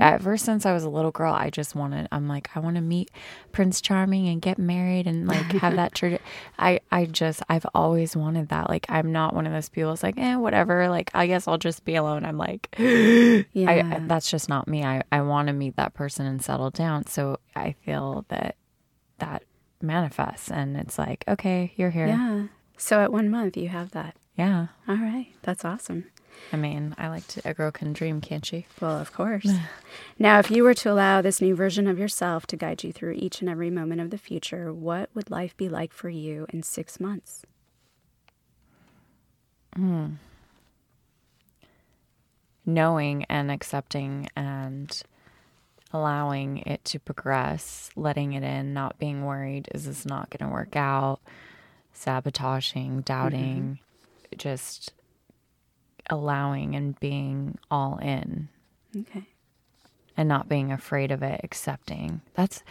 Ever 0.00 0.36
since 0.36 0.64
I 0.66 0.72
was 0.72 0.84
a 0.84 0.88
little 0.90 1.10
girl, 1.10 1.32
I 1.32 1.50
just 1.50 1.74
wanted, 1.74 2.08
I'm 2.12 2.28
like, 2.28 2.50
I 2.54 2.60
want 2.60 2.76
to 2.76 2.82
meet 2.82 3.10
Prince 3.52 3.80
Charming 3.80 4.28
and 4.28 4.40
get 4.40 4.58
married 4.58 5.06
and 5.06 5.26
like 5.26 5.44
have 5.62 5.76
that 5.76 5.94
church. 5.94 6.20
I, 6.58 6.80
I 6.92 7.06
just, 7.06 7.42
I've 7.48 7.66
always 7.74 8.16
wanted 8.16 8.48
that. 8.50 8.68
Like, 8.68 8.86
I'm 8.88 9.10
not 9.12 9.34
one 9.34 9.46
of 9.46 9.52
those 9.52 9.68
people 9.68 9.90
that's 9.90 10.02
like, 10.02 10.18
eh, 10.18 10.36
whatever. 10.36 10.88
Like, 10.88 11.10
I 11.14 11.26
guess 11.26 11.48
I'll 11.48 11.58
just 11.58 11.84
be 11.84 11.96
alone. 11.96 12.24
I'm 12.24 12.38
like, 12.38 12.68
I, 12.78 13.44
I, 13.56 14.00
that's 14.06 14.30
just 14.30 14.48
not 14.48 14.68
me. 14.68 14.84
I, 14.84 15.02
I 15.10 15.22
want 15.22 15.48
to 15.48 15.52
meet 15.52 15.76
that 15.76 15.94
person 15.94 16.26
and 16.26 16.42
settle 16.42 16.70
down. 16.70 17.03
So 17.08 17.38
I 17.54 17.72
feel 17.84 18.24
that 18.28 18.56
that 19.18 19.44
manifests 19.80 20.50
and 20.50 20.76
it's 20.76 20.98
like, 20.98 21.24
okay, 21.28 21.72
you're 21.76 21.90
here. 21.90 22.06
yeah. 22.06 22.46
So 22.76 23.00
at 23.00 23.12
one 23.12 23.30
month, 23.30 23.56
you 23.56 23.68
have 23.68 23.92
that. 23.92 24.16
Yeah. 24.36 24.66
All 24.88 24.96
right. 24.96 25.28
That's 25.42 25.64
awesome. 25.64 26.06
I 26.52 26.56
mean, 26.56 26.94
I 26.98 27.08
like 27.08 27.26
to, 27.28 27.48
a 27.48 27.54
girl 27.54 27.70
can 27.70 27.92
dream, 27.92 28.20
can't 28.20 28.44
she? 28.44 28.66
Well, 28.80 28.98
of 28.98 29.12
course. 29.12 29.48
now, 30.18 30.40
if 30.40 30.50
you 30.50 30.64
were 30.64 30.74
to 30.74 30.90
allow 30.90 31.22
this 31.22 31.40
new 31.40 31.54
version 31.54 31.86
of 31.86 31.98
yourself 31.98 32.46
to 32.48 32.56
guide 32.56 32.82
you 32.82 32.92
through 32.92 33.12
each 33.12 33.40
and 33.40 33.48
every 33.48 33.70
moment 33.70 34.00
of 34.00 34.10
the 34.10 34.18
future, 34.18 34.72
what 34.72 35.10
would 35.14 35.30
life 35.30 35.56
be 35.56 35.68
like 35.68 35.92
for 35.92 36.08
you 36.08 36.46
in 36.50 36.62
six 36.62 36.98
months? 36.98 37.44
Hmm. 39.76 40.14
Knowing 42.66 43.24
and 43.24 43.50
accepting 43.50 44.28
and 44.36 45.02
allowing 45.94 46.58
it 46.58 46.84
to 46.84 46.98
progress, 46.98 47.88
letting 47.94 48.32
it 48.32 48.42
in, 48.42 48.74
not 48.74 48.98
being 48.98 49.24
worried, 49.24 49.68
is 49.72 49.86
this 49.86 50.04
not 50.04 50.28
going 50.28 50.46
to 50.46 50.52
work 50.52 50.74
out? 50.74 51.20
Sabotaging, 51.92 53.02
doubting, 53.02 53.78
mm-hmm. 53.78 54.36
just 54.36 54.92
allowing 56.10 56.74
and 56.74 56.98
being 56.98 57.56
all 57.70 57.98
in 57.98 58.48
Okay. 58.94 59.22
and 60.16 60.28
not 60.28 60.48
being 60.48 60.72
afraid 60.72 61.12
of 61.12 61.22
it, 61.22 61.40
accepting. 61.44 62.20
That's 62.34 62.62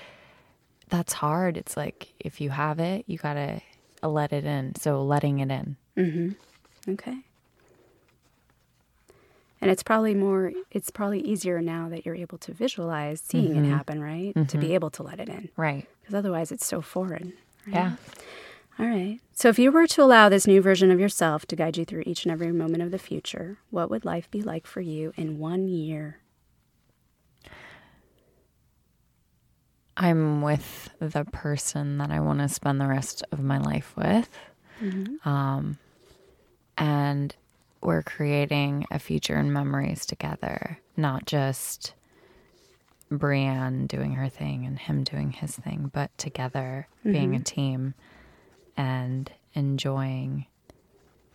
that's 0.89 1.13
hard. 1.13 1.55
It's 1.57 1.75
like 1.77 2.13
if 2.19 2.41
you 2.41 2.49
have 2.49 2.79
it, 2.79 3.05
you 3.07 3.17
got 3.17 3.33
to 3.33 3.61
let 4.03 4.33
it 4.33 4.43
in. 4.43 4.75
So 4.75 5.01
letting 5.01 5.39
it 5.39 5.49
in. 5.49 5.77
Mm-hmm. 5.97 6.91
Okay. 6.91 7.17
And 9.63 9.71
it's 9.71 9.83
probably 9.83 10.13
more, 10.13 10.51
it's 10.71 10.91
probably 10.91 11.21
easier 11.21 11.61
now 11.61 11.89
that 11.89 12.05
you're 12.05 12.15
able 12.15 12.37
to 12.39 12.53
visualize 12.53 13.21
seeing 13.21 13.55
it 13.55 13.61
mm-hmm. 13.63 13.71
happen, 13.71 14.01
right? 14.01 14.33
To 14.33 14.57
be 14.57 14.65
mm-hmm. 14.65 14.73
able 14.73 14.89
to 14.91 15.03
let 15.03 15.19
it 15.19 15.29
in. 15.29 15.49
Right. 15.55 15.87
Because 16.01 16.15
otherwise 16.15 16.51
it's 16.51 16.65
so 16.65 16.81
foreign. 16.81 17.33
Right? 17.65 17.75
Yeah. 17.75 17.95
All 18.79 18.87
right. 18.87 19.19
So 19.33 19.49
if 19.49 19.59
you 19.59 19.71
were 19.71 19.87
to 19.87 20.03
allow 20.03 20.29
this 20.29 20.47
new 20.47 20.61
version 20.61 20.91
of 20.91 20.99
yourself 20.99 21.45
to 21.47 21.55
guide 21.55 21.77
you 21.77 21.85
through 21.85 22.03
each 22.05 22.25
and 22.25 22.31
every 22.31 22.51
moment 22.51 22.83
of 22.83 22.91
the 22.91 22.99
future, 22.99 23.57
what 23.69 23.89
would 23.89 24.03
life 24.03 24.29
be 24.31 24.41
like 24.41 24.65
for 24.65 24.81
you 24.81 25.13
in 25.15 25.37
one 25.39 25.67
year? 25.67 26.19
I'm 29.95 30.41
with 30.41 30.89
the 30.99 31.23
person 31.25 31.99
that 31.99 32.09
I 32.09 32.19
want 32.19 32.39
to 32.39 32.49
spend 32.49 32.81
the 32.81 32.87
rest 32.87 33.23
of 33.31 33.39
my 33.39 33.59
life 33.59 33.93
with. 33.95 34.29
Mm-hmm. 34.81 35.29
Um, 35.29 35.77
and 36.77 37.35
we're 37.85 38.03
creating 38.03 38.85
a 38.91 38.99
future 38.99 39.35
and 39.35 39.53
memories 39.53 40.05
together, 40.05 40.79
not 40.97 41.25
just 41.25 41.93
Brianne 43.11 43.87
doing 43.87 44.13
her 44.13 44.29
thing 44.29 44.65
and 44.65 44.79
him 44.79 45.03
doing 45.03 45.31
his 45.31 45.55
thing, 45.55 45.91
but 45.93 46.15
together 46.17 46.87
being 47.03 47.35
a 47.35 47.39
mm-hmm. 47.39 47.43
team 47.43 47.93
and 48.77 49.31
enjoying 49.53 50.45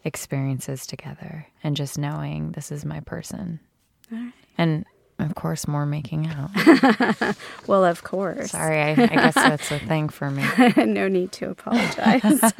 experiences 0.04 0.86
together 0.86 1.46
and 1.62 1.76
just 1.76 1.98
knowing 1.98 2.52
this 2.52 2.72
is 2.72 2.84
my 2.84 3.00
person. 3.00 3.60
And 4.56 4.84
of 5.18 5.34
course, 5.34 5.66
more 5.68 5.86
making 5.86 6.28
out. 6.28 7.36
Well, 7.66 7.84
of 7.84 8.02
course. 8.02 8.52
Sorry, 8.52 8.80
I, 8.80 8.90
I 8.92 8.94
guess 8.94 9.34
that's 9.34 9.70
a 9.70 9.78
thing 9.78 10.08
for 10.08 10.30
me. 10.30 10.42
no 10.86 11.06
need 11.06 11.32
to 11.32 11.50
apologize. 11.50 12.42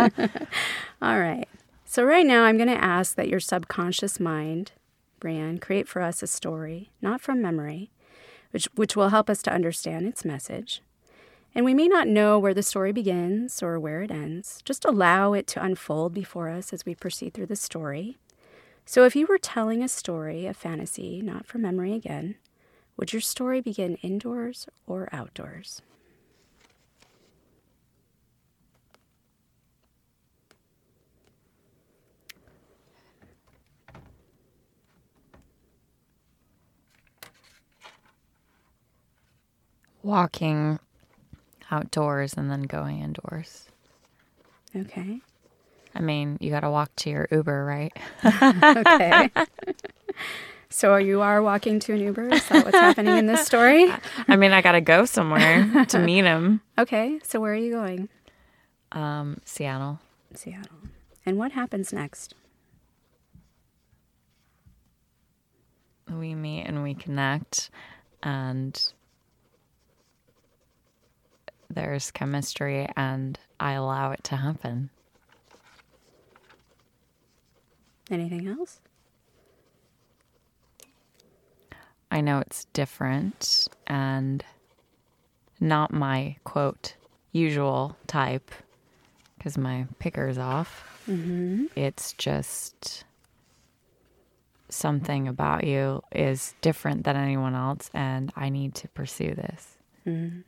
All 1.02 1.18
right. 1.18 1.48
So, 1.90 2.04
right 2.04 2.26
now, 2.26 2.44
I'm 2.44 2.58
going 2.58 2.68
to 2.68 2.84
ask 2.84 3.14
that 3.14 3.30
your 3.30 3.40
subconscious 3.40 4.20
mind, 4.20 4.72
Brianne, 5.22 5.58
create 5.58 5.88
for 5.88 6.02
us 6.02 6.22
a 6.22 6.26
story, 6.26 6.90
not 7.00 7.22
from 7.22 7.40
memory, 7.40 7.90
which, 8.50 8.68
which 8.74 8.94
will 8.94 9.08
help 9.08 9.30
us 9.30 9.40
to 9.44 9.52
understand 9.54 10.06
its 10.06 10.22
message. 10.22 10.82
And 11.54 11.64
we 11.64 11.72
may 11.72 11.88
not 11.88 12.06
know 12.06 12.38
where 12.38 12.52
the 12.52 12.62
story 12.62 12.92
begins 12.92 13.62
or 13.62 13.80
where 13.80 14.02
it 14.02 14.10
ends. 14.10 14.60
Just 14.66 14.84
allow 14.84 15.32
it 15.32 15.46
to 15.46 15.64
unfold 15.64 16.12
before 16.12 16.50
us 16.50 16.74
as 16.74 16.84
we 16.84 16.94
proceed 16.94 17.32
through 17.32 17.46
the 17.46 17.56
story. 17.56 18.18
So, 18.84 19.04
if 19.04 19.16
you 19.16 19.24
were 19.26 19.38
telling 19.38 19.82
a 19.82 19.88
story, 19.88 20.44
a 20.44 20.52
fantasy, 20.52 21.22
not 21.22 21.46
from 21.46 21.62
memory 21.62 21.94
again, 21.94 22.34
would 22.98 23.14
your 23.14 23.22
story 23.22 23.62
begin 23.62 23.96
indoors 24.02 24.68
or 24.86 25.08
outdoors? 25.10 25.80
Walking 40.08 40.78
outdoors 41.70 42.32
and 42.32 42.50
then 42.50 42.62
going 42.62 43.00
indoors. 43.00 43.66
Okay. 44.74 45.20
I 45.94 46.00
mean, 46.00 46.38
you 46.40 46.48
got 46.48 46.60
to 46.60 46.70
walk 46.70 46.96
to 46.96 47.10
your 47.10 47.28
Uber, 47.30 47.62
right? 47.66 47.92
okay. 48.24 49.30
so 50.70 50.96
you 50.96 51.20
are 51.20 51.42
walking 51.42 51.78
to 51.80 51.92
an 51.92 52.00
Uber? 52.00 52.28
Is 52.28 52.48
that 52.48 52.64
what's 52.64 52.78
happening 52.78 53.18
in 53.18 53.26
this 53.26 53.44
story? 53.44 53.92
I 54.28 54.36
mean, 54.36 54.52
I 54.52 54.62
got 54.62 54.72
to 54.72 54.80
go 54.80 55.04
somewhere 55.04 55.84
to 55.90 55.98
meet 55.98 56.24
him. 56.24 56.62
Okay. 56.78 57.20
So 57.22 57.38
where 57.38 57.52
are 57.52 57.56
you 57.56 57.72
going? 57.72 58.08
Um, 58.92 59.42
Seattle. 59.44 59.98
Seattle. 60.32 60.78
And 61.26 61.36
what 61.36 61.52
happens 61.52 61.92
next? 61.92 62.34
We 66.10 66.34
meet 66.34 66.62
and 66.62 66.82
we 66.82 66.94
connect, 66.94 67.68
and 68.22 68.90
there's 71.70 72.10
chemistry, 72.10 72.88
and 72.96 73.38
I 73.60 73.72
allow 73.72 74.12
it 74.12 74.24
to 74.24 74.36
happen. 74.36 74.90
Anything 78.10 78.48
else? 78.48 78.80
I 82.10 82.22
know 82.22 82.38
it's 82.38 82.64
different 82.72 83.68
and 83.86 84.42
not 85.60 85.92
my 85.92 86.36
quote 86.44 86.94
usual 87.32 87.96
type 88.06 88.50
because 89.36 89.58
my 89.58 89.86
picker's 89.98 90.38
off. 90.38 91.02
Mm-hmm. 91.08 91.66
It's 91.76 92.14
just 92.14 93.04
something 94.70 95.28
about 95.28 95.64
you 95.64 96.02
is 96.12 96.54
different 96.60 97.04
than 97.04 97.16
anyone 97.16 97.54
else, 97.54 97.90
and 97.94 98.32
I 98.36 98.48
need 98.48 98.74
to 98.76 98.88
pursue 98.88 99.34
this. 99.34 99.76
Mm-hmm. 100.06 100.40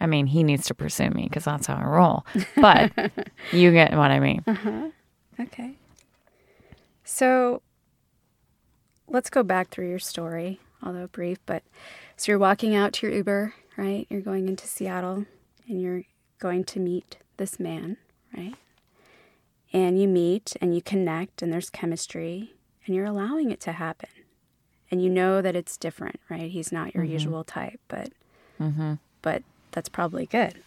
I 0.00 0.06
mean, 0.06 0.26
he 0.26 0.42
needs 0.42 0.66
to 0.66 0.74
pursue 0.74 1.10
me 1.10 1.24
because 1.24 1.44
that's 1.44 1.66
how 1.66 1.76
I 1.76 1.84
roll. 1.84 2.26
But 2.56 2.92
you 3.52 3.72
get 3.72 3.92
what 3.92 4.10
I 4.10 4.20
mean. 4.20 4.44
Uh-huh. 4.46 4.90
Okay. 5.40 5.72
So 7.04 7.62
let's 9.08 9.30
go 9.30 9.42
back 9.42 9.70
through 9.70 9.88
your 9.88 9.98
story, 9.98 10.60
although 10.82 11.06
brief. 11.06 11.38
But 11.46 11.62
so 12.16 12.32
you're 12.32 12.38
walking 12.38 12.74
out 12.74 12.92
to 12.94 13.06
your 13.06 13.16
Uber, 13.16 13.54
right? 13.76 14.06
You're 14.10 14.20
going 14.20 14.48
into 14.48 14.66
Seattle 14.66 15.26
and 15.68 15.80
you're 15.80 16.02
going 16.38 16.64
to 16.64 16.80
meet 16.80 17.18
this 17.36 17.58
man, 17.60 17.96
right? 18.36 18.54
And 19.72 20.00
you 20.00 20.08
meet 20.08 20.56
and 20.60 20.74
you 20.74 20.82
connect 20.82 21.42
and 21.42 21.52
there's 21.52 21.70
chemistry 21.70 22.52
and 22.86 22.94
you're 22.94 23.04
allowing 23.06 23.50
it 23.50 23.60
to 23.60 23.72
happen. 23.72 24.08
And 24.90 25.02
you 25.02 25.10
know 25.10 25.42
that 25.42 25.56
it's 25.56 25.76
different, 25.76 26.20
right? 26.30 26.50
He's 26.50 26.70
not 26.70 26.94
your 26.94 27.04
Mhm. 27.04 27.10
usual 27.10 27.44
type, 27.44 27.80
but 27.88 28.10
hmm 28.58 28.94
but 29.22 29.42
that's 29.76 29.90
probably 29.90 30.24
good. 30.24 30.62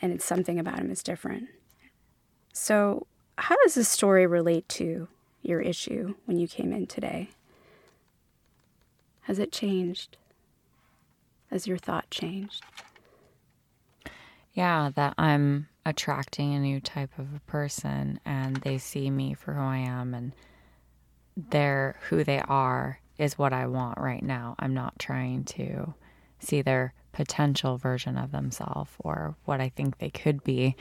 And 0.00 0.12
it's 0.12 0.24
something 0.24 0.56
about 0.60 0.78
him 0.78 0.88
is 0.88 1.02
different. 1.02 1.48
So, 2.52 3.08
how 3.36 3.56
does 3.64 3.74
this 3.74 3.88
story 3.88 4.24
relate 4.24 4.68
to 4.70 5.08
your 5.42 5.60
issue 5.60 6.14
when 6.24 6.38
you 6.38 6.46
came 6.46 6.72
in 6.72 6.86
today? 6.86 7.30
Has 9.22 9.40
it 9.40 9.50
changed? 9.50 10.16
Has 11.50 11.66
your 11.66 11.76
thought 11.76 12.08
changed? 12.08 12.62
Yeah, 14.54 14.92
that 14.94 15.14
I'm 15.18 15.66
attracting 15.84 16.54
a 16.54 16.60
new 16.60 16.78
type 16.78 17.18
of 17.18 17.34
a 17.34 17.50
person 17.50 18.20
and 18.24 18.58
they 18.58 18.78
see 18.78 19.10
me 19.10 19.34
for 19.34 19.54
who 19.54 19.60
I 19.60 19.78
am 19.78 20.14
and 20.14 20.32
they're 21.36 21.96
who 22.10 22.22
they 22.22 22.42
are 22.42 23.00
is 23.18 23.36
what 23.36 23.52
I 23.52 23.66
want 23.66 23.98
right 23.98 24.22
now. 24.22 24.54
I'm 24.60 24.72
not 24.72 25.00
trying 25.00 25.42
to 25.46 25.94
see 26.38 26.62
their 26.62 26.94
potential 27.12 27.76
version 27.76 28.16
of 28.16 28.32
themselves 28.32 28.90
or 28.98 29.34
what 29.44 29.60
I 29.60 29.68
think 29.68 29.98
they 29.98 30.10
could 30.10 30.42
be 30.42 30.76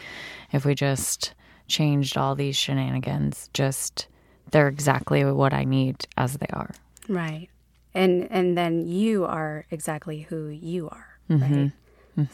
if 0.51 0.65
we 0.65 0.75
just 0.75 1.33
changed 1.67 2.17
all 2.17 2.35
these 2.35 2.55
shenanigans. 2.55 3.49
Just 3.53 4.07
they're 4.51 4.67
exactly 4.67 5.23
what 5.25 5.53
I 5.53 5.63
need 5.63 6.07
as 6.17 6.37
they 6.37 6.47
are. 6.51 6.71
Right. 7.07 7.49
And 7.93 8.27
and 8.31 8.57
then 8.57 8.87
you 8.87 9.25
are 9.25 9.65
exactly 9.69 10.21
who 10.21 10.47
you 10.47 10.89
are, 10.89 11.19
mm-hmm. 11.29 11.53
right? 11.53 11.71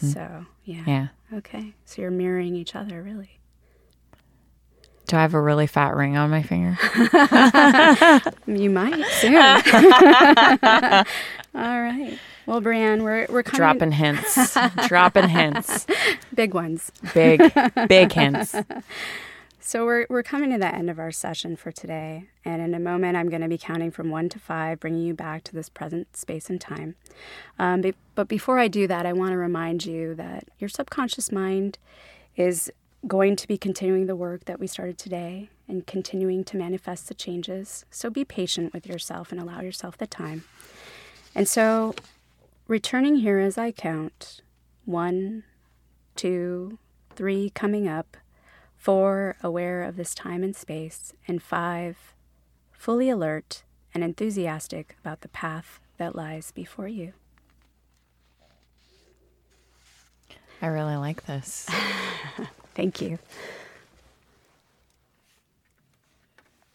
So, 0.00 0.44
yeah. 0.64 0.82
Yeah. 0.86 1.08
Okay. 1.32 1.72
So 1.84 2.02
you're 2.02 2.10
mirroring 2.10 2.54
each 2.54 2.74
other 2.74 3.02
really. 3.02 3.40
Do 5.06 5.16
I 5.16 5.22
have 5.22 5.32
a 5.32 5.40
really 5.40 5.66
fat 5.66 5.96
ring 5.96 6.18
on 6.18 6.28
my 6.30 6.42
finger? 6.42 6.76
You 8.46 8.70
might 8.70 9.04
soon. 9.20 9.34
All 11.54 11.54
right. 11.54 12.18
Well, 12.48 12.62
Brianne, 12.62 13.02
we're 13.02 13.26
we're 13.28 13.42
coming 13.42 13.58
Dropping 13.58 13.92
hints. 13.92 14.56
Dropping 14.88 15.28
hints. 15.28 15.86
big 16.34 16.54
ones. 16.54 16.90
Big, 17.12 17.42
big 17.88 18.10
hints. 18.10 18.54
So 19.60 19.84
we're 19.84 20.06
we're 20.08 20.22
coming 20.22 20.52
to 20.52 20.58
the 20.58 20.74
end 20.74 20.88
of 20.88 20.98
our 20.98 21.12
session 21.12 21.56
for 21.56 21.70
today, 21.70 22.24
and 22.46 22.62
in 22.62 22.72
a 22.72 22.80
moment 22.80 23.18
I'm 23.18 23.28
going 23.28 23.42
to 23.42 23.48
be 23.48 23.58
counting 23.58 23.90
from 23.90 24.08
one 24.08 24.30
to 24.30 24.38
five, 24.38 24.80
bringing 24.80 25.02
you 25.02 25.12
back 25.12 25.44
to 25.44 25.54
this 25.54 25.68
present 25.68 26.16
space 26.16 26.48
and 26.48 26.58
time. 26.58 26.94
Um, 27.58 27.82
be, 27.82 27.92
but 28.14 28.28
before 28.28 28.58
I 28.58 28.66
do 28.66 28.86
that, 28.86 29.04
I 29.04 29.12
want 29.12 29.32
to 29.32 29.36
remind 29.36 29.84
you 29.84 30.14
that 30.14 30.44
your 30.58 30.70
subconscious 30.70 31.30
mind 31.30 31.76
is 32.34 32.72
going 33.06 33.36
to 33.36 33.46
be 33.46 33.58
continuing 33.58 34.06
the 34.06 34.16
work 34.16 34.46
that 34.46 34.58
we 34.58 34.66
started 34.66 34.96
today 34.96 35.50
and 35.68 35.86
continuing 35.86 36.44
to 36.44 36.56
manifest 36.56 37.08
the 37.08 37.14
changes. 37.14 37.84
So 37.90 38.08
be 38.08 38.24
patient 38.24 38.72
with 38.72 38.86
yourself 38.86 39.32
and 39.32 39.38
allow 39.38 39.60
yourself 39.60 39.98
the 39.98 40.06
time. 40.06 40.44
And 41.34 41.46
so, 41.46 41.94
returning 42.68 43.16
here 43.16 43.38
as 43.38 43.56
I 43.58 43.72
count 43.72 44.42
one, 44.84 45.42
two, 46.14 46.78
three 47.16 47.50
coming 47.50 47.88
up, 47.88 48.16
four, 48.76 49.36
aware 49.42 49.82
of 49.82 49.96
this 49.96 50.14
time 50.14 50.44
and 50.44 50.54
space, 50.54 51.14
and 51.26 51.42
five, 51.42 52.14
fully 52.70 53.08
alert 53.08 53.64
and 53.94 54.04
enthusiastic 54.04 54.96
about 55.00 55.22
the 55.22 55.28
path 55.28 55.80
that 55.96 56.14
lies 56.14 56.52
before 56.52 56.88
you. 56.88 57.14
I 60.60 60.66
really 60.66 60.96
like 60.96 61.24
this. 61.24 61.68
Thank 62.74 63.00
you. 63.00 63.18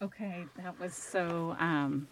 Okay, 0.02 0.44
that 0.58 0.78
was 0.80 0.92
so 0.92 1.56
um, 1.58 2.08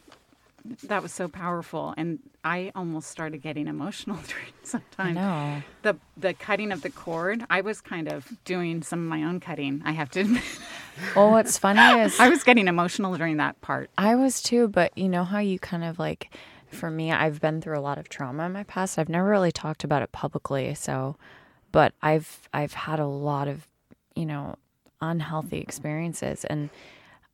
that 0.85 1.03
was 1.03 1.13
so 1.13 1.29
powerful, 1.29 1.95
and 1.97 2.19
I 2.45 2.73
almost 2.75 3.11
started 3.11 3.43
getting 3.43 3.67
emotional 3.69 4.17
during 4.29 4.53
some 4.63 4.83
I 4.99 5.03
time. 5.05 5.15
know. 5.15 5.63
The 5.83 5.97
the 6.17 6.35
cutting 6.35 6.73
of 6.73 6.83
the 6.83 6.91
cord, 6.91 7.45
I 7.51 7.61
was 7.61 7.81
kind 7.81 8.09
of 8.11 8.29
doing 8.45 8.83
some 8.83 9.01
of 9.01 9.07
my 9.07 9.25
own 9.25 9.41
cutting. 9.41 9.83
I 9.85 9.93
have 9.93 10.11
to 10.13 10.21
admit, 10.21 10.43
Well, 11.17 11.31
what's 11.31 11.59
funny 11.59 11.81
is 12.03 12.19
I 12.21 12.29
was 12.29 12.43
getting 12.45 12.69
emotional 12.69 13.17
during 13.17 13.39
that 13.39 13.61
part. 13.61 13.91
I 13.99 14.15
was 14.15 14.43
too, 14.43 14.69
but 14.69 14.97
you 14.97 15.09
know 15.09 15.25
how 15.25 15.39
you 15.39 15.59
kind 15.59 15.85
of 15.85 15.99
like, 15.99 16.33
for 16.69 16.91
me, 16.91 17.11
I've 17.13 17.41
been 17.41 17.61
through 17.61 17.79
a 17.79 17.81
lot 17.81 17.99
of 17.99 18.09
trauma 18.09 18.45
in 18.47 18.53
my 18.53 18.65
past. 18.65 18.99
I've 18.99 19.09
never 19.09 19.29
really 19.29 19.53
talked 19.53 19.85
about 19.85 20.03
it 20.03 20.13
publicly, 20.13 20.75
so, 20.75 21.17
but 21.73 21.93
I've 22.03 22.49
I've 22.53 22.75
had 22.75 23.01
a 23.01 23.07
lot 23.07 23.49
of, 23.49 23.67
you 24.15 24.27
know, 24.27 24.57
unhealthy 25.01 25.59
experiences, 25.59 26.45
and 26.45 26.71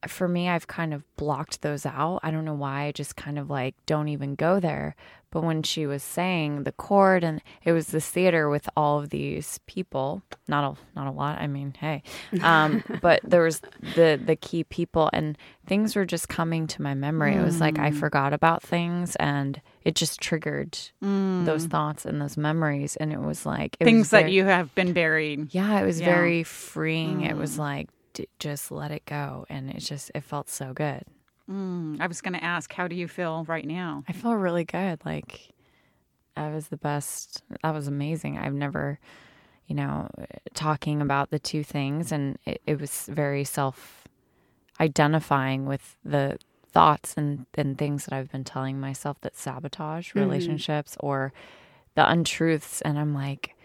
for 0.06 0.28
me, 0.28 0.48
I've 0.48 0.66
kind 0.66 0.94
of 0.94 1.02
blocked 1.16 1.62
those 1.62 1.84
out. 1.84 2.20
I 2.22 2.30
don't 2.30 2.44
know 2.44 2.54
why. 2.54 2.84
I 2.84 2.92
just 2.92 3.16
kind 3.16 3.38
of 3.38 3.50
like 3.50 3.74
don't 3.86 4.08
even 4.08 4.34
go 4.36 4.60
there. 4.60 4.94
But 5.30 5.42
when 5.42 5.62
she 5.62 5.86
was 5.86 6.02
saying 6.02 6.62
the 6.62 6.72
chord, 6.72 7.22
and 7.22 7.42
it 7.62 7.72
was 7.72 7.88
this 7.88 8.08
theater 8.08 8.48
with 8.48 8.66
all 8.74 8.98
of 8.98 9.10
these 9.10 9.60
people, 9.66 10.22
not 10.46 10.64
a 10.64 10.96
not 10.96 11.06
a 11.06 11.10
lot. 11.10 11.38
I 11.38 11.46
mean, 11.46 11.74
hey, 11.78 12.02
um, 12.42 12.82
but 13.02 13.20
there 13.24 13.42
was 13.42 13.60
the 13.94 14.18
the 14.22 14.36
key 14.36 14.64
people, 14.64 15.10
and 15.12 15.36
things 15.66 15.94
were 15.94 16.06
just 16.06 16.30
coming 16.30 16.66
to 16.68 16.80
my 16.80 16.94
memory. 16.94 17.34
It 17.34 17.44
was 17.44 17.60
like 17.60 17.78
I 17.78 17.90
mm. 17.90 17.98
forgot 17.98 18.32
about 18.32 18.62
things, 18.62 19.16
and 19.16 19.60
it 19.84 19.96
just 19.96 20.18
triggered 20.20 20.72
those 21.02 21.66
mm. 21.66 21.70
thoughts 21.70 22.06
and 22.06 22.22
those 22.22 22.38
memories, 22.38 22.96
and 22.96 23.12
it 23.12 23.20
was 23.20 23.44
like 23.44 23.76
it 23.80 23.84
was 23.84 23.92
Things 23.92 24.10
that 24.10 24.30
you 24.30 24.44
have 24.44 24.74
been 24.74 24.94
buried. 24.94 25.54
yeah, 25.54 25.78
it 25.78 25.84
was 25.84 26.00
Yeah. 26.00 26.06
very 26.06 26.42
freeing. 26.42 27.22
It 27.22 27.36
was 27.36 27.56
mm. 27.56 27.58
like, 27.58 27.88
d- 28.18 28.28
just 28.40 28.72
let 28.72 28.90
it 28.90 29.04
go, 29.04 29.46
and 29.48 29.70
it 29.70 29.78
just 29.78 30.10
it 30.14 30.24
felt 30.24 30.48
so 30.48 30.72
good. 30.72 31.04
Mm, 31.48 32.00
I 32.00 32.08
was 32.08 32.20
going 32.20 32.34
to 32.34 32.44
ask, 32.44 32.72
how 32.72 32.88
do 32.88 32.96
you 32.96 33.08
feel 33.08 33.44
right 33.44 33.64
now? 33.64 34.04
I 34.08 34.12
feel 34.12 34.34
really 34.34 34.64
good. 34.64 35.00
Like 35.04 35.50
that 36.34 36.52
was 36.52 36.68
the 36.68 36.76
best. 36.76 37.42
That 37.62 37.72
was 37.72 37.86
amazing. 37.86 38.36
I've 38.36 38.54
never, 38.54 38.98
you 39.66 39.76
know, 39.76 40.08
talking 40.54 41.00
about 41.00 41.30
the 41.30 41.38
two 41.38 41.62
things, 41.62 42.10
and 42.10 42.38
it, 42.44 42.60
it 42.66 42.80
was 42.80 43.06
very 43.08 43.44
self 43.44 44.08
identifying 44.80 45.64
with 45.66 45.96
the 46.04 46.38
thoughts 46.70 47.14
and, 47.16 47.46
and 47.54 47.78
things 47.78 48.04
that 48.04 48.14
I've 48.14 48.30
been 48.30 48.44
telling 48.44 48.78
myself 48.78 49.20
that 49.22 49.36
sabotage 49.36 50.14
relationships 50.14 50.96
or 51.00 51.32
the 51.94 52.08
untruths. 52.08 52.80
And 52.82 52.98
I'm 52.98 53.14
like, 53.14 53.56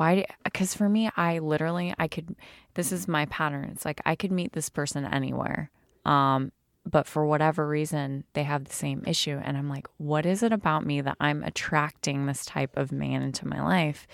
why? 0.00 0.24
Because 0.44 0.72
for 0.74 0.88
me, 0.88 1.10
I 1.14 1.40
literally, 1.40 1.92
I 1.98 2.08
could, 2.08 2.34
this 2.72 2.90
is 2.90 3.06
my 3.06 3.26
pattern. 3.26 3.68
It's 3.70 3.84
like 3.84 4.00
I 4.06 4.14
could 4.14 4.32
meet 4.32 4.54
this 4.54 4.70
person 4.70 5.04
anywhere. 5.04 5.70
Um, 6.06 6.52
but 6.90 7.06
for 7.06 7.26
whatever 7.26 7.68
reason, 7.68 8.24
they 8.32 8.44
have 8.44 8.64
the 8.64 8.72
same 8.72 9.04
issue. 9.06 9.38
And 9.44 9.58
I'm 9.58 9.68
like, 9.68 9.86
what 9.98 10.24
is 10.24 10.42
it 10.42 10.52
about 10.52 10.86
me 10.86 11.02
that 11.02 11.18
I'm 11.20 11.42
attracting 11.42 12.24
this 12.24 12.46
type 12.46 12.78
of 12.78 12.92
man 12.92 13.20
into 13.20 13.46
my 13.46 13.62
life? 13.62 14.06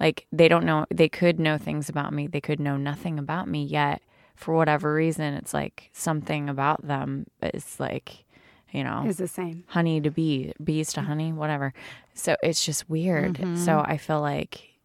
Like, 0.00 0.26
they 0.32 0.48
don't 0.48 0.64
know, 0.64 0.86
they 0.90 1.10
could 1.10 1.38
know 1.38 1.58
things 1.58 1.90
about 1.90 2.14
me, 2.14 2.26
they 2.28 2.40
could 2.40 2.58
know 2.58 2.78
nothing 2.78 3.18
about 3.18 3.46
me, 3.46 3.62
yet 3.62 4.00
for 4.36 4.54
whatever 4.54 4.94
reason, 4.94 5.34
it's 5.34 5.52
like 5.52 5.90
something 5.92 6.48
about 6.48 6.86
them 6.86 7.26
is 7.42 7.78
like, 7.78 8.24
you 8.70 8.82
know, 8.84 9.04
Is 9.06 9.18
the 9.18 9.28
same. 9.28 9.64
honey 9.66 10.00
to 10.00 10.10
bee, 10.10 10.54
bees 10.64 10.94
to 10.94 11.02
honey, 11.02 11.34
whatever. 11.34 11.74
So 12.14 12.36
it's 12.42 12.64
just 12.64 12.88
weird. 12.88 13.38
So 13.58 13.80
I 13.80 13.98
feel 13.98 14.22
like 14.22 14.75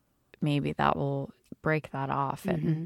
maybe 0.42 0.74
that 0.74 0.96
will 0.98 1.32
break 1.62 1.92
that 1.92 2.10
off. 2.10 2.46
And 2.46 2.64
mm-hmm. 2.64 2.84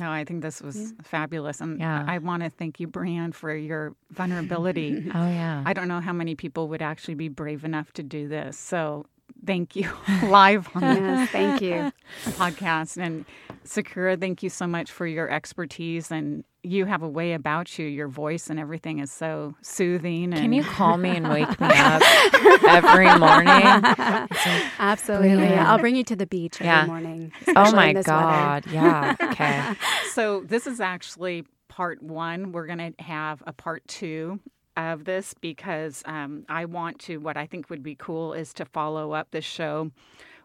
No, 0.00 0.10
I 0.10 0.24
think 0.24 0.42
this 0.42 0.60
was 0.60 0.92
fabulous. 1.04 1.60
And 1.60 1.78
Yeah. 1.78 2.04
I 2.06 2.18
want 2.18 2.42
to 2.42 2.50
thank 2.50 2.80
you, 2.80 2.88
Brian, 2.88 3.30
for 3.30 3.54
your 3.54 3.94
vulnerability. 4.10 5.08
oh, 5.14 5.28
yeah. 5.28 5.62
I 5.64 5.72
don't 5.72 5.86
know 5.86 6.00
how 6.00 6.12
many 6.12 6.34
people 6.34 6.68
would 6.68 6.82
actually 6.82 7.14
be 7.14 7.28
brave 7.28 7.64
enough 7.64 7.92
to 7.92 8.02
do 8.02 8.26
this. 8.26 8.58
So 8.58 9.06
thank 9.46 9.76
you 9.76 9.90
live 10.24 10.68
on 10.74 10.82
Yes, 10.82 11.30
thank 11.30 11.60
you. 11.60 11.92
podcast. 12.32 12.96
And 13.02 13.24
Sakura, 13.64 14.16
thank 14.16 14.42
you 14.42 14.50
so 14.50 14.66
much 14.66 14.90
for 14.90 15.06
your 15.06 15.30
expertise. 15.30 16.10
And 16.10 16.44
you 16.62 16.86
have 16.86 17.02
a 17.02 17.08
way 17.08 17.32
about 17.34 17.78
you. 17.78 17.86
Your 17.86 18.08
voice 18.08 18.48
and 18.50 18.58
everything 18.58 18.98
is 18.98 19.12
so 19.12 19.54
soothing. 19.62 20.32
And 20.32 20.34
Can 20.42 20.52
you 20.52 20.62
call 20.64 20.96
me 20.96 21.10
and 21.10 21.28
wake 21.28 21.60
me 21.60 21.68
up 21.70 22.02
every 22.66 23.06
morning? 23.18 23.62
Like, 23.64 24.30
Absolutely. 24.78 25.28
Brilliant. 25.36 25.60
I'll 25.66 25.78
bring 25.78 25.96
you 25.96 26.04
to 26.04 26.16
the 26.16 26.26
beach 26.26 26.56
every 26.56 26.66
Yeah. 26.66 26.86
morning. 26.86 27.32
oh 27.48 27.72
my 27.72 27.88
in 27.88 27.94
weather. 27.96 28.02
God. 28.06 28.64
Yeah. 28.70 29.14
Okay. 29.20 29.62
So 30.14 30.42
this 30.46 30.66
is 30.68 30.80
actually 30.80 31.44
part 31.68 32.00
one. 32.00 32.52
We're 32.52 32.66
going 32.66 32.92
to 32.94 33.02
have 33.02 33.42
a 33.48 33.52
part 33.52 33.82
two 33.88 34.38
of 34.76 35.04
this 35.04 35.34
because 35.40 36.02
um, 36.06 36.44
I 36.48 36.64
want 36.64 36.98
to. 37.00 37.18
What 37.18 37.36
I 37.36 37.46
think 37.46 37.70
would 37.70 37.82
be 37.82 37.94
cool 37.94 38.32
is 38.32 38.52
to 38.54 38.64
follow 38.64 39.12
up 39.12 39.30
this 39.30 39.44
show 39.44 39.90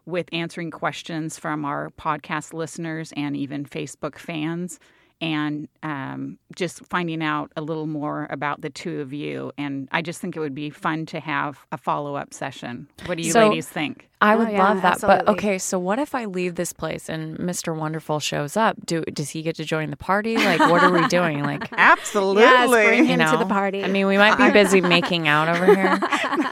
with 0.06 0.28
answering 0.32 0.70
questions 0.70 1.38
from 1.38 1.64
our 1.64 1.90
podcast 1.98 2.52
listeners 2.52 3.12
and 3.16 3.36
even 3.36 3.64
Facebook 3.64 4.18
fans. 4.18 4.78
And 5.20 5.68
um, 5.82 6.38
just 6.56 6.84
finding 6.86 7.22
out 7.22 7.52
a 7.54 7.60
little 7.60 7.86
more 7.86 8.26
about 8.30 8.62
the 8.62 8.70
two 8.70 9.00
of 9.00 9.12
you. 9.12 9.52
And 9.58 9.86
I 9.92 10.00
just 10.00 10.18
think 10.20 10.34
it 10.34 10.40
would 10.40 10.54
be 10.54 10.70
fun 10.70 11.04
to 11.06 11.20
have 11.20 11.58
a 11.72 11.76
follow 11.76 12.14
up 12.16 12.32
session. 12.32 12.88
What 13.04 13.18
do 13.18 13.22
you 13.24 13.30
So- 13.32 13.48
ladies 13.48 13.68
think? 13.68 14.06
I 14.22 14.34
Oh, 14.34 14.38
would 14.38 14.50
yeah, 14.50 14.62
love 14.68 14.82
that. 14.82 14.92
absolutely. 14.96 15.24
But 15.24 15.32
okay, 15.32 15.56
so 15.58 15.78
what 15.78 15.98
if 15.98 16.14
I 16.14 16.26
leave 16.26 16.54
this 16.56 16.74
place 16.74 17.08
and 17.08 17.38
Mr. 17.38 17.74
Wonderful 17.74 18.20
shows 18.20 18.54
up? 18.54 18.76
Do 18.84 19.00
does 19.02 19.30
he 19.30 19.40
get 19.40 19.56
to 19.56 19.64
join 19.64 19.88
the 19.88 19.96
party? 19.96 20.36
Like 20.36 20.60
what 20.60 20.82
are 20.82 20.92
we 20.92 21.06
doing? 21.08 21.42
Like 21.50 21.68
Absolutely. 21.72 22.42
Yes, 22.42 22.68
bring 22.70 22.98
you 22.98 23.04
him 23.06 23.18
know, 23.20 23.32
to 23.32 23.38
the 23.38 23.46
party. 23.46 23.82
I 23.82 23.88
mean, 23.88 24.06
we 24.06 24.18
might 24.18 24.36
be 24.36 24.50
busy 24.50 24.80
making 24.96 25.26
out 25.26 25.48
over 25.48 25.64
here. 25.74 25.98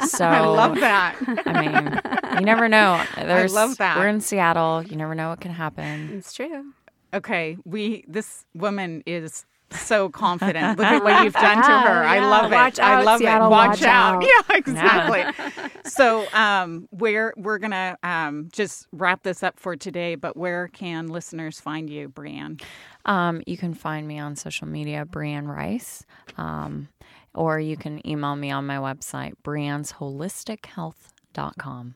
So 0.06 0.24
I 0.26 0.40
love 0.46 0.76
that. 0.80 1.16
I 1.46 1.60
mean, 2.32 2.38
you 2.38 2.44
never 2.46 2.68
know. 2.70 3.02
There's, 3.16 3.52
love 3.52 3.76
that. 3.78 3.98
We're 3.98 4.08
in 4.08 4.20
Seattle. 4.22 4.82
You 4.82 4.96
never 4.96 5.14
know 5.14 5.28
what 5.28 5.40
can 5.42 5.52
happen. 5.52 6.10
it's 6.14 6.32
true. 6.32 6.72
Okay, 7.14 7.56
we 7.64 8.04
this 8.06 8.44
woman 8.54 9.02
is 9.06 9.46
so 9.70 10.08
confident. 10.08 10.78
Look 10.78 10.86
at 10.86 11.02
what 11.04 11.24
you've 11.24 11.34
done 11.46 11.58
to 11.58 11.62
her. 11.90 12.02
I 12.04 12.16
Yeah, 12.16 12.26
love 12.30 12.50
it. 12.52 12.54
watch 12.54 12.78
I 12.78 12.94
out, 12.94 13.04
love 13.04 13.18
Seattle, 13.18 13.48
it. 13.48 13.50
Watch, 13.50 13.68
watch 13.80 13.82
out. 13.82 14.22
out. 14.22 14.24
Yeah, 14.24 14.42
exactly. 14.56 15.24
so 15.90 16.26
um 16.32 16.88
we're 16.90 17.34
we're 17.36 17.58
gonna 17.58 17.98
um 18.02 18.48
just 18.52 18.86
wrap 18.92 19.22
this 19.24 19.42
up 19.42 19.58
for 19.60 19.76
today, 19.76 20.14
but 20.14 20.34
where 20.36 20.68
can 20.68 21.08
listeners 21.08 21.60
find 21.60 21.90
you, 21.90 22.08
Brianne? 22.08 22.62
Um, 23.04 23.42
you 23.46 23.56
can 23.58 23.74
find 23.74 24.06
me 24.08 24.18
on 24.18 24.36
social 24.36 24.66
media, 24.66 25.04
Brianne 25.06 25.46
Rice, 25.48 26.04
um, 26.36 26.88
or 27.34 27.58
you 27.60 27.76
can 27.76 28.04
email 28.06 28.36
me 28.36 28.50
on 28.50 28.66
my 28.66 28.76
website, 28.76 29.32
briansholistichealth.com. 29.44 31.94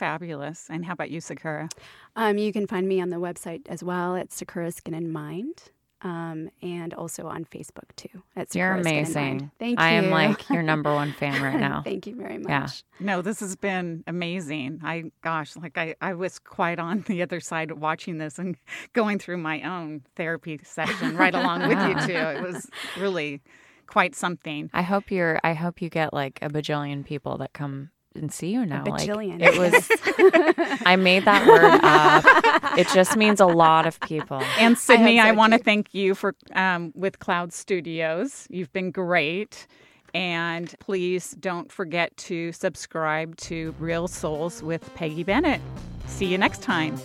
Fabulous. 0.00 0.66
And 0.70 0.82
how 0.86 0.94
about 0.94 1.10
you, 1.10 1.20
Sakura? 1.20 1.68
Um, 2.16 2.38
you 2.38 2.54
can 2.54 2.66
find 2.66 2.88
me 2.88 3.02
on 3.02 3.10
the 3.10 3.18
website 3.18 3.68
as 3.68 3.84
well 3.84 4.16
at 4.16 4.32
Sakura 4.32 4.72
Skin 4.72 4.94
and 4.94 5.12
Mind, 5.12 5.64
um, 6.00 6.48
and 6.62 6.94
also 6.94 7.26
on 7.26 7.44
Facebook 7.44 7.94
too. 7.96 8.08
At 8.34 8.54
You're 8.54 8.82
Sakura 8.82 8.84
Skin 8.84 8.96
and 8.96 9.14
Mind. 9.14 9.28
amazing. 9.40 9.50
Thank 9.58 9.78
you. 9.78 9.84
I 9.84 9.90
am 9.90 10.08
like 10.10 10.48
your 10.48 10.62
number 10.72 10.94
one 10.94 11.12
fan 11.12 11.42
right 11.42 11.60
now. 11.60 11.82
Thank 11.84 12.06
you 12.06 12.16
very 12.16 12.38
much. 12.38 12.48
Yeah. 12.48 12.66
No, 12.98 13.20
this 13.20 13.40
has 13.40 13.56
been 13.56 14.02
amazing. 14.06 14.80
I 14.82 15.12
gosh, 15.22 15.54
like 15.54 15.76
I, 15.76 15.94
I 16.00 16.14
was 16.14 16.38
quite 16.38 16.78
on 16.78 17.02
the 17.06 17.20
other 17.20 17.38
side 17.38 17.70
watching 17.72 18.16
this 18.16 18.38
and 18.38 18.56
going 18.94 19.18
through 19.18 19.36
my 19.36 19.60
own 19.60 20.00
therapy 20.16 20.58
session 20.62 21.14
right 21.14 21.34
along 21.34 21.68
with 21.68 21.78
you 21.78 22.06
too. 22.06 22.14
It 22.14 22.40
was 22.42 22.70
really 22.98 23.42
quite 23.86 24.14
something. 24.14 24.70
I 24.72 24.80
hope 24.80 25.10
you're. 25.10 25.38
I 25.44 25.52
hope 25.52 25.82
you 25.82 25.90
get 25.90 26.14
like 26.14 26.38
a 26.40 26.48
bajillion 26.48 27.04
people 27.04 27.36
that 27.36 27.52
come 27.52 27.90
and 28.14 28.32
see 28.32 28.52
you 28.52 28.66
now. 28.66 28.84
Like, 28.84 29.08
bajillion. 29.08 29.40
it 29.40 29.58
was. 29.58 30.80
I 30.86 30.96
made 30.96 31.24
that 31.24 31.46
word 31.46 31.80
up. 31.82 32.78
It 32.78 32.88
just 32.88 33.16
means 33.16 33.40
a 33.40 33.46
lot 33.46 33.86
of 33.86 34.00
people. 34.00 34.42
And 34.58 34.76
Sydney, 34.76 35.20
I, 35.20 35.30
so 35.30 35.34
want 35.34 35.52
to 35.52 35.58
thank 35.58 35.94
you 35.94 36.14
for 36.14 36.34
um, 36.54 36.92
with 36.94 37.18
Cloud 37.18 37.52
Studios. 37.52 38.46
You've 38.50 38.72
been 38.72 38.90
great. 38.90 39.66
And 40.12 40.74
please 40.80 41.36
don't 41.38 41.70
forget 41.70 42.16
to 42.16 42.50
subscribe 42.52 43.36
to 43.36 43.74
Real 43.78 44.08
Souls 44.08 44.62
with 44.62 44.92
Peggy 44.94 45.22
Bennett. 45.22 45.60
See 46.06 46.26
you 46.26 46.38
next 46.38 46.62
time. 46.62 46.98